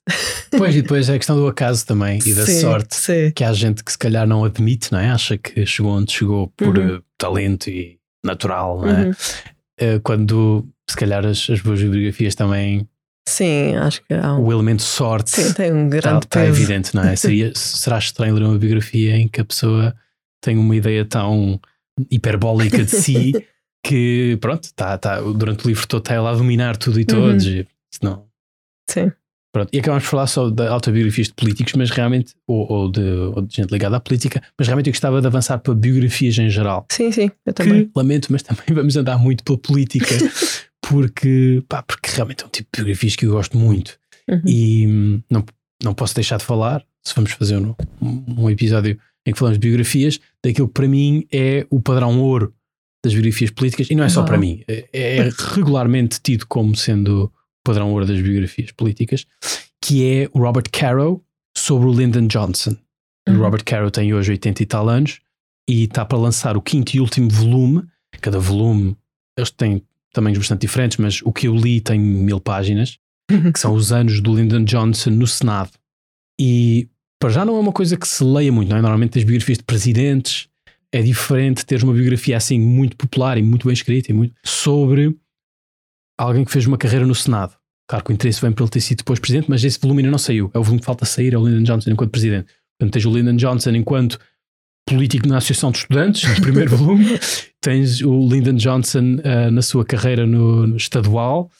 Pois, 0.57 0.75
e 0.77 0.83
depois 0.83 1.09
é 1.09 1.15
a 1.15 1.19
questão 1.19 1.37
do 1.37 1.47
acaso 1.47 1.87
também 1.87 2.19
e 2.27 2.35
da 2.35 2.45
Sim, 2.45 2.61
sorte. 2.61 2.95
Sim. 2.97 3.31
Que 3.35 3.43
há 3.45 3.53
gente 3.53 3.83
que 3.83 3.91
se 3.93 3.99
calhar 3.99 4.27
não 4.27 4.45
admite, 4.45 4.93
não 4.93 4.99
é? 4.99 5.11
Acha 5.11 5.39
que 5.39 5.65
chegou 5.65 5.93
onde 5.93 6.13
chegou 6.13 6.49
por 6.57 6.77
Uhum. 6.79 6.97
eh, 6.97 7.01
talento 7.17 7.71
e 7.71 7.99
natural, 8.25 8.81
não 8.83 8.89
é? 8.91 9.05
Uhum. 9.07 9.13
Eh, 9.79 9.99
Quando 10.03 10.69
se 10.89 10.97
calhar 10.97 11.25
as, 11.25 11.49
as 11.49 11.61
boas 11.61 11.81
biografias 11.83 12.35
também, 12.35 12.87
Sim, 13.29 13.77
acho 13.77 14.03
que 14.05 14.13
há 14.15 14.35
um. 14.35 14.45
o 14.45 14.53
elemento 14.53 14.83
sorte 14.83 15.31
Sim, 15.31 15.53
tem 15.55 15.73
um 15.73 15.87
está, 15.87 15.97
grande 16.11 16.27
está 16.27 16.40
peso. 16.40 16.59
evidente, 16.59 16.95
não 16.95 17.05
é? 17.05 17.15
Seria, 17.17 17.53
será 17.55 17.97
estranho 17.99 18.35
ler 18.35 18.43
uma 18.45 18.59
biografia 18.59 19.17
em 19.17 19.29
que 19.29 19.40
a 19.40 19.45
pessoa 19.45 19.95
tem 20.45 20.59
uma 20.59 20.75
ideia 20.77 21.05
tão 21.05 21.59
hiperbólica 22.11 22.85
de 22.85 22.90
si 22.90 23.33
que, 23.87 24.37
pronto, 24.40 24.65
está, 24.65 24.97
está, 24.97 25.21
durante 25.21 25.65
o 25.65 25.69
livro 25.69 25.87
todo 25.87 26.01
está 26.03 26.15
ela 26.15 26.31
a 26.31 26.35
dominar 26.35 26.77
tudo 26.77 27.01
e 27.01 27.05
todos. 27.05 27.47
Uhum. 27.47 27.53
E, 27.53 27.67
senão, 27.93 28.27
Sim. 28.89 29.11
Pronto, 29.53 29.69
e 29.71 29.79
acabamos 29.81 30.05
de 30.05 30.09
falar 30.09 30.27
só 30.27 30.49
de 30.49 30.67
autobiografias 30.67 31.27
de 31.27 31.35
políticos, 31.35 31.75
mas 31.75 31.91
realmente, 31.91 32.35
ou, 32.47 32.67
ou 32.73 32.91
de, 32.91 33.03
ou 33.03 33.43
de 33.43 33.55
gente 33.55 33.71
ligada 33.71 33.97
à 33.97 34.01
política, 34.01 34.43
mas 34.59 34.67
realmente 34.67 34.87
eu 34.87 34.93
gostava 34.93 35.21
de 35.21 35.27
avançar 35.27 35.59
para 35.59 35.75
biografias 35.75 36.39
em 36.39 36.49
geral. 36.49 36.87
sim, 36.91 37.13
sim, 37.13 37.31
eu 37.45 37.53
Que, 37.53 37.63
também. 37.63 37.91
lamento, 37.95 38.33
mas 38.33 38.43
também 38.43 38.65
vamos 38.73 38.97
andar 38.97 39.19
muito 39.19 39.45
pela 39.45 39.59
política, 39.59 40.07
porque, 40.81 41.63
pá, 41.69 41.83
porque 41.83 42.09
realmente 42.13 42.45
é 42.45 42.47
um 42.47 42.51
tipo 42.51 42.69
de 42.73 42.79
biografias 42.83 43.15
que 43.15 43.27
eu 43.27 43.33
gosto 43.33 43.59
muito. 43.59 43.99
Uhum. 44.27 44.43
E 44.47 44.87
hum, 44.87 45.23
não, 45.31 45.45
não 45.85 45.93
posso 45.93 46.15
deixar 46.15 46.39
de 46.39 46.45
falar, 46.45 46.83
se 47.05 47.15
vamos 47.15 47.33
fazer 47.33 47.59
um, 47.59 47.75
um 48.01 48.49
episódio 48.49 48.99
em 49.27 49.33
que 49.33 49.39
falamos 49.39 49.59
de 49.59 49.69
biografias, 49.69 50.19
daquilo 50.43 50.67
que 50.69 50.75
para 50.75 50.89
mim 50.89 51.27
é 51.31 51.67
o 51.69 51.79
padrão 51.79 52.19
ouro 52.21 52.55
das 53.05 53.13
biografias 53.13 53.51
políticas, 53.51 53.91
e 53.91 53.95
não 53.95 54.05
é 54.05 54.09
só 54.09 54.21
Uau. 54.21 54.29
para 54.29 54.39
mim, 54.39 54.65
é, 54.67 54.89
é 54.93 55.31
regularmente 55.55 56.21
tido 56.23 56.47
como 56.47 56.75
sendo 56.75 57.31
padrão 57.65 57.90
ouro 57.92 58.06
das 58.06 58.21
biografias 58.21 58.71
políticas, 58.73 59.27
que 59.81 60.04
é 60.04 60.29
o 60.33 60.38
Robert 60.40 60.71
Caro 60.71 61.23
sobre 61.56 61.88
o 61.88 61.92
Lyndon 61.92 62.27
Johnson. 62.27 62.77
O 63.29 63.33
Uhum. 63.33 63.38
Robert 63.38 63.65
Caro 63.65 63.90
tem 63.90 64.13
hoje 64.13 64.33
80 64.33 64.63
e 64.63 64.67
tal 64.67 64.88
anos 64.88 65.21
e 65.69 65.85
está 65.85 66.04
para 66.04 66.19
lançar 66.19 66.56
o 66.56 66.63
quinto 66.63 66.96
e 66.96 67.00
último 67.00 67.31
volume. 67.31 67.85
Cada 68.21 68.38
volume, 68.38 68.96
eles 69.38 69.50
têm 69.50 69.83
tamanhos 70.13 70.38
bastante 70.38 70.63
diferentes, 70.63 70.98
mas 70.98 71.23
o 71.23 71.33
que 71.33 71.46
eu 71.46 71.54
li 71.54 71.81
tem 71.81 71.98
mil 72.00 72.40
páginas, 72.40 72.98
que 73.52 73.58
são 73.58 73.75
os 73.75 73.92
anos 73.92 74.21
do 74.21 74.35
Lyndon 74.35 74.65
Johnson 74.65 75.10
no 75.10 75.27
Senado. 75.27 75.71
E 76.40 76.88
para 77.21 77.31
já 77.31 77.44
não 77.44 77.56
é 77.56 77.60
uma 77.60 77.73
coisa 77.73 77.96
que 77.96 78.06
se 78.06 78.25
leia 78.25 78.50
muito, 78.52 78.69
não 78.69 78.77
é? 78.77 78.83
Normalmente 78.83 79.19
as 79.19 79.25
biografias 79.25 79.58
de 79.58 79.65
presidentes 79.65 80.48
é 80.92 81.00
diferente 81.00 81.65
teres 81.65 81.85
uma 81.85 81.94
biografia 81.94 82.37
assim 82.37 82.58
muito 82.58 82.96
popular 82.96 83.38
e 83.38 83.42
muito 83.42 83.67
bem 83.67 83.73
escrita 83.73 84.10
e 84.10 84.15
muito 84.15 84.35
sobre 84.44 85.17
alguém 86.23 86.44
que 86.44 86.52
fez 86.52 86.66
uma 86.66 86.79
carreira 86.79 87.06
no 87.06 87.14
Senado. 87.14 87.54
Claro 87.88 88.04
que 88.04 88.12
o 88.12 88.14
interesse 88.14 88.40
vem 88.40 88.52
por 88.52 88.62
ele 88.62 88.70
ter 88.70 88.81
sido 88.81 88.98
depois 88.98 89.18
presidente, 89.18 89.50
mas 89.50 89.62
esse 89.64 89.79
volume 89.79 90.00
ainda 90.00 90.10
não 90.10 90.18
saiu. 90.18 90.50
É 90.54 90.58
o 90.58 90.62
volume 90.62 90.81
que 90.81 90.87
falta 90.87 91.04
sair, 91.04 91.35
é 91.35 91.38
o 91.38 91.46
Lyndon 91.46 91.62
Johnson 91.62 91.90
enquanto 91.90 92.10
presidente. 92.10 92.46
Portanto, 92.79 92.92
tens 92.94 93.06
o 93.06 93.10
Lyndon 93.10 93.37
Johnson 93.37 93.70
enquanto 93.70 94.18
político 94.87 95.29
na 95.29 95.38
Associação 95.38 95.70
de 95.70 95.79
Estudantes, 95.79 96.29
no 96.29 96.40
primeiro 96.40 96.75
volume. 96.77 97.18
Tens 97.60 98.00
o 98.00 98.29
Lyndon 98.29 98.54
Johnson 98.54 99.18
ah, 99.25 99.50
na 99.50 99.62
sua 99.62 99.85
carreira 99.85 100.27
no, 100.27 100.66
no 100.66 100.77
estadual. 100.77 101.50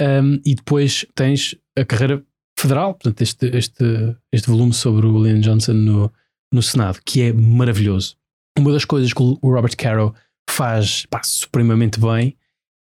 Um, 0.00 0.40
e 0.44 0.54
depois 0.54 1.06
tens 1.14 1.54
a 1.76 1.84
carreira 1.84 2.22
federal, 2.58 2.94
portanto, 2.94 3.20
este, 3.20 3.46
este, 3.56 4.16
este 4.32 4.48
volume 4.48 4.72
sobre 4.72 5.06
o 5.06 5.22
Lyndon 5.22 5.40
Johnson 5.40 5.74
no, 5.74 6.12
no 6.52 6.62
Senado, 6.62 7.00
que 7.04 7.22
é 7.22 7.32
maravilhoso. 7.32 8.16
Uma 8.58 8.72
das 8.72 8.84
coisas 8.84 9.12
que 9.12 9.22
o 9.22 9.38
Robert 9.42 9.76
Caro 9.76 10.14
faz 10.48 11.06
pá, 11.06 11.22
supremamente 11.22 11.98
bem 11.98 12.36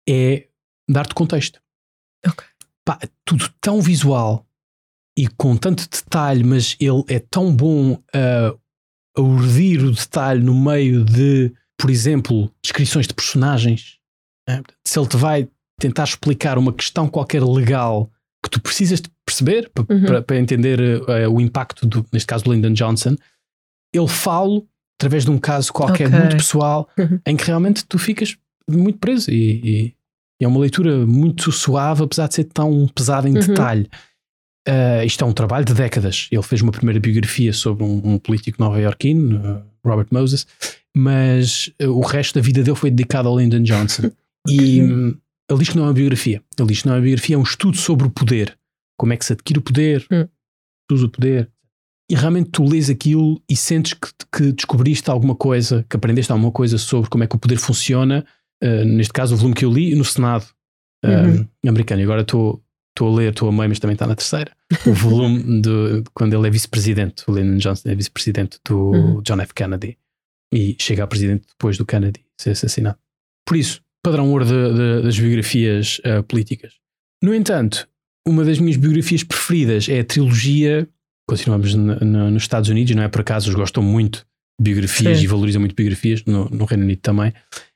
é 0.09 0.47
dar-te 0.89 1.15
contexto. 1.15 1.61
Pá, 2.85 2.99
tudo 3.25 3.49
tão 3.61 3.81
visual 3.81 4.47
e 5.19 5.27
com 5.29 5.57
tanto 5.57 5.89
detalhe, 5.89 6.45
mas 6.45 6.77
ele 6.79 7.03
é 7.09 7.19
tão 7.19 7.55
bom 7.55 8.01
a, 8.15 8.55
a 9.17 9.21
urdir 9.21 9.83
o 9.85 9.91
detalhe 9.93 10.43
no 10.43 10.55
meio 10.55 11.05
de, 11.05 11.53
por 11.79 11.91
exemplo, 11.91 12.53
descrições 12.63 13.07
de 13.07 13.15
personagens. 13.15 13.99
né? 14.49 14.63
Se 14.87 14.99
ele 14.99 15.09
te 15.09 15.17
vai 15.17 15.49
tentar 15.81 16.05
explicar 16.05 16.59
uma 16.59 16.73
questão 16.73 17.09
qualquer 17.09 17.43
legal 17.43 18.11
que 18.45 18.51
tu 18.51 18.61
precisas 18.61 19.01
de 19.01 19.11
perceber 19.27 19.71
Uhum. 19.91 20.05
para, 20.05 20.23
para 20.23 20.39
entender 20.39 20.79
eh, 20.81 21.27
o 21.29 21.41
impacto, 21.41 21.85
do, 21.87 22.07
neste 22.13 22.27
caso, 22.27 22.45
do 22.45 22.53
Lyndon 22.53 22.73
Johnson, 22.75 23.17
ele 23.93 24.07
fala 24.09 24.63
através 24.99 25.25
de 25.25 25.31
um 25.33 25.39
caso 25.39 25.73
qualquer 25.73 26.07
Ok. 26.07 26.19
muito 26.21 26.37
pessoal 26.37 26.89
Uhum. 26.97 27.19
em 27.27 27.37
que 27.37 27.45
realmente 27.45 27.85
tu 27.85 27.99
ficas 27.99 28.37
muito 28.71 28.99
preso 29.01 29.31
e- 29.31 29.61
e 29.89 29.96
é 30.45 30.49
uma 30.49 30.61
leitura 30.61 31.07
muito 31.07 31.51
suave, 31.53 32.03
apesar 32.05 32.29
de 32.29 32.35
ser 32.35 32.45
tão 32.45 32.87
pesada 32.89 33.29
em 33.29 33.35
Uhum. 33.35 33.41
detalhe. 33.41 33.89
Uh, 34.69 35.05
isto 35.07 35.23
é 35.25 35.27
um 35.27 35.33
trabalho 35.33 35.65
de 35.65 35.73
décadas. 35.75 36.29
Ele 36.31 36.43
fez 36.43 36.61
uma 36.61 36.73
primeira 36.73 36.99
biografia 36.99 37.53
sobre 37.53 37.85
um, 37.85 38.01
um 38.05 38.19
político 38.19 38.61
nova-iorquino, 38.61 39.39
uh, 39.39 39.63
Robert 39.85 40.09
Moses, 40.11 40.47
mas 40.95 41.71
uh, 41.83 41.87
o 41.91 42.01
resto 42.01 42.35
da 42.35 42.41
vida 42.41 42.63
dele 42.63 42.77
foi 42.77 42.91
dedicado 42.91 43.29
ao 43.29 43.39
Lyndon 43.39 43.63
Johnson. 43.63 44.11
E 44.49 44.81
hum, 44.81 45.13
ele 45.51 45.59
diz 45.59 45.71
que 45.71 45.77
não 45.77 45.83
é 45.85 45.89
uma 45.89 45.93
biografia. 45.93 46.41
Ele 46.57 46.69
diz 46.69 46.81
que 46.83 46.87
não 46.87 46.95
é 46.95 46.99
uma 46.99 47.03
biografia, 47.03 47.35
é 47.35 47.39
um 47.39 47.43
estudo 47.43 47.77
sobre 47.77 48.07
o 48.07 48.11
poder. 48.11 48.57
Como 48.97 49.13
é 49.13 49.17
que 49.17 49.25
se 49.25 49.33
adquire 49.33 49.59
o 49.59 49.63
poder, 49.63 50.07
Hum. 50.09 50.23
se 50.89 50.95
usa 50.95 51.07
o 51.07 51.11
poder. 51.11 51.51
E 52.09 52.15
realmente 52.15 52.51
tu 52.51 52.65
lês 52.65 52.89
aquilo 52.89 53.43
e 53.51 53.57
sentes 53.57 53.95
que, 53.95 54.09
que 54.33 54.53
descobriste 54.53 55.11
alguma 55.11 55.35
coisa, 55.35 55.85
que 55.91 55.97
aprendeste 55.97 56.31
alguma 56.31 56.53
coisa 56.53 56.79
sobre 56.79 57.11
como 57.11 57.25
é 57.25 57.27
que 57.27 57.35
o 57.35 57.39
poder 57.41 57.57
funciona. 57.57 58.25
Uh, 58.67 58.85
neste 58.85 59.13
caso, 59.13 59.35
o 59.35 59.37
volume 59.37 59.55
que 59.55 59.65
eu 59.65 59.73
li 59.73 59.95
no 59.95 60.05
Senado 60.05 60.45
uh, 61.05 61.09
Uhum. 61.09 61.49
americano. 61.69 62.01
E 62.01 62.05
agora 62.05 62.23
estou 62.23 62.63
estou 62.91 63.13
a 63.13 63.17
ler, 63.19 63.31
estou 63.31 63.49
a 63.51 63.53
meio, 63.53 63.69
mas 63.69 63.79
também 63.79 63.93
está 63.93 64.07
na 64.07 64.15
terceira. 64.17 64.51
O 64.87 64.93
volume 64.95 65.39
de 65.61 66.03
quando 66.15 66.33
ele 66.35 66.47
é 66.47 66.51
vice-presidente, 66.51 67.25
o 67.29 67.33
Lyndon 67.35 67.59
Johnson 67.59 67.91
é 67.91 67.95
vice-presidente 67.95 68.59
do 68.67 68.91
Uhum. 68.93 69.23
John 69.23 69.39
F. 69.43 69.53
Kennedy 69.53 69.99
e 70.55 70.75
chega 70.81 71.05
a 71.05 71.07
presidente 71.07 71.45
depois 71.49 71.77
do 71.77 71.85
Kennedy 71.85 72.25
ser 72.41 72.51
assassinado. 72.53 72.97
Por 73.47 73.57
isso, 73.59 73.83
padrão 74.03 74.31
ouro 74.31 74.45
de- 74.47 74.53
de- 74.75 75.03
das 75.03 75.19
biografias 75.19 75.99
uh, 75.99 76.23
políticas. 76.23 76.73
No 77.23 77.35
entanto, 77.35 77.87
uma 78.27 78.45
das 78.45 78.59
minhas 78.59 78.79
biografias 78.79 79.23
preferidas 79.23 79.89
é 79.91 80.01
a 80.01 80.05
trilogia. 80.05 80.89
Continuamos 81.29 81.75
na- 81.75 82.01
na- 82.01 82.31
nos 82.31 82.45
Estados 82.45 82.71
Unidos, 82.71 82.95
não 82.97 83.03
é 83.03 83.09
por 83.09 83.21
acaso, 83.21 83.49
eles 83.49 83.57
gostam 83.59 83.83
muito 83.83 84.27
de 84.59 84.71
biografias 84.71 85.19
Sim. 85.19 85.25
e 85.25 85.27
valorizam 85.27 85.61
muito 85.61 85.75
biografias, 85.77 86.25
no, 86.25 86.49
no 86.49 86.65
Reino 86.65 86.85
Unido 86.85 87.01
também. 87.03 87.33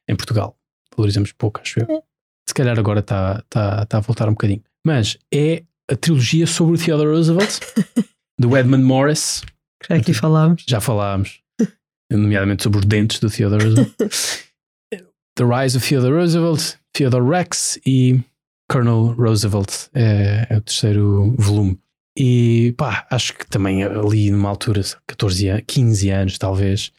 Em 0.08 0.16
Portugal, 0.16 0.56
valorizamos 0.96 1.32
pouco, 1.32 1.60
acho 1.60 1.80
eu. 1.80 2.02
Se 2.48 2.54
calhar 2.54 2.78
agora 2.78 3.00
está 3.00 3.42
tá, 3.48 3.86
tá 3.86 3.98
a 3.98 4.00
voltar 4.00 4.28
um 4.28 4.32
bocadinho. 4.32 4.62
Mas 4.84 5.18
é 5.32 5.62
a 5.90 5.96
trilogia 5.96 6.46
sobre 6.46 6.74
o 6.74 6.78
Theodore 6.78 7.10
Roosevelt, 7.10 7.60
do 8.38 8.56
Edmund 8.56 8.84
Morris. 8.84 9.42
Já 9.88 9.96
aqui 9.96 10.12
falámos. 10.12 10.64
Já 10.68 10.80
falámos, 10.80 11.40
nomeadamente 12.10 12.62
sobre 12.62 12.80
os 12.80 12.84
dentes 12.84 13.20
do 13.20 13.30
Theodore 13.30 13.64
Roosevelt. 13.64 13.94
The 15.36 15.44
Rise 15.44 15.76
of 15.76 15.88
Theodore 15.88 16.14
Roosevelt, 16.14 16.74
Theodore 16.92 17.24
Rex 17.30 17.78
e 17.86 18.20
Colonel 18.70 19.14
Roosevelt 19.14 19.88
é, 19.94 20.46
é 20.50 20.56
o 20.56 20.60
terceiro 20.60 21.34
volume. 21.38 21.78
E 22.18 22.74
pá, 22.76 23.06
acho 23.10 23.34
que 23.34 23.46
também 23.46 23.82
ali 23.82 24.30
numa 24.30 24.48
altura, 24.48 24.82
14 25.06 25.48
anos, 25.48 25.64
15 25.66 26.10
anos 26.10 26.38
talvez, 26.38 26.92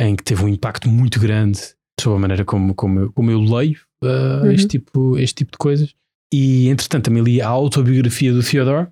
em 0.00 0.16
que 0.16 0.24
teve 0.24 0.42
um 0.42 0.48
impacto 0.48 0.88
muito 0.88 1.20
grande 1.20 1.76
sobre 2.00 2.18
a 2.18 2.20
maneira 2.20 2.44
como, 2.44 2.74
como, 2.74 3.00
eu, 3.00 3.12
como 3.12 3.30
eu 3.30 3.40
leio 3.40 3.78
uh, 4.02 4.44
Uhum. 4.44 4.50
este, 4.52 4.66
tipo, 4.68 5.18
este 5.18 5.34
tipo 5.36 5.52
de 5.52 5.58
coisas. 5.58 5.94
E 6.32 6.68
entretanto 6.68 7.04
também 7.04 7.22
li 7.22 7.40
a 7.40 7.48
autobiografia 7.48 8.32
do 8.32 8.42
Theodore, 8.42 8.86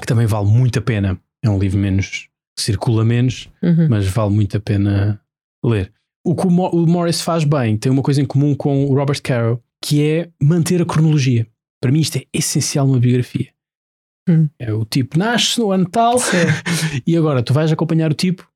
que 0.00 0.06
também 0.06 0.26
vale 0.26 0.46
muito 0.48 0.78
a 0.78 0.82
pena. 0.82 1.18
É 1.44 1.50
um 1.50 1.58
livro 1.58 1.78
menos, 1.78 2.28
circula 2.58 3.04
menos, 3.04 3.48
Uhum. 3.62 3.88
mas 3.90 4.06
vale 4.08 4.34
muito 4.34 4.56
a 4.56 4.60
pena 4.60 5.20
ler. 5.64 5.92
O 6.24 6.34
que 6.36 6.46
o, 6.46 6.50
Mo- 6.50 6.70
o 6.70 6.86
Morris 6.86 7.20
faz 7.20 7.44
bem 7.44 7.76
tem 7.76 7.90
uma 7.92 8.02
coisa 8.02 8.22
em 8.22 8.24
comum 8.24 8.54
com 8.54 8.86
o 8.86 8.94
Robert 8.94 9.20
Caro, 9.22 9.60
que 9.84 10.02
é 10.02 10.30
manter 10.42 10.80
a 10.80 10.86
cronologia. 10.86 11.46
Para 11.82 11.90
mim, 11.92 12.00
isto 12.00 12.16
é 12.18 12.24
essencial 12.32 12.86
numa 12.86 13.00
biografia. 13.00 13.48
Hum. 14.28 14.48
É 14.58 14.72
o 14.72 14.84
tipo, 14.84 15.18
nasce 15.18 15.58
no 15.58 15.72
ano 15.72 15.84
tal 15.88 16.14
e 17.04 17.16
agora 17.16 17.42
tu 17.42 17.52
vais 17.52 17.72
acompanhar 17.72 18.10
o 18.10 18.14
tipo 18.14 18.48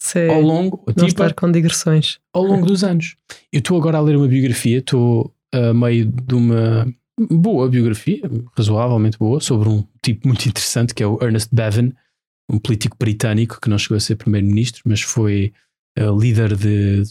sim. 0.00 0.28
ao 0.28 0.40
longo, 0.40 0.82
Não 0.86 0.94
tipo, 0.94 1.06
estar 1.06 1.34
com 1.34 1.50
digressões. 1.50 2.18
ao 2.32 2.42
longo 2.42 2.66
dos 2.66 2.82
anos. 2.82 3.16
Eu 3.52 3.60
estou 3.60 3.76
agora 3.76 3.98
a 3.98 4.00
ler 4.00 4.16
uma 4.16 4.26
biografia, 4.26 4.78
estou 4.78 5.32
a 5.52 5.72
meio 5.72 6.06
de 6.06 6.34
uma 6.34 6.92
boa 7.30 7.68
biografia, 7.68 8.22
razoavelmente 8.56 9.18
boa, 9.18 9.40
sobre 9.40 9.68
um 9.68 9.84
tipo 10.02 10.26
muito 10.26 10.48
interessante 10.48 10.94
que 10.94 11.02
é 11.02 11.06
o 11.06 11.18
Ernest 11.22 11.54
Bevin, 11.54 11.92
um 12.50 12.58
político 12.58 12.96
britânico 12.98 13.60
que 13.60 13.68
não 13.68 13.78
chegou 13.78 13.96
a 13.96 14.00
ser 14.00 14.16
primeiro-ministro, 14.16 14.82
mas 14.84 15.00
foi 15.02 15.52
eh, 15.96 16.10
líder 16.18 16.56
de 16.56 17.02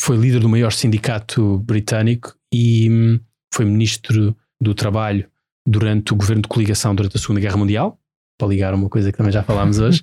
foi 0.00 0.16
líder 0.16 0.40
do 0.40 0.48
maior 0.48 0.72
sindicato 0.72 1.58
britânico 1.58 2.34
e 2.52 2.90
hum, 2.90 3.20
foi 3.52 3.64
ministro 3.64 4.36
do 4.60 4.74
trabalho 4.74 5.26
durante 5.66 6.12
o 6.12 6.16
governo 6.16 6.42
de 6.42 6.48
coligação 6.48 6.94
durante 6.94 7.16
a 7.16 7.20
Segunda 7.20 7.40
Guerra 7.40 7.56
Mundial, 7.56 7.98
para 8.38 8.48
ligar 8.48 8.74
uma 8.74 8.88
coisa 8.88 9.10
que 9.10 9.16
também 9.16 9.32
já 9.32 9.42
falámos 9.42 9.78
hoje, 9.80 10.02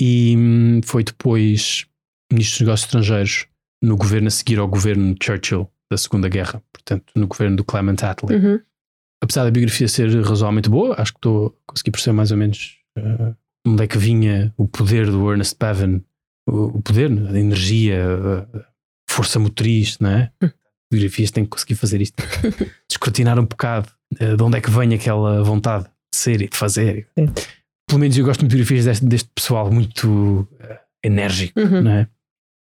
e 0.00 0.34
hum, 0.36 0.80
foi 0.84 1.04
depois 1.04 1.86
ministro 2.32 2.58
dos 2.58 2.60
Negócios 2.66 2.86
Estrangeiros 2.86 3.46
no 3.82 3.96
governo 3.96 4.28
a 4.28 4.30
seguir 4.30 4.58
ao 4.58 4.68
governo 4.68 5.14
Churchill 5.22 5.68
da 5.90 5.96
Segunda 5.98 6.28
Guerra, 6.28 6.62
portanto, 6.72 7.12
no 7.14 7.26
governo 7.26 7.56
do 7.56 7.64
Clement 7.64 7.96
Attlee. 8.02 8.36
Uhum. 8.36 8.60
Apesar 9.22 9.44
da 9.44 9.50
biografia 9.50 9.86
ser 9.88 10.08
razoavelmente 10.22 10.68
boa, 10.68 11.00
acho 11.00 11.12
que 11.12 11.18
estou 11.18 11.46
a 11.48 11.72
conseguir 11.72 11.90
perceber 11.92 12.14
mais 12.16 12.30
ou 12.30 12.36
menos 12.36 12.78
eh, 12.96 13.34
onde 13.66 13.84
é 13.84 13.86
que 13.86 13.96
vinha 13.98 14.52
o 14.56 14.66
poder 14.66 15.06
do 15.10 15.30
Ernest 15.30 15.56
Bevin, 15.58 16.02
o, 16.48 16.78
o 16.78 16.82
poder, 16.82 17.08
né, 17.10 17.30
a 17.30 17.38
energia, 17.40 18.02
a- 18.54 18.64
força 19.10 19.38
motriz, 19.38 19.98
não 20.00 20.10
é? 20.10 20.32
Biografias 20.92 21.30
têm 21.30 21.44
que 21.44 21.50
conseguir 21.50 21.74
fazer 21.76 22.00
isto, 22.02 22.16
descortinar 22.88 23.38
um 23.38 23.44
bocado 23.46 23.88
eh, 24.18 24.34
de 24.36 24.42
onde 24.42 24.58
é 24.58 24.60
que 24.60 24.70
vem 24.70 24.92
aquela 24.94 25.42
vontade 25.42 25.84
de 25.84 26.18
ser 26.18 26.40
e 26.42 26.48
de 26.48 26.56
fazer. 26.56 27.06
Sim. 27.18 27.26
Pelo 27.88 28.00
menos 28.00 28.16
eu 28.16 28.24
gosto 28.24 28.40
muito 28.40 28.50
de 28.50 28.56
biografias 28.56 28.84
deste, 28.86 29.04
deste 29.06 29.30
pessoal 29.34 29.70
muito 29.70 30.48
eh, 30.60 30.80
enérgico, 31.04 31.58
Uhum. 31.60 31.82
não 31.82 31.90
é? 31.90 32.08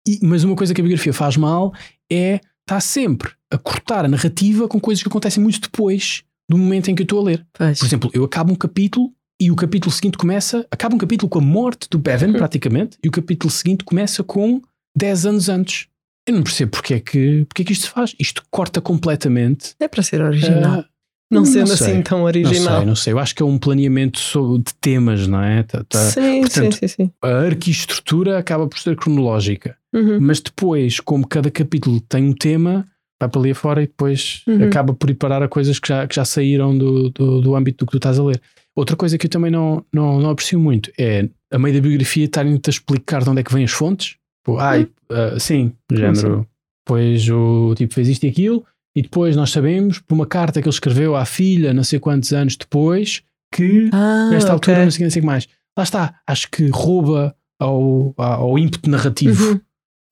E- 0.06 0.18
mas 0.22 0.42
uma 0.44 0.56
coisa 0.56 0.74
que 0.74 0.80
a 0.80 0.84
biografia 0.84 1.12
faz 1.12 1.36
mal 1.36 1.72
é 2.10 2.40
estar 2.66 2.80
sempre 2.80 3.30
a 3.50 3.56
cortar 3.58 4.04
a 4.04 4.08
narrativa 4.08 4.66
com 4.68 4.80
coisas 4.80 5.02
que 5.02 5.08
acontecem 5.08 5.42
muito 5.42 5.60
depois 5.60 6.24
do 6.48 6.58
momento 6.58 6.90
em 6.90 6.94
que 6.94 7.02
eu 7.02 7.04
estou 7.04 7.20
a 7.20 7.24
ler. 7.24 7.46
Pois. 7.52 7.78
Por 7.78 7.86
exemplo, 7.86 8.10
eu 8.12 8.24
acabo 8.24 8.52
um 8.52 8.56
capítulo 8.56 9.12
e 9.40 9.50
o 9.50 9.56
capítulo 9.56 9.92
seguinte 9.92 10.18
começa. 10.18 10.66
Acaba 10.70 10.94
um 10.94 10.98
capítulo 10.98 11.28
com 11.28 11.38
a 11.38 11.42
morte 11.42 11.88
do 11.88 11.98
Bevan, 11.98 12.28
Uhum. 12.28 12.32
praticamente, 12.34 12.98
e 13.02 13.08
o 13.08 13.12
capítulo 13.12 13.50
seguinte 13.50 13.84
começa 13.84 14.22
com 14.24 14.60
10 14.96 15.24
anos 15.26 15.48
antes. 15.48 15.86
Eu 16.28 16.34
não 16.34 16.42
percebo 16.42 16.70
porque 16.72 16.94
é 16.94 17.00
que, 17.00 17.44
porque 17.48 17.62
é 17.62 17.64
que 17.64 17.72
isto 17.72 17.82
se 17.86 17.90
faz. 17.90 18.14
Isto 18.18 18.42
corta 18.50 18.80
completamente. 18.80 19.74
É 19.80 19.88
para 19.88 20.02
ser 20.02 20.20
original. 20.20 20.80
ah, 20.80 20.88
Não 21.32 21.44
sendo 21.44 21.68
sei. 21.76 21.92
assim 21.92 22.02
tão 22.02 22.18
Não 22.18 22.24
original. 22.26 22.76
sei, 22.78 22.86
não 22.86 22.94
sei. 22.96 23.12
Eu 23.12 23.18
acho 23.18 23.34
que 23.34 23.42
é 23.42 23.46
um 23.46 23.58
planeamento 23.58 24.20
de 24.58 24.74
temas, 24.80 25.26
não 25.26 25.42
é? 25.42 25.62
Tá- 25.62 25.84
tá- 25.88 25.98
Sim, 25.98 26.40
portanto, 26.42 26.74
sim, 26.74 26.88
sim, 26.88 26.88
sim. 27.04 27.10
A 27.22 27.28
arquitetura 27.46 28.38
acaba 28.38 28.66
por 28.66 28.78
ser 28.78 28.96
cronológica, 28.96 29.76
Uhum. 29.92 30.18
mas 30.20 30.40
depois, 30.40 31.00
como 31.00 31.26
cada 31.26 31.50
capítulo 31.50 32.00
tem 32.00 32.24
um 32.24 32.32
tema, 32.32 32.86
vai 33.20 33.28
para 33.28 33.40
ali 33.40 33.50
afora 33.52 33.82
e 33.82 33.86
depois 33.86 34.42
Uhum. 34.46 34.64
acaba 34.64 34.92
por 34.94 35.08
ir 35.10 35.14
parar 35.14 35.42
a 35.42 35.48
coisas 35.48 35.78
que 35.78 35.88
já, 35.88 36.06
que 36.06 36.14
já 36.14 36.24
saíram 36.24 36.76
do, 36.76 37.10
do, 37.10 37.40
do 37.40 37.56
âmbito 37.56 37.84
do 37.84 37.86
que 37.86 37.92
tu 37.92 37.98
estás 37.98 38.18
a 38.18 38.22
ler. 38.24 38.40
Outra 38.74 38.96
coisa 38.96 39.16
que 39.18 39.26
eu 39.26 39.30
também 39.30 39.50
não, 39.50 39.84
não, 39.92 40.18
não 40.20 40.30
aprecio 40.30 40.58
muito 40.58 40.90
é, 40.98 41.28
a 41.50 41.58
meio 41.58 41.74
da 41.74 41.80
biografia, 41.80 42.24
estarem-te 42.24 42.68
a 42.68 42.72
explicar 42.72 43.22
de 43.22 43.28
onde 43.30 43.40
é 43.40 43.42
que 43.44 43.52
vêm 43.52 43.64
as 43.64 43.70
fontes. 43.70 44.16
Pô, 44.44 44.58
ai, 44.58 44.88
ah, 45.10 45.38
sim, 45.38 45.72
género. 45.92 46.46
Pois 46.84 47.28
o 47.28 47.74
tipo 47.76 47.94
fez 47.94 48.08
isto 48.08 48.24
e 48.24 48.28
aquilo, 48.28 48.64
e 48.94 49.02
depois 49.02 49.34
nós 49.36 49.50
sabemos, 49.50 49.98
por 49.98 50.14
uma 50.14 50.26
carta 50.26 50.60
que 50.60 50.68
ele 50.68 50.74
escreveu 50.74 51.14
à 51.16 51.24
filha, 51.24 51.72
não 51.72 51.84
sei 51.84 51.98
quantos 51.98 52.32
anos 52.32 52.56
depois, 52.56 53.22
que 53.52 53.88
Ah, 53.92 54.28
nesta 54.30 54.52
altura 54.52 54.76
ok. 54.76 54.84
não 54.84 54.90
sei, 54.90 55.04
não 55.06 55.10
sei 55.10 55.22
mais. 55.22 55.48
Lá 55.76 55.84
está, 55.84 56.20
acho 56.26 56.50
que 56.50 56.68
rouba 56.68 57.34
ao, 57.58 58.12
ao 58.16 58.58
ímpeto 58.58 58.90
narrativo 58.90 59.52
Uhum. 59.52 59.60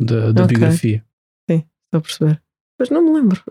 da, 0.00 0.32
da 0.32 0.44
Ok. 0.44 0.56
biografia. 0.56 1.04
Estou 1.48 1.98
a 1.98 2.00
perceber. 2.00 2.42
Mas 2.78 2.88
não 2.88 3.02
me 3.02 3.10
lembro. 3.20 3.42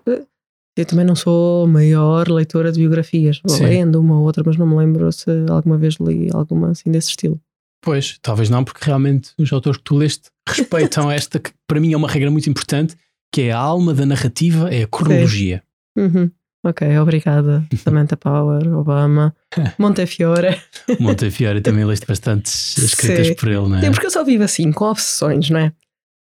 Eu 0.77 0.85
também 0.85 1.03
não 1.05 1.13
sou 1.15 1.65
a 1.65 1.67
maior 1.67 2.29
leitora 2.29 2.71
de 2.71 2.79
biografias. 2.79 3.41
Vou 3.45 3.57
Sim. 3.57 3.65
lendo 3.65 3.99
uma 3.99 4.17
ou 4.17 4.23
outra, 4.23 4.41
mas 4.45 4.55
não 4.55 4.65
me 4.65 4.77
lembro 4.77 5.11
se 5.11 5.25
alguma 5.49 5.77
vez 5.77 5.95
li 5.99 6.29
alguma 6.33 6.69
assim 6.71 6.89
desse 6.89 7.09
estilo. 7.09 7.37
Pois, 7.81 8.17
talvez 8.21 8.49
não, 8.49 8.63
porque 8.63 8.79
realmente 8.85 9.31
os 9.37 9.51
autores 9.51 9.77
que 9.77 9.83
tu 9.83 9.97
leste 9.97 10.29
respeitam 10.47 11.11
esta, 11.11 11.37
que 11.37 11.51
para 11.67 11.81
mim 11.81 11.91
é 11.91 11.97
uma 11.97 12.07
regra 12.07 12.31
muito 12.31 12.49
importante, 12.49 12.95
que 13.31 13.43
é 13.43 13.51
a 13.51 13.57
alma 13.57 13.93
da 13.93 14.05
narrativa, 14.05 14.73
é 14.73 14.83
a 14.83 14.87
cronologia. 14.87 15.63
Uhum. 15.97 16.31
Ok, 16.63 16.97
obrigada. 16.99 17.65
Samantha 17.77 18.17
Power, 18.17 18.67
Obama, 18.75 19.33
Montefiore. 19.79 20.59
Montefiore 20.99 21.61
também 21.61 21.85
leste 21.85 22.05
bastantes 22.05 22.77
escritas 22.77 23.27
Sim. 23.27 23.35
por 23.35 23.47
ele, 23.47 23.69
não 23.69 23.77
é? 23.77 23.81
Sim, 23.81 23.91
porque 23.91 24.07
eu 24.07 24.11
só 24.11 24.23
vivo 24.25 24.43
assim, 24.43 24.71
com 24.71 24.85
obsessões, 24.85 25.49
não 25.49 25.59
é? 25.59 25.73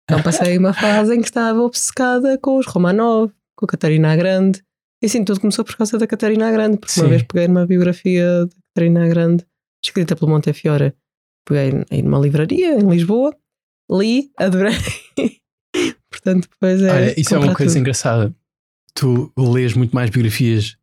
Então 0.04 0.22
passei 0.22 0.56
uma 0.56 0.72
fase 0.72 1.14
em 1.14 1.20
que 1.20 1.28
estava 1.28 1.60
obcecada 1.60 2.38
com 2.38 2.58
os 2.58 2.66
Romanov, 2.66 3.30
com 3.56 3.66
a 3.66 3.68
Catarina 3.68 4.12
a 4.12 4.16
Grande. 4.16 4.62
E 5.02 5.08
sim, 5.08 5.24
tudo 5.24 5.40
começou 5.40 5.64
por 5.64 5.76
causa 5.76 5.98
da 5.98 6.06
Catarina 6.06 6.48
a 6.48 6.52
Grande, 6.52 6.78
porque 6.78 6.98
uma 6.98 7.04
Sim. 7.04 7.10
vez 7.10 7.22
peguei 7.24 7.48
numa 7.48 7.66
biografia 7.66 8.46
da 8.46 8.56
Catarina 8.74 9.04
a 9.04 9.08
Grande, 9.08 9.46
escrita 9.84 10.16
pelo 10.16 10.30
Montefiore. 10.30 10.94
Peguei 11.46 11.84
aí 11.90 12.02
numa 12.02 12.18
livraria 12.18 12.78
em 12.78 12.88
Lisboa, 12.88 13.36
li, 13.90 14.30
adorei. 14.38 14.76
Portanto, 16.22 16.48
depois 16.50 16.82
é. 16.82 16.92
Olha, 16.92 17.20
isso 17.20 17.34
é 17.34 17.38
uma 17.38 17.54
coisa 17.54 17.72
tudo. 17.72 17.80
engraçada. 17.80 18.34
Tu 18.94 19.32
lês 19.36 19.72
muito 19.74 19.94
mais 19.94 20.10
biografias 20.10 20.76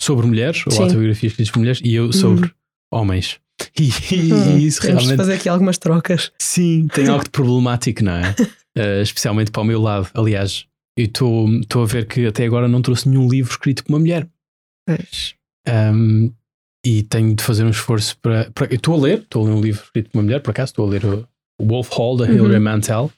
sobre 0.00 0.26
mulheres, 0.26 0.64
ou 0.66 0.72
Sim. 0.72 0.82
autobiografias 0.82 1.32
escritas 1.32 1.50
por 1.52 1.58
mulheres, 1.60 1.80
e 1.84 1.94
eu 1.94 2.12
sobre 2.12 2.50
homens. 2.92 3.38
E, 3.78 3.90
e 4.14 4.32
Hum, 4.32 4.58
isso 4.58 4.80
de 4.80 4.88
realmente 4.88 5.16
fazer 5.16 5.34
aqui 5.34 5.48
algumas 5.48 5.78
trocas. 5.78 6.32
Sim, 6.38 6.88
tem 6.92 7.06
algo 7.06 7.22
de 7.22 7.30
problemático, 7.30 8.02
não 8.02 8.12
é? 8.12 8.34
Eh, 8.76 9.02
especialmente 9.02 9.52
para 9.52 9.62
o 9.62 9.64
meu 9.64 9.80
lado. 9.80 10.08
Aliás, 10.14 10.66
eu 10.98 11.04
estou 11.04 11.82
a 11.82 11.86
ver 11.86 12.06
que 12.06 12.26
até 12.26 12.44
agora 12.44 12.66
não 12.66 12.82
trouxe 12.82 13.08
nenhum 13.08 13.28
livro 13.28 13.52
escrito 13.52 13.84
por 13.84 13.92
uma 13.92 13.98
mulher. 14.00 14.28
Um, 15.68 16.32
e 16.84 17.02
tenho 17.04 17.34
de 17.36 17.42
fazer 17.42 17.64
um 17.64 17.70
esforço 17.70 18.16
para. 18.18 18.50
para- 18.50 18.66
eu 18.66 18.76
estou 18.76 18.94
a 18.94 18.98
ler, 19.00 19.18
estou 19.20 19.42
a 19.42 19.48
ler 19.48 19.52
um 19.54 19.60
livro 19.60 19.82
escrito 19.84 20.10
por 20.10 20.18
uma 20.18 20.24
mulher, 20.24 20.40
por 20.40 20.50
acaso 20.50 20.70
estou 20.70 20.86
a 20.86 20.90
ler 20.90 21.04
o, 21.04 21.28
o 21.60 21.66
Wolf 21.66 21.90
Hall 21.92 22.16
da 22.16 22.24
Uhum. 22.24 22.32
Hilary 22.34 22.58
Mantel. 22.60 23.12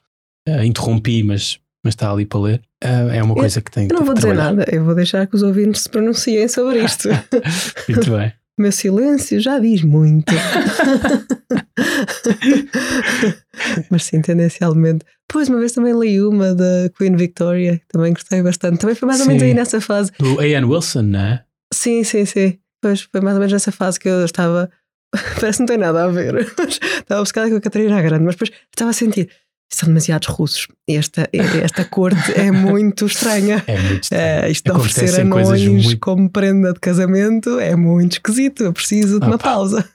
Eh, 0.47 0.65
interrompi, 0.67 1.23
mas, 1.23 1.59
mas 1.83 1.93
está 1.95 2.11
ali 2.11 2.27
para 2.27 2.41
ler. 2.41 2.63
Eh, 2.83 3.17
é 3.19 3.23
uma 3.23 3.33
Eu- 3.33 3.37
coisa 3.37 3.61
que 3.63 3.71
tem 3.71 3.89
Eu 3.91 3.97
não 3.99 4.05
vou 4.05 4.15
dizer 4.15 4.35
nada, 4.35 4.67
eu 4.71 4.85
vou 4.85 4.95
deixar 4.95 5.27
que 5.27 5.35
os 5.37 5.43
ouvintes 5.43 5.83
se 5.83 5.89
pronunciem 5.89 6.47
sobre 6.49 6.85
isto. 6.85 7.09
Muito 7.89 8.11
bem. 8.11 8.33
Meu 8.57 8.71
silêncio 8.71 9.41
já 9.41 9.59
diz 9.59 9.83
muito. 9.83 10.33
Mas 13.91 14.05
sim, 14.05 14.21
tendencialmente. 14.21 15.05
Pois, 15.29 15.49
uma 15.49 15.59
vez 15.59 15.73
também 15.73 15.93
li 15.99 16.21
uma 16.21 16.55
da 16.55 16.89
Queen 16.97 17.17
Victoria, 17.17 17.81
também 17.89 18.13
gostei 18.13 18.43
bastante. 18.43 18.79
Também 18.79 18.95
foi 18.95 19.07
mais 19.09 19.21
ou 19.21 19.27
menos 19.27 19.43
Sim. 19.43 19.49
aí 19.49 19.55
nessa 19.55 19.81
fase. 19.81 20.13
Do 20.21 20.39
A.N. 20.41 20.67
Wilson, 20.67 21.03
não 21.03 21.19
é? 21.21 21.45
Sim, 21.73 22.05
sim, 22.05 22.25
sim. 22.25 22.59
Pois, 22.81 23.01
foi 23.03 23.21
mais 23.21 23.35
ou 23.35 23.41
menos 23.41 23.53
nessa 23.53 23.73
fase 23.73 23.99
que 23.99 24.09
eu 24.09 24.25
estava. 24.25 24.71
Parece 25.41 25.59
que 25.59 25.63
não 25.63 25.67
tem 25.67 25.79
nada 25.79 26.05
a 26.05 26.09
ver. 26.09 26.47
Estava 26.69 27.21
obcecada 27.21 27.51
com 27.51 27.57
a 27.57 27.61
Catarina 27.61 28.01
Grande, 28.03 28.25
mas 28.25 28.35
depois 28.37 28.53
estava 28.71 28.91
a 28.91 28.95
sentir. 28.95 29.29
São 29.73 29.89
demasiados 29.89 30.29
russos. 30.29 30.69
Esta, 30.89 31.29
esta 31.33 31.85
corte 31.85 32.33
é 32.37 32.51
muito 32.53 33.07
estranha. 33.07 33.63
É 33.67 33.81
muito 33.81 34.03
estranho. 34.05 34.23
É, 34.45 34.51
isto 34.51 34.65
de 34.73 34.79
oferecer 34.79 35.21
anões 35.21 35.67
muito- 35.67 35.99
como 35.99 36.31
prenda 36.31 36.73
de 36.73 36.79
casamento 36.81 37.59
é 37.59 37.75
muito 37.75 38.13
esquisito. 38.13 38.63
Eu 38.63 38.73
preciso 38.73 39.19
de 39.19 39.27
uma 39.27 39.35
Ah, 39.35 39.39
pá. 39.39 39.45
pausa. 39.55 39.89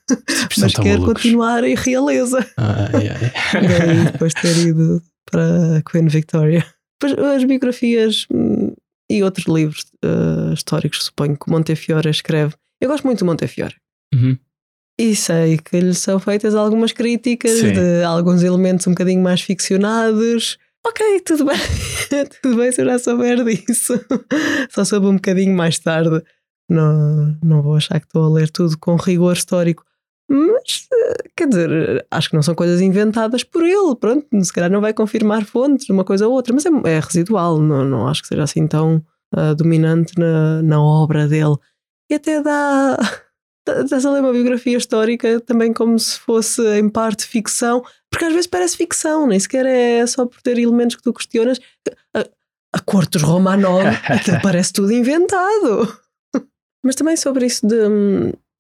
Mas 0.58 0.74
quero 0.74 1.02
malucos. 1.02 1.14
continuar 1.14 1.64
em 1.64 1.76
realeza. 1.76 2.46
Ah, 2.58 2.90
é, 2.94 3.06
é. 3.08 3.68
Daí 3.68 4.12
depois 4.12 4.34
ter 4.34 4.58
ido 4.68 5.02
para 5.32 5.82
Queen 5.90 6.08
Victoria. 6.08 6.66
Depois, 7.02 7.36
as 7.38 7.44
biografias 7.46 8.26
hum, 8.34 8.74
e 9.10 9.24
outros 9.24 9.46
livros 9.48 9.86
eh, 10.04 10.54
históricos, 10.54 11.06
suponho 11.06 11.38
que 11.38 11.50
Montefiore 11.50 12.10
escreve. 12.10 12.54
Eu 12.82 12.90
gosto 12.90 13.06
muito 13.06 13.20
do 13.20 13.26
Montefiore. 13.26 13.76
Uhum. 14.14 14.38
E 15.00 15.16
sei 15.16 15.58
que 15.58 15.80
lhe 15.80 15.94
são 15.94 16.20
feitas 16.20 16.54
algumas 16.54 16.92
críticas 16.92 17.54
Sim. 17.54 17.72
de 17.72 18.04
alguns 18.04 18.44
elementos 18.44 18.86
um 18.86 18.92
bocadinho 18.92 19.24
mais 19.24 19.40
ficcionados. 19.40 20.58
Ok, 20.86 21.22
tudo 21.22 21.46
bem. 21.46 21.56
tudo 22.42 22.58
bem 22.58 22.70
se 22.70 22.82
eu 22.82 22.86
já 22.86 23.00
souber 23.00 23.42
disso. 23.46 23.94
Só 24.70 24.84
soube 24.84 25.08
um 25.08 25.16
bocadinho 25.16 25.56
mais 25.56 25.80
tarde. 25.80 26.22
Não, 26.70 27.34
não 27.42 27.62
vou 27.62 27.78
achar 27.78 27.98
que 28.02 28.08
estou 28.08 28.26
a 28.26 28.30
ler 28.30 28.50
tudo 28.50 28.78
com 28.78 28.98
rigor 28.98 29.38
histórico. 29.38 29.86
Mas, 30.30 30.86
eh, 30.92 31.30
quer 31.34 31.48
dizer, 31.48 32.06
acho 32.12 32.30
que 32.30 32.36
não 32.36 32.44
são 32.44 32.54
coisas 32.54 32.82
inventadas 32.82 33.42
por 33.42 33.64
ele. 33.64 33.96
Pronto, 33.98 34.28
se 34.44 34.52
calhar 34.52 34.70
não 34.70 34.82
vai 34.82 34.94
confirmar 34.94 35.46
fontes, 35.46 35.90
uma 35.90 36.04
coisa 36.04 36.28
ou 36.28 36.34
outra, 36.34 36.54
mas 36.54 36.66
é, 36.66 36.70
é 36.84 37.00
residual. 37.00 37.58
Não, 37.62 37.86
não 37.86 38.06
acho 38.06 38.22
que 38.22 38.28
seja 38.28 38.44
assim 38.44 38.68
tão 38.68 39.02
ah, 39.34 39.54
dominante 39.54 40.20
na, 40.20 40.62
na 40.62 40.82
obra 40.82 41.26
dele. 41.26 41.56
E 42.12 42.16
até 42.16 42.42
dá. 42.42 42.98
Estás 43.84 44.06
a 44.06 44.12
ler 44.12 44.22
uma 44.22 44.32
biografia 44.32 44.78
histórica 44.78 45.40
também 45.42 45.72
como 45.74 45.98
se 46.00 46.20
fosse 46.20 46.62
em 46.78 46.90
parte 46.90 47.26
ficção, 47.26 47.84
porque 48.12 48.26
às 48.26 48.32
vezes 48.32 48.48
parece 48.48 48.76
ficção, 48.78 49.28
nem 49.28 49.40
sequer 49.40 49.66
é 49.66 50.06
só 50.08 50.26
por 50.26 50.42
ter 50.42 50.58
elementos 50.58 50.96
que 50.96 51.04
tu 51.04 51.14
questionas. 51.14 51.60
A, 52.16 52.26
a 52.74 52.80
corte 52.80 53.12
dos 53.12 53.24
Romanov, 53.24 53.86
aquilo 54.06 54.40
parece 54.44 54.74
tudo 54.74 54.92
inventado. 54.94 55.98
Mas 56.84 56.96
também 56.96 57.18
sobre 57.18 57.46
isso 57.46 57.68
de, 57.68 57.78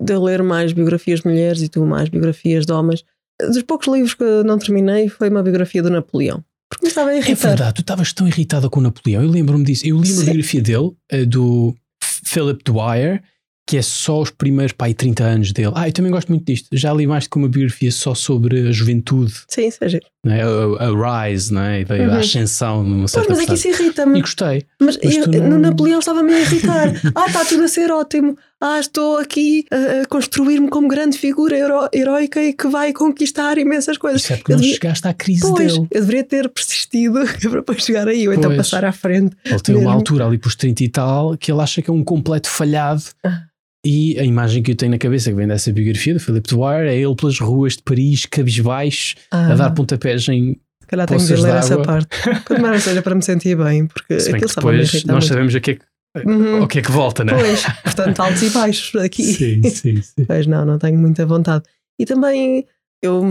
de 0.01 0.14
eu 0.14 0.22
ler 0.24 0.43
mais 0.43 0.74
biografias 0.74 1.22
de 1.22 1.28
mulheres 1.28 1.62
e 1.62 1.70
tu 1.70 1.86
mais 1.86 2.10
biografias 2.10 2.66
de 2.66 2.72
homens. 2.74 3.03
Dos 3.41 3.64
poucos 3.64 3.88
livros 3.88 4.14
que 4.14 4.43
não 4.43 4.57
terminei 4.57 5.07
foi 5.07 5.30
uma 5.30 5.41
biografia 5.41 5.82
do 5.82 5.89
Napoleão. 5.89 6.43
Porque 6.70 6.86
me 6.86 6.89
estava 6.89 7.10
a 7.10 7.14
É 7.14 7.18
irritar. 7.18 7.47
verdade, 7.49 7.74
tu 7.76 7.82
estavas 7.82 8.12
tão 8.14 8.28
irritada 8.28 8.70
com 8.70 8.80
o 8.80 8.84
Napoleão. 8.84 9.24
Eu 9.24 9.30
lembro-me 9.30 9.64
disso. 9.64 9.86
Eu 9.88 9.97
li 9.99 10.12
uma 10.12 10.20
Sim. 10.20 10.26
biografia 10.26 10.62
dele, 10.62 10.91
eh, 11.10 11.26
do 11.26 11.74
Philip 12.03 12.62
Dwyer, 12.64 13.24
que 13.70 13.78
é 13.78 13.84
só 13.84 14.20
os 14.20 14.32
primeiros 14.32 14.74
pai 14.74 14.96
30 14.96 15.24
anos 15.24 15.52
dele. 15.54 15.72
Ah, 15.76 15.88
eu 15.88 15.94
também 15.94 16.12
gosto 16.12 16.30
muito 16.30 16.44
disto. 16.44 16.68
Já 16.74 16.92
li 16.92 17.06
mais 17.06 17.26
do 17.26 17.30
que 17.30 17.38
uma 17.38 17.48
biografia 17.48 17.92
só 17.92 18.16
sobre 18.16 18.68
a 18.68 18.72
juventude, 18.72 19.32
Sim, 19.48 19.70
seja. 19.70 20.00
não 20.26 20.34
é? 20.34 20.42
a, 20.42 20.48
a 20.88 21.28
rise, 21.28 21.54
não 21.54 21.62
é? 21.62 21.82
E 21.82 21.86
Uhum. 21.86 22.12
a 22.14 22.18
ascensão 22.18 22.84
numa 22.84 23.02
Pois, 23.02 23.12
certa 23.12 23.30
mas 23.30 23.40
é 23.42 23.46
que 23.46 23.54
isso 23.54 23.68
E 23.68 23.72
irrita-me. 23.72 24.22
gostei. 24.22 24.66
Mas, 24.82 24.98
Mas 25.04 25.18
eu- 25.18 25.28
não- 25.28 25.50
no 25.52 25.60
Napoleão 25.60 26.00
estava-me 26.00 26.34
a 26.34 26.40
irritar. 26.40 26.94
ah, 27.14 27.26
está 27.28 27.46
tudo 27.46 27.64
a 27.64 27.68
ser 27.68 27.92
ótimo. 27.92 28.36
Ah, 28.60 28.80
estou 28.80 29.18
aqui 29.20 29.66
a, 29.72 30.02
a 30.02 30.06
construir-me 30.08 30.68
como 30.70 30.88
grande 30.88 31.16
figura 31.18 31.56
hero- 31.56 31.90
heroica 31.94 32.42
e 32.44 32.54
que 32.54 32.68
vai 32.68 32.92
conquistar 32.92 33.58
imensas 33.60 34.00
coisas. 34.00 34.24
Isso 34.24 34.34
é 34.34 34.38
porque 34.38 34.52
Eu 34.52 34.56
não 34.56 34.62
devia- 34.62 34.76
chegaste 34.78 35.08
à 35.08 35.14
crise 35.14 35.42
Pois, 35.42 35.74
dele. 35.74 35.88
eu 35.92 36.02
deveria 36.02 36.24
ter 36.24 36.50
persistido 36.50 37.20
para 37.40 37.52
depois 37.52 37.84
chegar 37.86 38.08
aí, 38.08 38.28
ou 38.28 38.34
então 38.34 38.50
Pois. 38.50 38.58
passar 38.58 38.84
à 38.84 38.92
frente. 38.92 39.36
Ele 39.46 39.60
tem 39.60 39.76
uma 39.76 39.82
mesmo. 39.84 39.96
altura 39.96 40.26
ali 40.26 40.40
por 40.40 40.54
30 40.56 40.84
e 40.84 40.90
tal 40.90 41.38
que 41.38 41.52
ele 41.52 41.62
acha 41.62 41.82
que 41.84 41.90
é 41.90 41.94
um 41.94 42.04
completo 42.04 42.50
falhado. 42.50 43.04
Ah. 43.24 43.44
E 43.86 44.20
a 44.20 44.24
imagem 44.26 44.62
que 44.62 44.72
eu 44.72 44.76
tenho 44.76 44.92
na 44.92 44.98
cabeça 44.98 45.30
que 45.30 45.36
vem 45.36 45.48
dessa 45.48 45.72
biografia 45.72 46.14
do 46.14 46.20
Philip 46.20 46.48
Dwyer 46.50 46.88
é 46.90 46.98
ele 46.98 47.16
pelas 47.16 47.40
ruas 47.40 47.78
de 47.78 47.84
Paris, 47.84 48.26
cabisbaixo, 48.26 49.16
Ah, 49.32 49.54
a 49.54 49.56
dar 49.56 49.72
pontapés 49.72 50.28
em. 50.28 50.60
se 50.82 50.88
calhar 50.88 51.08
tenho 51.08 51.20
de 51.26 51.34
ler 51.36 51.56
essa 51.56 51.78
parte. 51.82 52.08
Quando 52.46 52.62
mais 52.62 52.84
seja 52.84 53.02
para 53.02 53.16
me 53.16 53.22
sentir 53.22 53.56
bem, 53.56 53.88
porque 53.88 54.20
Se 54.20 54.32
bem 54.32 54.42
que 54.42 54.46
aquilo 54.48 54.68
me 54.72 54.78
depois 54.84 55.04
nós 55.06 55.26
sabemos 55.26 55.56
o 55.56 55.62
que, 55.62 55.72
é 55.72 55.76
que, 55.76 55.82
Uhum. 56.26 56.64
o 56.64 56.68
que 56.68 56.80
é 56.80 56.82
que 56.82 56.92
volta, 56.92 57.24
não 57.24 57.36
é? 57.36 57.40
Pois, 57.40 57.64
portanto, 57.84 58.20
altos 58.20 58.42
e 58.42 58.50
baixos 58.50 58.96
aqui. 59.02 59.24
Sim, 59.24 59.64
sim, 59.70 60.02
sim. 60.02 60.26
Pois 60.26 60.46
não, 60.48 60.66
não 60.66 60.78
tenho 60.80 60.98
muita 60.98 61.26
vontade. 61.26 61.64
E 62.00 62.06
também 62.06 62.66
eu 63.02 63.22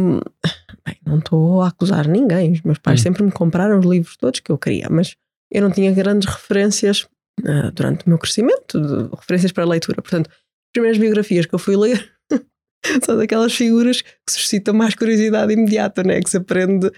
bem, 0.86 0.96
não 1.04 1.18
estou 1.18 1.60
a 1.60 1.68
acusar 1.68 2.06
ninguém. 2.08 2.52
Os 2.52 2.62
meus 2.62 2.78
pais 2.78 3.00
Hum. 3.00 3.02
sempre 3.02 3.22
me 3.24 3.30
compraram 3.32 3.78
os 3.80 3.84
livros 3.84 4.16
todos 4.16 4.40
que 4.40 4.50
eu 4.50 4.56
queria, 4.56 4.86
mas 4.90 5.14
eu 5.52 5.60
não 5.60 5.70
tinha 5.72 5.92
grandes 5.92 6.26
referências 6.32 7.06
ah, 7.46 7.70
durante 7.74 8.06
o 8.06 8.08
meu 8.08 8.18
crescimento, 8.18 8.80
de- 8.80 9.16
referências 9.16 9.52
para 9.52 9.64
a 9.64 9.68
leitura. 9.68 10.00
Portanto, 10.02 10.28
as 10.30 10.72
primeiras 10.72 10.98
biografias 10.98 11.46
que 11.46 11.54
eu 11.54 11.58
fui 11.58 11.76
ler 11.76 12.10
são 13.04 13.16
daquelas 13.16 13.54
figuras 13.54 14.00
que 14.02 14.12
suscitam 14.30 14.74
mais 14.74 14.94
curiosidade 14.94 15.52
imediata, 15.52 16.02
né? 16.02 16.20
que 16.20 16.30
se 16.30 16.36
aprende 16.36 16.90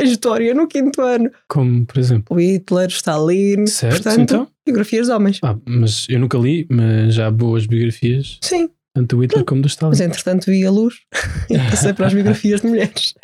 a 0.00 0.04
história 0.04 0.52
no 0.54 0.66
quinto 0.66 1.00
ano. 1.02 1.30
Como, 1.48 1.86
por 1.86 1.98
exemplo. 1.98 2.36
O 2.36 2.40
Hitler, 2.40 2.88
Stalin. 2.88 3.66
Certo, 3.66 4.02
portanto, 4.02 4.20
então? 4.20 4.48
Biografias 4.66 5.06
de 5.06 5.12
homens. 5.12 5.38
Ah, 5.42 5.56
mas 5.66 6.06
eu 6.08 6.18
nunca 6.18 6.36
li, 6.38 6.66
mas 6.70 7.14
já 7.14 7.26
há 7.26 7.30
boas 7.30 7.66
biografias, 7.66 8.38
Sim, 8.42 8.70
tanto 8.96 9.16
do 9.16 9.22
Hitler 9.22 9.44
como 9.44 9.62
do 9.62 9.68
Stalin. 9.68 9.90
mas 9.90 10.00
entretanto 10.00 10.46
vi 10.46 10.64
a 10.66 10.70
luz 10.70 10.94
e 11.50 11.56
passei 11.58 11.92
para 11.92 12.06
as 12.06 12.12
biografias 12.14 12.60
de 12.62 12.66
mulheres. 12.66 13.14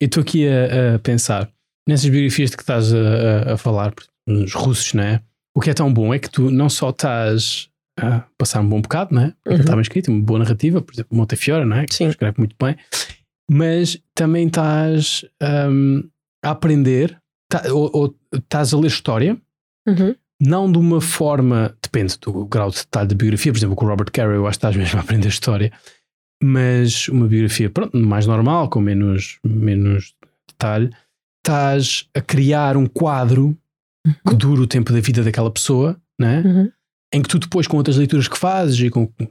eu 0.00 0.06
estou 0.06 0.22
aqui 0.22 0.46
a, 0.48 0.96
a 0.96 0.98
pensar 0.98 1.50
nessas 1.88 2.10
biografias 2.10 2.50
de 2.50 2.56
que 2.56 2.62
estás 2.62 2.92
a, 2.92 2.98
a- 2.98 3.52
a 3.54 3.56
falar, 3.56 3.94
os 4.28 4.52
russos, 4.52 4.92
não 4.94 5.04
é? 5.04 5.22
O 5.56 5.60
que 5.60 5.70
é 5.70 5.74
tão 5.74 5.90
bom 5.92 6.12
é 6.12 6.18
que 6.18 6.28
tu 6.28 6.50
não 6.50 6.68
só 6.68 6.90
estás 6.90 7.70
a 7.98 8.20
passar 8.36 8.60
um 8.60 8.68
bom 8.68 8.80
bocado, 8.82 9.14
não 9.14 9.22
é? 9.22 9.28
Porque 9.42 9.54
Uhum. 9.54 9.60
está 9.60 9.72
bem 9.72 9.80
escrito, 9.80 10.10
uma 10.12 10.22
boa 10.22 10.38
narrativa, 10.40 10.82
por 10.82 10.92
exemplo, 10.92 11.16
Montefiore, 11.16 11.64
não 11.64 11.76
é? 11.78 11.86
Que 11.86 11.94
Sim. 11.94 12.08
escreve 12.08 12.34
muito 12.38 12.54
bem, 12.60 12.76
mas 13.50 13.98
também 14.14 14.46
estás 14.48 15.24
hum, 15.70 16.06
a 16.44 16.50
aprender, 16.50 17.18
tá- 17.50 17.62
ou, 17.72 17.90
ou 17.94 18.16
estás 18.34 18.74
a 18.74 18.78
ler 18.78 18.88
história, 18.88 19.36
Uhum. 19.88 20.14
não 20.38 20.70
de 20.70 20.76
uma 20.78 21.00
forma, 21.00 21.74
depende 21.82 22.18
do 22.20 22.44
grau 22.44 22.68
de 22.70 22.76
detalhe 22.76 23.08
da 23.08 23.14
biografia, 23.14 23.50
por 23.52 23.58
exemplo, 23.58 23.76
com 23.76 23.86
o 23.86 23.88
Robert 23.88 24.10
Carey, 24.12 24.36
eu 24.36 24.46
acho 24.46 24.58
que 24.58 24.66
estás 24.66 24.76
mesmo 24.76 24.98
a 24.98 25.02
aprender 25.02 25.28
história, 25.28 25.72
mas 26.42 27.08
uma 27.08 27.26
biografia 27.26 27.70
pronto, 27.70 27.96
mais 27.96 28.26
normal, 28.26 28.68
com 28.68 28.80
menos, 28.80 29.38
menos 29.42 30.14
detalhe, 30.48 30.90
estás 31.38 32.08
a 32.14 32.20
criar 32.20 32.76
um 32.76 32.86
quadro 32.86 33.56
que 34.28 34.34
dura 34.34 34.60
o 34.62 34.66
tempo 34.66 34.92
da 34.92 35.00
vida 35.00 35.22
daquela 35.22 35.50
pessoa, 35.50 36.00
né? 36.18 36.42
Uhum. 36.44 36.70
em 37.14 37.22
que 37.22 37.28
tu 37.28 37.38
depois, 37.38 37.66
com 37.66 37.76
outras 37.76 37.96
leituras 37.96 38.28
que 38.28 38.36
fazes 38.38 38.78
e 38.80 38.90
com 38.90 39.02
lá, 39.20 39.26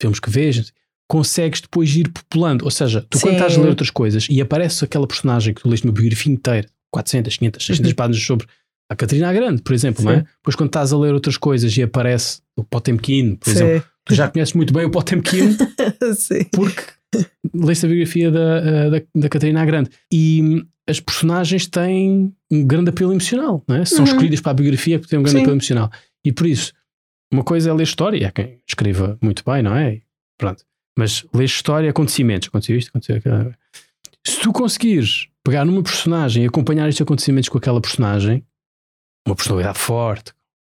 filmes 0.00 0.18
que 0.20 0.28
vejas, 0.30 0.72
consegues 1.08 1.60
depois 1.60 1.94
ir 1.94 2.08
populando. 2.08 2.62
Ou 2.62 2.70
seja, 2.70 3.04
tu 3.08 3.18
quando 3.20 3.34
Sim. 3.34 3.40
estás 3.40 3.58
a 3.58 3.60
ler 3.60 3.68
outras 3.68 3.90
coisas 3.90 4.26
e 4.30 4.40
aparece 4.40 4.84
aquela 4.84 5.06
personagem 5.06 5.52
que 5.54 5.62
tu 5.62 5.68
leste 5.68 5.86
uma 5.86 5.92
biografia 5.92 6.32
inteira, 6.32 6.68
400, 6.90 7.36
500, 7.36 7.66
600 7.66 7.90
Uhum. 7.90 7.96
páginas 7.96 8.22
sobre 8.22 8.46
a 8.90 8.96
Catarina 8.96 9.28
a 9.30 9.32
Grande, 9.32 9.62
por 9.62 9.72
exemplo, 9.72 10.04
não 10.04 10.12
é? 10.12 10.16
Depois 10.38 10.54
quando 10.56 10.68
estás 10.68 10.92
a 10.92 10.98
ler 10.98 11.14
outras 11.14 11.36
coisas 11.36 11.74
e 11.76 11.82
aparece 11.82 12.40
o 12.56 12.62
Potemkin, 12.64 13.36
por 13.36 13.48
exemplo, 13.50 13.78
Sim. 13.80 13.86
tu 14.04 14.14
já 14.14 14.28
conheces 14.28 14.52
muito 14.54 14.72
bem 14.72 14.84
o 14.84 14.90
Potemkin 14.90 15.56
porque 16.52 16.82
leste 17.54 17.86
a 17.86 17.88
biografia 17.88 18.30
da, 18.30 18.58
eh, 18.58 18.90
da, 18.90 19.02
da 19.14 19.28
Catarina 19.28 19.64
Grande. 19.64 19.90
E 20.12 20.42
hum, 20.42 20.66
as 20.88 21.00
personagens 21.00 21.66
têm 21.66 22.34
um 22.50 22.66
grande 22.66 22.90
apelo 22.90 23.12
emocional, 23.12 23.62
não 23.68 23.76
é? 23.76 23.84
São 23.84 23.98
Uhum. 24.00 24.04
escolhidas 24.04 24.40
para 24.40 24.52
a 24.52 24.54
biografia 24.54 24.98
porque 24.98 25.10
têm 25.10 25.18
um 25.18 25.22
grande 25.22 25.38
Sim. 25.38 25.42
apelo 25.44 25.54
emocional. 25.56 25.90
E 26.24 26.32
por 26.32 26.46
isso, 26.46 26.72
uma 27.32 27.44
coisa 27.44 27.70
é 27.70 27.72
ler 27.72 27.82
história, 27.84 28.16
e 28.18 28.24
há 28.24 28.30
quem 28.32 28.58
escreva 28.68 29.18
muito 29.22 29.42
bem, 29.44 29.62
não 29.62 29.74
é? 29.76 30.00
Pronto. 30.38 30.64
Mas 30.98 31.24
ler 31.34 31.44
história, 31.44 31.88
acontecimentos. 31.90 32.48
Aconteceu 32.48 32.76
isto, 32.76 32.88
aconteceu 32.88 33.16
aquilo. 33.16 33.54
Se 34.26 34.40
tu 34.40 34.52
conseguires 34.52 35.28
pegar 35.44 35.64
numa 35.64 35.82
personagem 35.82 36.44
e 36.44 36.46
acompanhar 36.46 36.88
estes 36.88 37.02
acontecimentos 37.02 37.48
com 37.48 37.58
aquela 37.58 37.80
personagem, 37.80 38.44
uma 39.26 39.34
personalidade 39.36 39.78
forte, 39.78 40.32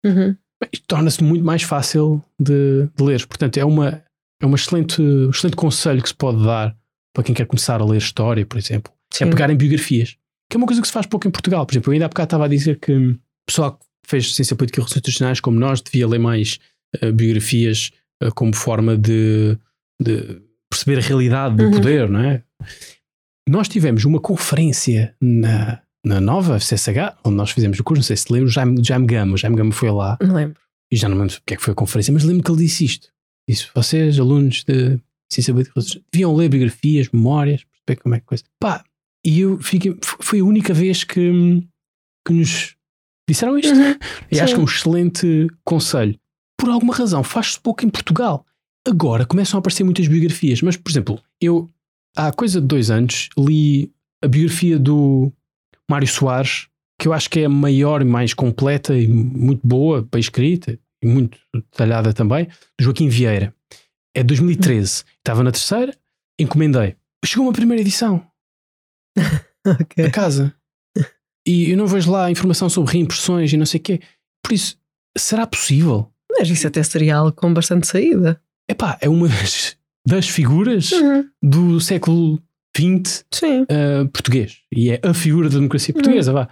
Uhum. 0.06 0.36
torna-se 0.88 1.24
muito 1.24 1.44
mais 1.46 1.64
fácil 1.64 2.22
de, 2.40 2.90
de 2.96 3.04
ler. 3.04 3.26
Portanto, 3.26 3.58
é 3.58 3.64
uma, 3.66 4.04
é 4.44 4.46
uma 4.46 4.56
excelente, 4.56 5.02
um 5.02 5.30
excelente 5.30 5.56
conselho 5.56 6.02
que 6.02 6.10
se 6.10 6.16
pode 6.16 6.44
dar 6.44 6.76
para 7.14 7.24
quem 7.24 7.34
quer 7.34 7.46
começar 7.46 7.80
a 7.82 7.86
ler 7.86 7.98
história, 7.98 8.46
por 8.46 8.58
exemplo. 8.58 8.92
É 9.14 9.18
Sim. 9.18 9.30
pegar 9.30 9.50
em 9.50 9.56
biografias. 9.56 10.18
Que 10.50 10.56
é 10.56 10.58
uma 10.58 10.66
coisa 10.68 10.82
que 10.82 10.88
se 10.88 10.94
faz 10.94 11.06
pouco 11.06 11.28
em 11.28 11.32
Portugal. 11.32 11.66
Por 11.66 11.74
exemplo, 11.74 11.92
eu 11.92 11.94
ainda 11.94 12.06
há 12.06 12.10
bocado 12.10 12.26
estava 12.28 12.46
a 12.46 12.48
dizer 12.48 12.80
que 12.80 12.92
o 12.94 13.20
pessoal 13.48 13.74
que 13.78 13.86
fez 14.06 14.36
ciência 14.36 14.56
política 14.56 14.80
e 14.80 14.82
relações 14.82 14.98
internacionais, 14.98 15.40
como 15.40 15.60
nós, 15.60 15.82
devia 15.82 16.08
ler 16.08 16.20
mais 16.20 16.60
eh, 17.02 17.12
biografias 17.12 17.92
eh, 18.22 18.30
como 18.36 18.54
forma 18.56 18.98
de, 18.98 19.58
de 20.02 20.42
perceber 20.70 20.98
a 21.00 21.02
realidade 21.02 21.56
do 21.56 21.64
Uhum. 21.66 21.72
poder, 21.72 22.10
não 22.10 22.20
é? 22.20 22.44
Nós 23.48 23.68
tivemos 23.68 24.06
uma 24.06 24.20
conferência 24.20 25.16
na, 25.22 25.82
na 26.06 26.20
nova 26.20 26.58
CSH, 26.58 27.16
onde 27.24 27.36
nós 27.36 27.52
fizemos 27.52 27.80
o 27.80 27.84
curso, 27.84 28.00
não 28.00 28.06
sei 28.06 28.18
se 28.18 28.32
lembro, 28.32 28.48
o 28.48 28.52
Jaime, 28.52 28.84
Jaime 28.84 29.06
Gama. 29.06 29.34
O 29.34 29.38
Jaime 29.38 29.56
Gama 29.56 29.72
foi 29.72 29.92
lá 29.92 30.18
Não 30.22 30.34
lembro. 30.36 30.60
e 30.92 30.96
já 30.96 31.08
não 31.10 31.18
lembro 31.18 31.34
porque 31.36 31.54
é 31.54 31.58
que 31.58 31.64
foi 31.64 31.72
a 31.74 31.76
conferência, 31.76 32.14
mas 32.14 32.24
lembro 32.24 32.44
que 32.44 32.52
ele 32.52 32.60
disse 32.64 32.86
isto. 32.86 33.10
Disse: 33.48 33.68
vocês, 33.74 34.20
alunos 34.20 34.64
de 34.64 35.00
ciência 35.32 35.54
política, 35.54 35.80
deviam 36.12 36.36
ler 36.36 36.50
biografias, 36.50 37.10
memórias, 37.12 37.64
perceber 37.64 38.02
como 38.02 38.16
é 38.16 38.20
que 38.20 38.26
coisa. 38.26 38.44
Pá, 38.60 38.84
e 39.26 39.42
eu 39.42 39.58
fiquei, 39.60 39.98
foi 40.02 40.40
a 40.40 40.46
única 40.46 40.74
vez 40.74 41.04
que, 41.04 41.64
que 42.26 42.34
nos 42.34 42.76
disseram 43.28 43.58
isto. 43.58 43.74
Uhum. 43.74 43.96
E 44.32 44.40
acho 44.40 44.54
que 44.54 44.60
é 44.60 44.64
um 44.64 44.68
excelente 44.68 45.48
conselho. 45.64 46.18
Por 46.58 46.70
alguma 46.70 46.94
razão, 46.94 47.24
faz-se 47.24 47.60
pouco 47.60 47.86
em 47.86 47.90
Portugal. 47.90 48.46
Agora 48.88 49.26
começam 49.26 49.58
a 49.58 49.60
aparecer 49.60 49.84
muitas 49.84 50.08
biografias, 50.08 50.62
mas, 50.62 50.76
por 50.76 50.92
exemplo, 50.92 51.22
eu 51.42 51.70
há 52.16 52.32
coisa 52.32 52.60
de 52.60 52.68
dois 52.68 52.92
anos 52.92 53.30
li 53.38 53.92
a 54.22 54.28
biografia 54.28 54.78
do 54.78 55.32
Mário 55.90 56.08
Soares, 56.08 56.68
que 57.00 57.08
eu 57.08 57.14
acho 57.14 57.30
que 57.30 57.42
é 57.42 57.46
a 57.46 57.50
maior 57.50 58.02
e 58.02 58.06
mais 58.06 58.34
completa 58.34 58.98
e 58.98 59.08
muito 59.08 59.66
boa, 59.66 60.08
bem 60.10 60.20
escrita 60.20 60.78
e 61.04 61.08
muito 61.08 61.38
detalhada 61.54 62.14
também, 62.14 62.46
do 62.80 62.84
Joaquim 62.84 63.10
Vieira. 63.10 63.54
É 64.16 64.22
de 64.22 64.28
2013. 64.28 65.04
Estava 65.18 65.44
na 65.44 65.52
terceira, 65.52 65.96
encomendei. 66.40 66.96
Chegou 67.26 67.46
uma 67.46 67.54
primeira 67.54 67.82
edição 67.82 68.26
Ok. 69.66 70.06
a 70.06 70.12
casa. 70.12 70.54
E 71.48 71.72
eu 71.72 71.78
não 71.78 71.88
vejo 71.88 72.12
lá 72.12 72.32
informação 72.32 72.70
sobre 72.70 72.94
reimpressões 72.94 73.52
e 73.52 73.58
não 73.58 73.66
sei 73.66 73.80
o 73.80 73.84
quê. 73.84 74.00
Por 74.44 74.54
isso, 74.54 74.78
será 75.18 75.46
possível? 75.46 76.12
Mas 76.38 76.50
isso 76.50 76.66
até 76.68 76.82
seria 76.84 77.18
algo 77.18 77.32
com 77.34 77.54
bastante 77.54 77.86
saída. 77.88 78.42
Epá, 78.70 78.98
é 79.02 79.10
uma 79.10 79.28
das, 79.28 79.76
das 80.08 80.28
figuras 80.30 80.92
Uhum. 80.92 81.30
do 81.42 81.80
século 81.82 82.42
XX 82.76 83.26
uh, 83.44 84.08
português. 84.10 84.58
E 84.74 84.92
é 84.92 85.02
a 85.04 85.14
figura 85.14 85.50
da 85.50 85.56
democracia 85.56 85.94
portuguesa, 85.94 86.32
vá. 86.34 86.50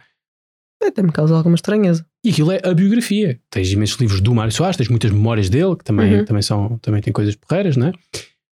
Até 0.83 1.01
me 1.03 1.11
causa 1.11 1.35
alguma 1.35 1.55
estranheza. 1.55 2.05
E 2.23 2.29
aquilo 2.29 2.51
é 2.51 2.59
a 2.63 2.73
biografia. 2.73 3.39
Tens 3.49 3.71
imensos 3.71 3.99
livros 3.99 4.19
do 4.21 4.33
Mário 4.33 4.51
Soares, 4.51 4.77
tens 4.77 4.89
muitas 4.89 5.11
memórias 5.11 5.49
dele, 5.49 5.75
que 5.75 5.83
também, 5.83 6.19
Uhum. 6.19 6.25
também, 6.25 6.41
são, 6.41 6.77
também 6.79 7.01
têm 7.01 7.13
coisas 7.13 7.35
porreiras, 7.35 7.77
não 7.77 7.87
é? 7.87 7.93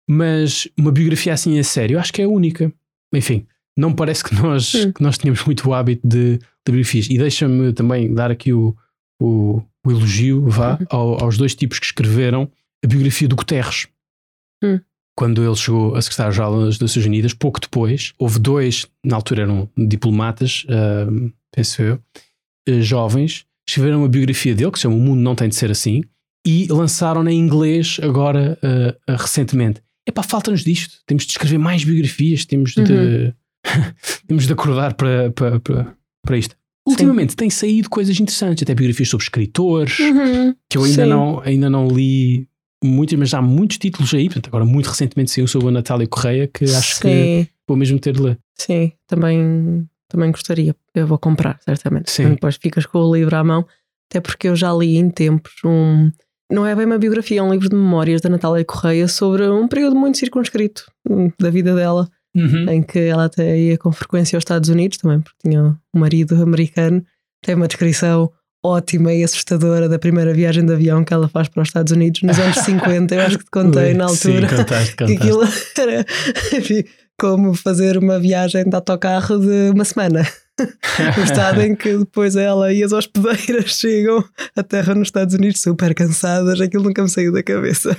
Mas 0.09 0.67
uma 0.77 0.91
biografia 0.91 1.33
assim 1.33 1.57
a 1.59 1.63
sério, 1.63 1.95
eu 1.95 1.99
acho 1.99 2.11
que 2.13 2.21
é 2.21 2.27
única. 2.27 2.71
Enfim, 3.13 3.45
não 3.77 3.93
parece 3.93 4.23
que 4.23 4.33
nós, 4.35 4.73
Hum. 4.75 4.91
que 4.91 5.01
nós 5.03 5.17
tínhamos 5.17 5.43
muito 5.45 5.67
o 5.69 5.73
hábito 5.73 6.07
de, 6.07 6.37
de 6.37 6.41
biografias. 6.67 7.07
E 7.09 7.17
deixa-me 7.17 7.73
também 7.73 8.13
dar 8.13 8.31
aqui 8.31 8.51
o, 8.53 8.75
o, 9.21 9.61
o 9.85 9.91
elogio 9.91 10.47
vá, 10.49 10.77
Uhum. 10.79 10.85
ao- 10.89 11.23
aos 11.23 11.37
dois 11.37 11.53
tipos 11.55 11.79
que 11.79 11.85
escreveram 11.85 12.49
a 12.83 12.87
biografia 12.87 13.27
do 13.27 13.35
Guterres. 13.35 13.87
Hum. 14.63 14.79
Quando 15.15 15.43
ele 15.43 15.55
chegou 15.55 15.95
a 15.95 16.01
secretário-geral 16.01 16.65
das 16.65 16.79
Nações 16.79 17.05
Unidas, 17.05 17.33
pouco 17.33 17.59
depois, 17.59 18.13
houve 18.17 18.39
dois, 18.39 18.87
na 19.03 19.15
altura 19.17 19.41
eram 19.43 19.69
diplomatas, 19.77 20.65
ah, 20.69 21.07
penso 21.53 21.81
eu, 21.81 21.99
eh, 22.67 22.81
jovens, 22.81 23.45
escreveram 23.67 23.99
uma 23.99 24.09
biografia 24.09 24.53
dele, 24.55 24.71
que 24.71 24.77
se 24.79 24.83
chama 24.83 24.95
O 24.95 24.99
Mundo 24.99 25.19
Não 25.21 25.35
Tem 25.35 25.49
de 25.49 25.55
Ser 25.55 25.71
Assim, 25.71 26.03
e 26.45 26.67
lançaram-na 26.69 27.31
em 27.31 27.39
inglês 27.39 27.99
agora, 28.01 28.57
eh, 28.63 28.95
eh, 29.07 29.15
recentemente. 29.17 29.81
Epá, 30.07 30.23
falta-nos 30.23 30.63
disto. 30.63 30.95
Temos 31.05 31.25
de 31.25 31.31
escrever 31.31 31.57
mais 31.59 31.83
biografias, 31.83 32.45
temos 32.45 32.73
de, 32.73 32.81
Uhum. 32.81 33.33
temos 34.27 34.47
de 34.47 34.53
acordar 34.53 34.93
para, 34.95 35.31
para, 35.31 35.59
para, 35.59 35.95
para 36.25 36.37
isto. 36.37 36.55
Ultimamente 36.87 37.35
têm 37.35 37.49
saído 37.49 37.89
coisas 37.89 38.19
interessantes, 38.19 38.63
até 38.63 38.73
biografias 38.73 39.09
sobre 39.09 39.23
escritores, 39.25 39.99
Uhum. 39.99 40.55
que 40.69 40.77
eu 40.77 40.83
ainda 40.85 41.03
Sim. 41.03 41.09
não, 41.09 41.39
ainda 41.41 41.69
não 41.69 41.87
li 41.87 42.47
muitas, 42.83 43.19
mas 43.19 43.33
há 43.33 43.41
muitos 43.41 43.77
títulos 43.77 44.11
aí. 44.13 44.25
Portanto, 44.25 44.47
agora 44.47 44.65
muito 44.65 44.87
recentemente 44.87 45.29
saiu 45.29 45.47
sobre 45.47 45.67
a 45.67 45.71
Natália 45.71 46.07
Correia, 46.07 46.47
que 46.51 46.63
acho 46.65 47.01
que 47.01 47.07
Sim, 47.43 47.47
vou 47.67 47.77
mesmo 47.77 47.99
ter 47.99 48.13
de 48.13 48.21
ler. 48.21 48.39
sim, 48.57 48.93
também, 49.05 49.85
também 50.09 50.31
gostaria. 50.31 50.75
Eu 50.93 51.07
vou 51.07 51.17
comprar, 51.17 51.59
certamente. 51.63 52.11
Sim. 52.11 52.23
Então 52.23 52.33
Depois 52.35 52.57
ficas 52.57 52.85
com 52.85 52.97
o 52.99 53.15
livro 53.15 53.35
à 53.35 53.43
mão, 53.43 53.65
até 54.09 54.19
porque 54.19 54.47
eu 54.49 54.55
já 54.55 54.73
li 54.73 54.97
em 54.97 55.09
tempos 55.09 55.53
um. 55.63 56.11
Não 56.51 56.65
é 56.65 56.75
bem 56.75 56.85
uma 56.85 56.97
biografia, 56.97 57.39
é 57.39 57.43
um 57.43 57.51
livro 57.51 57.69
de 57.69 57.75
memórias 57.75 58.21
da 58.21 58.29
Natália 58.29 58.65
Correia 58.65 59.07
sobre 59.07 59.47
um 59.47 59.67
período 59.67 59.95
muito 59.95 60.17
circunscrito 60.17 60.91
hum, 61.09 61.31
da 61.39 61.49
vida 61.49 61.75
dela, 61.75 62.09
Uhum. 62.35 62.69
em 62.69 62.83
que 62.83 62.99
ela 62.99 63.25
até 63.25 63.57
ia 63.57 63.75
com 63.77 63.91
frequência 63.91 64.37
aos 64.37 64.41
Estados 64.41 64.69
Unidos, 64.69 64.99
também 64.99 65.19
porque 65.19 65.37
tinha 65.49 65.75
um 65.93 65.99
marido 65.99 66.35
americano. 66.41 67.03
Tem 67.43 67.55
uma 67.55 67.67
descrição 67.67 68.31
ótima 68.63 69.11
e 69.13 69.23
assustadora 69.23 69.89
da 69.89 69.97
primeira 69.97 70.31
viagem 70.33 70.63
de 70.65 70.71
avião 70.73 71.03
que 71.03 71.11
ela 71.13 71.27
faz 71.27 71.47
para 71.47 71.61
os 71.63 71.69
Estados 71.69 71.91
Unidos 71.91 72.21
nos 72.21 72.37
anos 72.37 72.57
50. 72.65 73.15
Eu 73.15 73.21
acho 73.21 73.37
que 73.39 73.45
te 73.45 73.49
contei 73.51 73.93
na 73.95 74.05
altura. 74.05 74.47
Sim, 74.49 74.55
contaste, 74.57 74.95
que 74.97 75.05
contaste. 75.05 75.23
aquilo 75.23 75.43
era 75.77 76.05
enfim, 76.57 76.83
como 77.19 77.53
fazer 77.53 77.97
uma 77.97 78.19
viagem 78.19 78.63
de 78.63 78.75
autocarro 78.75 79.39
de 79.39 79.71
uma 79.73 79.85
semana. 79.85 80.25
No 81.17 81.23
estado 81.23 81.61
em 81.61 81.73
que 81.73 81.99
depois 81.99 82.35
ela 82.35 82.73
e 82.73 82.83
as 82.83 82.91
hospedeiras 82.91 83.77
chegam 83.79 84.21
à 84.57 84.61
terra 84.61 84.93
nos 84.93 85.07
Estados 85.07 85.33
Unidos 85.33 85.61
super 85.61 85.95
cansadas, 85.95 86.59
aquilo 86.59 86.83
nunca 86.83 87.01
me 87.01 87.07
saiu 87.07 87.31
da 87.31 87.41
cabeça. 87.41 87.95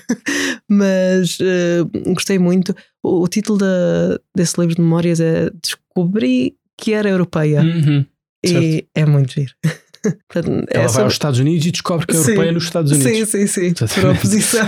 Mas 0.68 1.38
eh, 1.40 1.78
gostei 2.12 2.38
muito. 2.38 2.74
O, 3.02 3.22
o 3.22 3.28
título 3.28 3.58
da- 3.58 4.18
desse 4.36 4.60
livro 4.60 4.74
de 4.76 4.82
memórias 4.82 5.20
é 5.20 5.48
Descobri 5.62 6.54
que 6.76 6.92
era 6.92 7.08
europeia 7.08 7.62
Uhum. 7.62 8.04
e 8.44 8.86
é 8.94 9.06
muito 9.06 9.32
giro. 9.32 9.52
Portanto, 10.28 10.66
é 10.70 10.76
Ela 10.76 10.82
vai 10.82 10.88
sobre- 10.88 11.02
aos 11.04 11.12
Estados 11.14 11.38
Unidos 11.40 11.64
e 11.66 11.70
descobre 11.70 12.06
que 12.06 12.12
é 12.12 12.18
Sim. 12.18 12.30
europeia 12.32 12.52
nos 12.52 12.64
Estados 12.64 12.92
Unidos. 12.92 13.28
Sim, 13.30 13.46
sim, 13.46 13.72
sim. 13.74 13.86
Por 13.94 14.04
oposição, 14.10 14.66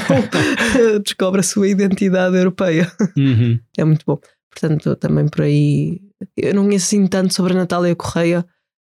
descobre 1.04 1.40
a 1.40 1.44
sua 1.44 1.68
identidade 1.68 2.36
europeia. 2.36 2.90
Uhum. 3.18 3.58
É 3.76 3.84
muito 3.84 4.02
bom. 4.06 4.18
Portanto, 4.52 4.94
também 4.96 5.26
por 5.28 5.42
aí. 5.42 6.00
Eu 6.36 6.54
não 6.54 6.64
conheço 6.64 6.86
assim 6.86 7.06
tanto 7.06 7.34
sobre 7.34 7.52
a 7.52 7.56
Natália 7.56 7.96
Correia, 7.96 8.44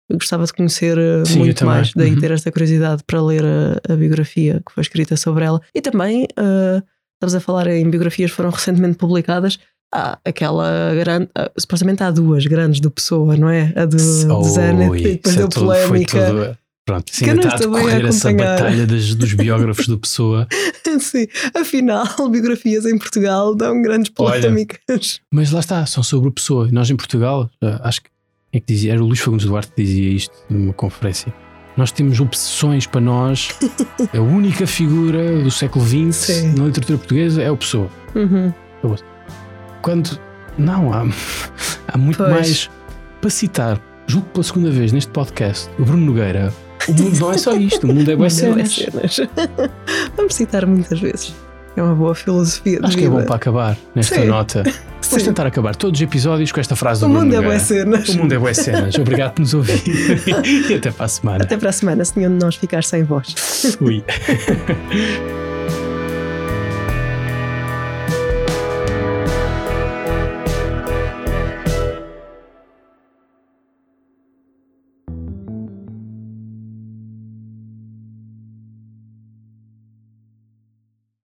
Eu 0.08 0.16
gostava 0.18 0.44
de 0.44 0.52
conhecer 0.52 0.96
uh, 0.96 1.26
Sim, 1.26 1.38
muito 1.40 1.66
mais, 1.66 1.92
daí 1.92 2.12
Uhum. 2.14 2.20
ter 2.20 2.30
esta 2.30 2.52
curiosidade 2.52 3.02
para 3.04 3.20
ler 3.20 3.44
a, 3.44 3.92
a 3.92 3.96
biografia 3.96 4.62
que 4.64 4.72
foi 4.72 4.82
escrita 4.82 5.16
sobre 5.16 5.44
ela. 5.44 5.60
E 5.74 5.80
também, 5.82 6.24
uh, 6.38 6.80
estamos 7.16 7.34
a 7.34 7.40
falar 7.40 7.66
em 7.66 7.90
biografias 7.90 8.30
que 8.30 8.36
foram 8.36 8.50
recentemente 8.50 8.96
publicadas. 8.96 9.58
Há 9.92 10.16
aquela 10.24 10.94
grande, 10.94 11.28
ah, 11.36 11.50
supostamente 11.58 12.02
há 12.04 12.10
duas 12.10 12.46
grandes 12.46 12.80
do 12.80 12.90
Pessoa, 12.90 13.36
não 13.36 13.48
é? 13.48 13.72
A 13.76 13.84
do, 13.84 13.96
do 13.96 14.44
Zenit, 14.44 14.96
e 14.98 15.12
depois 15.14 15.34
isso 15.34 15.44
é 15.44 15.48
polémica. 15.48 16.26
todo- 16.26 16.58
Pronto, 16.86 17.10
sim, 17.12 17.24
está 17.28 17.54
a 17.54 17.58
decorrer 17.58 18.06
essa 18.06 18.32
batalha 18.32 18.86
das- 18.86 19.14
dos 19.16 19.34
biógrafos 19.34 19.88
do 19.88 19.98
Pessoa. 19.98 20.46
Sim, 21.00 21.26
afinal, 21.52 22.06
biografias 22.30 22.86
em 22.86 22.96
Portugal 22.96 23.54
dão 23.56 23.82
grandes 23.82 24.08
polémicas. 24.10 25.20
Mas 25.30 25.50
lá 25.50 25.58
está, 25.60 25.84
são 25.84 26.02
sobre 26.02 26.28
o 26.28 26.32
Pessoa. 26.32 26.68
Nós 26.72 26.88
em 26.88 26.94
Portugal, 26.96 27.50
ah, 27.60 27.80
acho 27.82 28.00
que 28.02 28.08
é 28.52 28.60
que 28.60 28.72
dizia? 28.72 28.92
Era 28.92 29.02
o 29.02 29.06
Luís 29.06 29.18
Fagundes 29.18 29.44
Duarte 29.46 29.72
que 29.74 29.82
dizia 29.82 30.08
isto 30.10 30.32
numa 30.48 30.72
conferência. 30.72 31.34
Nós 31.76 31.90
temos 31.92 32.18
obsessões 32.20 32.86
para 32.86 33.00
nós. 33.00 33.48
A 34.16 34.20
única 34.20 34.64
figura 34.66 35.42
do 35.42 35.50
século 35.50 35.84
XX 35.84 36.14
Sim. 36.14 36.54
na 36.54 36.66
literatura 36.66 36.98
portuguesa 36.98 37.42
é 37.42 37.50
o 37.50 37.56
Pessoa. 37.56 37.90
Uhum. 38.14 38.52
Quando. 39.82 40.18
Não, 40.56 40.92
há, 40.94 41.04
há 41.88 41.98
muito 41.98 42.16
Pois. 42.18 42.30
mais. 42.30 42.70
Para 43.20 43.30
citar, 43.30 43.82
julgo 44.06 44.28
pela 44.28 44.44
segunda 44.44 44.70
vez 44.70 44.92
neste 44.92 45.10
podcast, 45.10 45.68
o 45.78 45.84
Bruno 45.84 46.06
Nogueira. 46.06 46.54
O 46.88 46.92
mundo 46.92 47.18
não 47.18 47.32
é 47.32 47.38
só 47.38 47.54
isto, 47.54 47.84
o 47.84 47.94
mundo 47.94 48.10
é 48.10 48.16
boas 48.16 48.40
é 48.42 48.46
cenas. 48.46 48.74
cenas. 48.74 49.20
Vamos 50.16 50.34
citar 50.34 50.66
muitas 50.66 51.00
vezes. 51.00 51.34
É 51.76 51.82
uma 51.82 51.94
boa 51.94 52.14
filosofia 52.14 52.80
de 52.80 52.86
Acho 52.86 52.96
que 52.96 53.04
é 53.04 53.08
vida. 53.08 53.20
bom 53.20 53.26
para 53.26 53.36
acabar 53.36 53.76
nesta 53.94 54.14
Sim. 54.14 54.26
nota. 54.26 54.62
Vamos 55.10 55.22
tentar 55.24 55.46
acabar 55.46 55.76
todos 55.76 56.00
os 56.00 56.02
episódios 56.02 56.50
com 56.50 56.58
esta 56.58 56.74
frase 56.74 57.00
do 57.00 57.06
O 57.06 57.10
Bruno 57.10 57.24
mundo 57.26 57.34
é 57.34 57.40
boas 57.42 57.62
cenas. 57.62 58.08
O 58.08 58.16
mundo 58.18 58.32
é 58.32 58.38
boas 58.38 58.56
cenas. 58.56 58.94
Obrigado 58.94 59.34
por 59.34 59.40
nos 59.42 59.52
ouvir 59.52 59.82
e 60.70 60.74
até 60.74 60.90
para 60.90 61.04
a 61.04 61.08
semana. 61.08 61.44
Até 61.44 61.56
para 61.56 61.68
a 61.68 61.72
semana, 61.72 62.04
se 62.04 62.18
nenhum 62.18 62.38
de 62.38 62.44
nós 62.44 62.56
ficar 62.56 62.82
sem 62.82 63.04
voz. 63.04 63.34
Fui. 63.78 64.02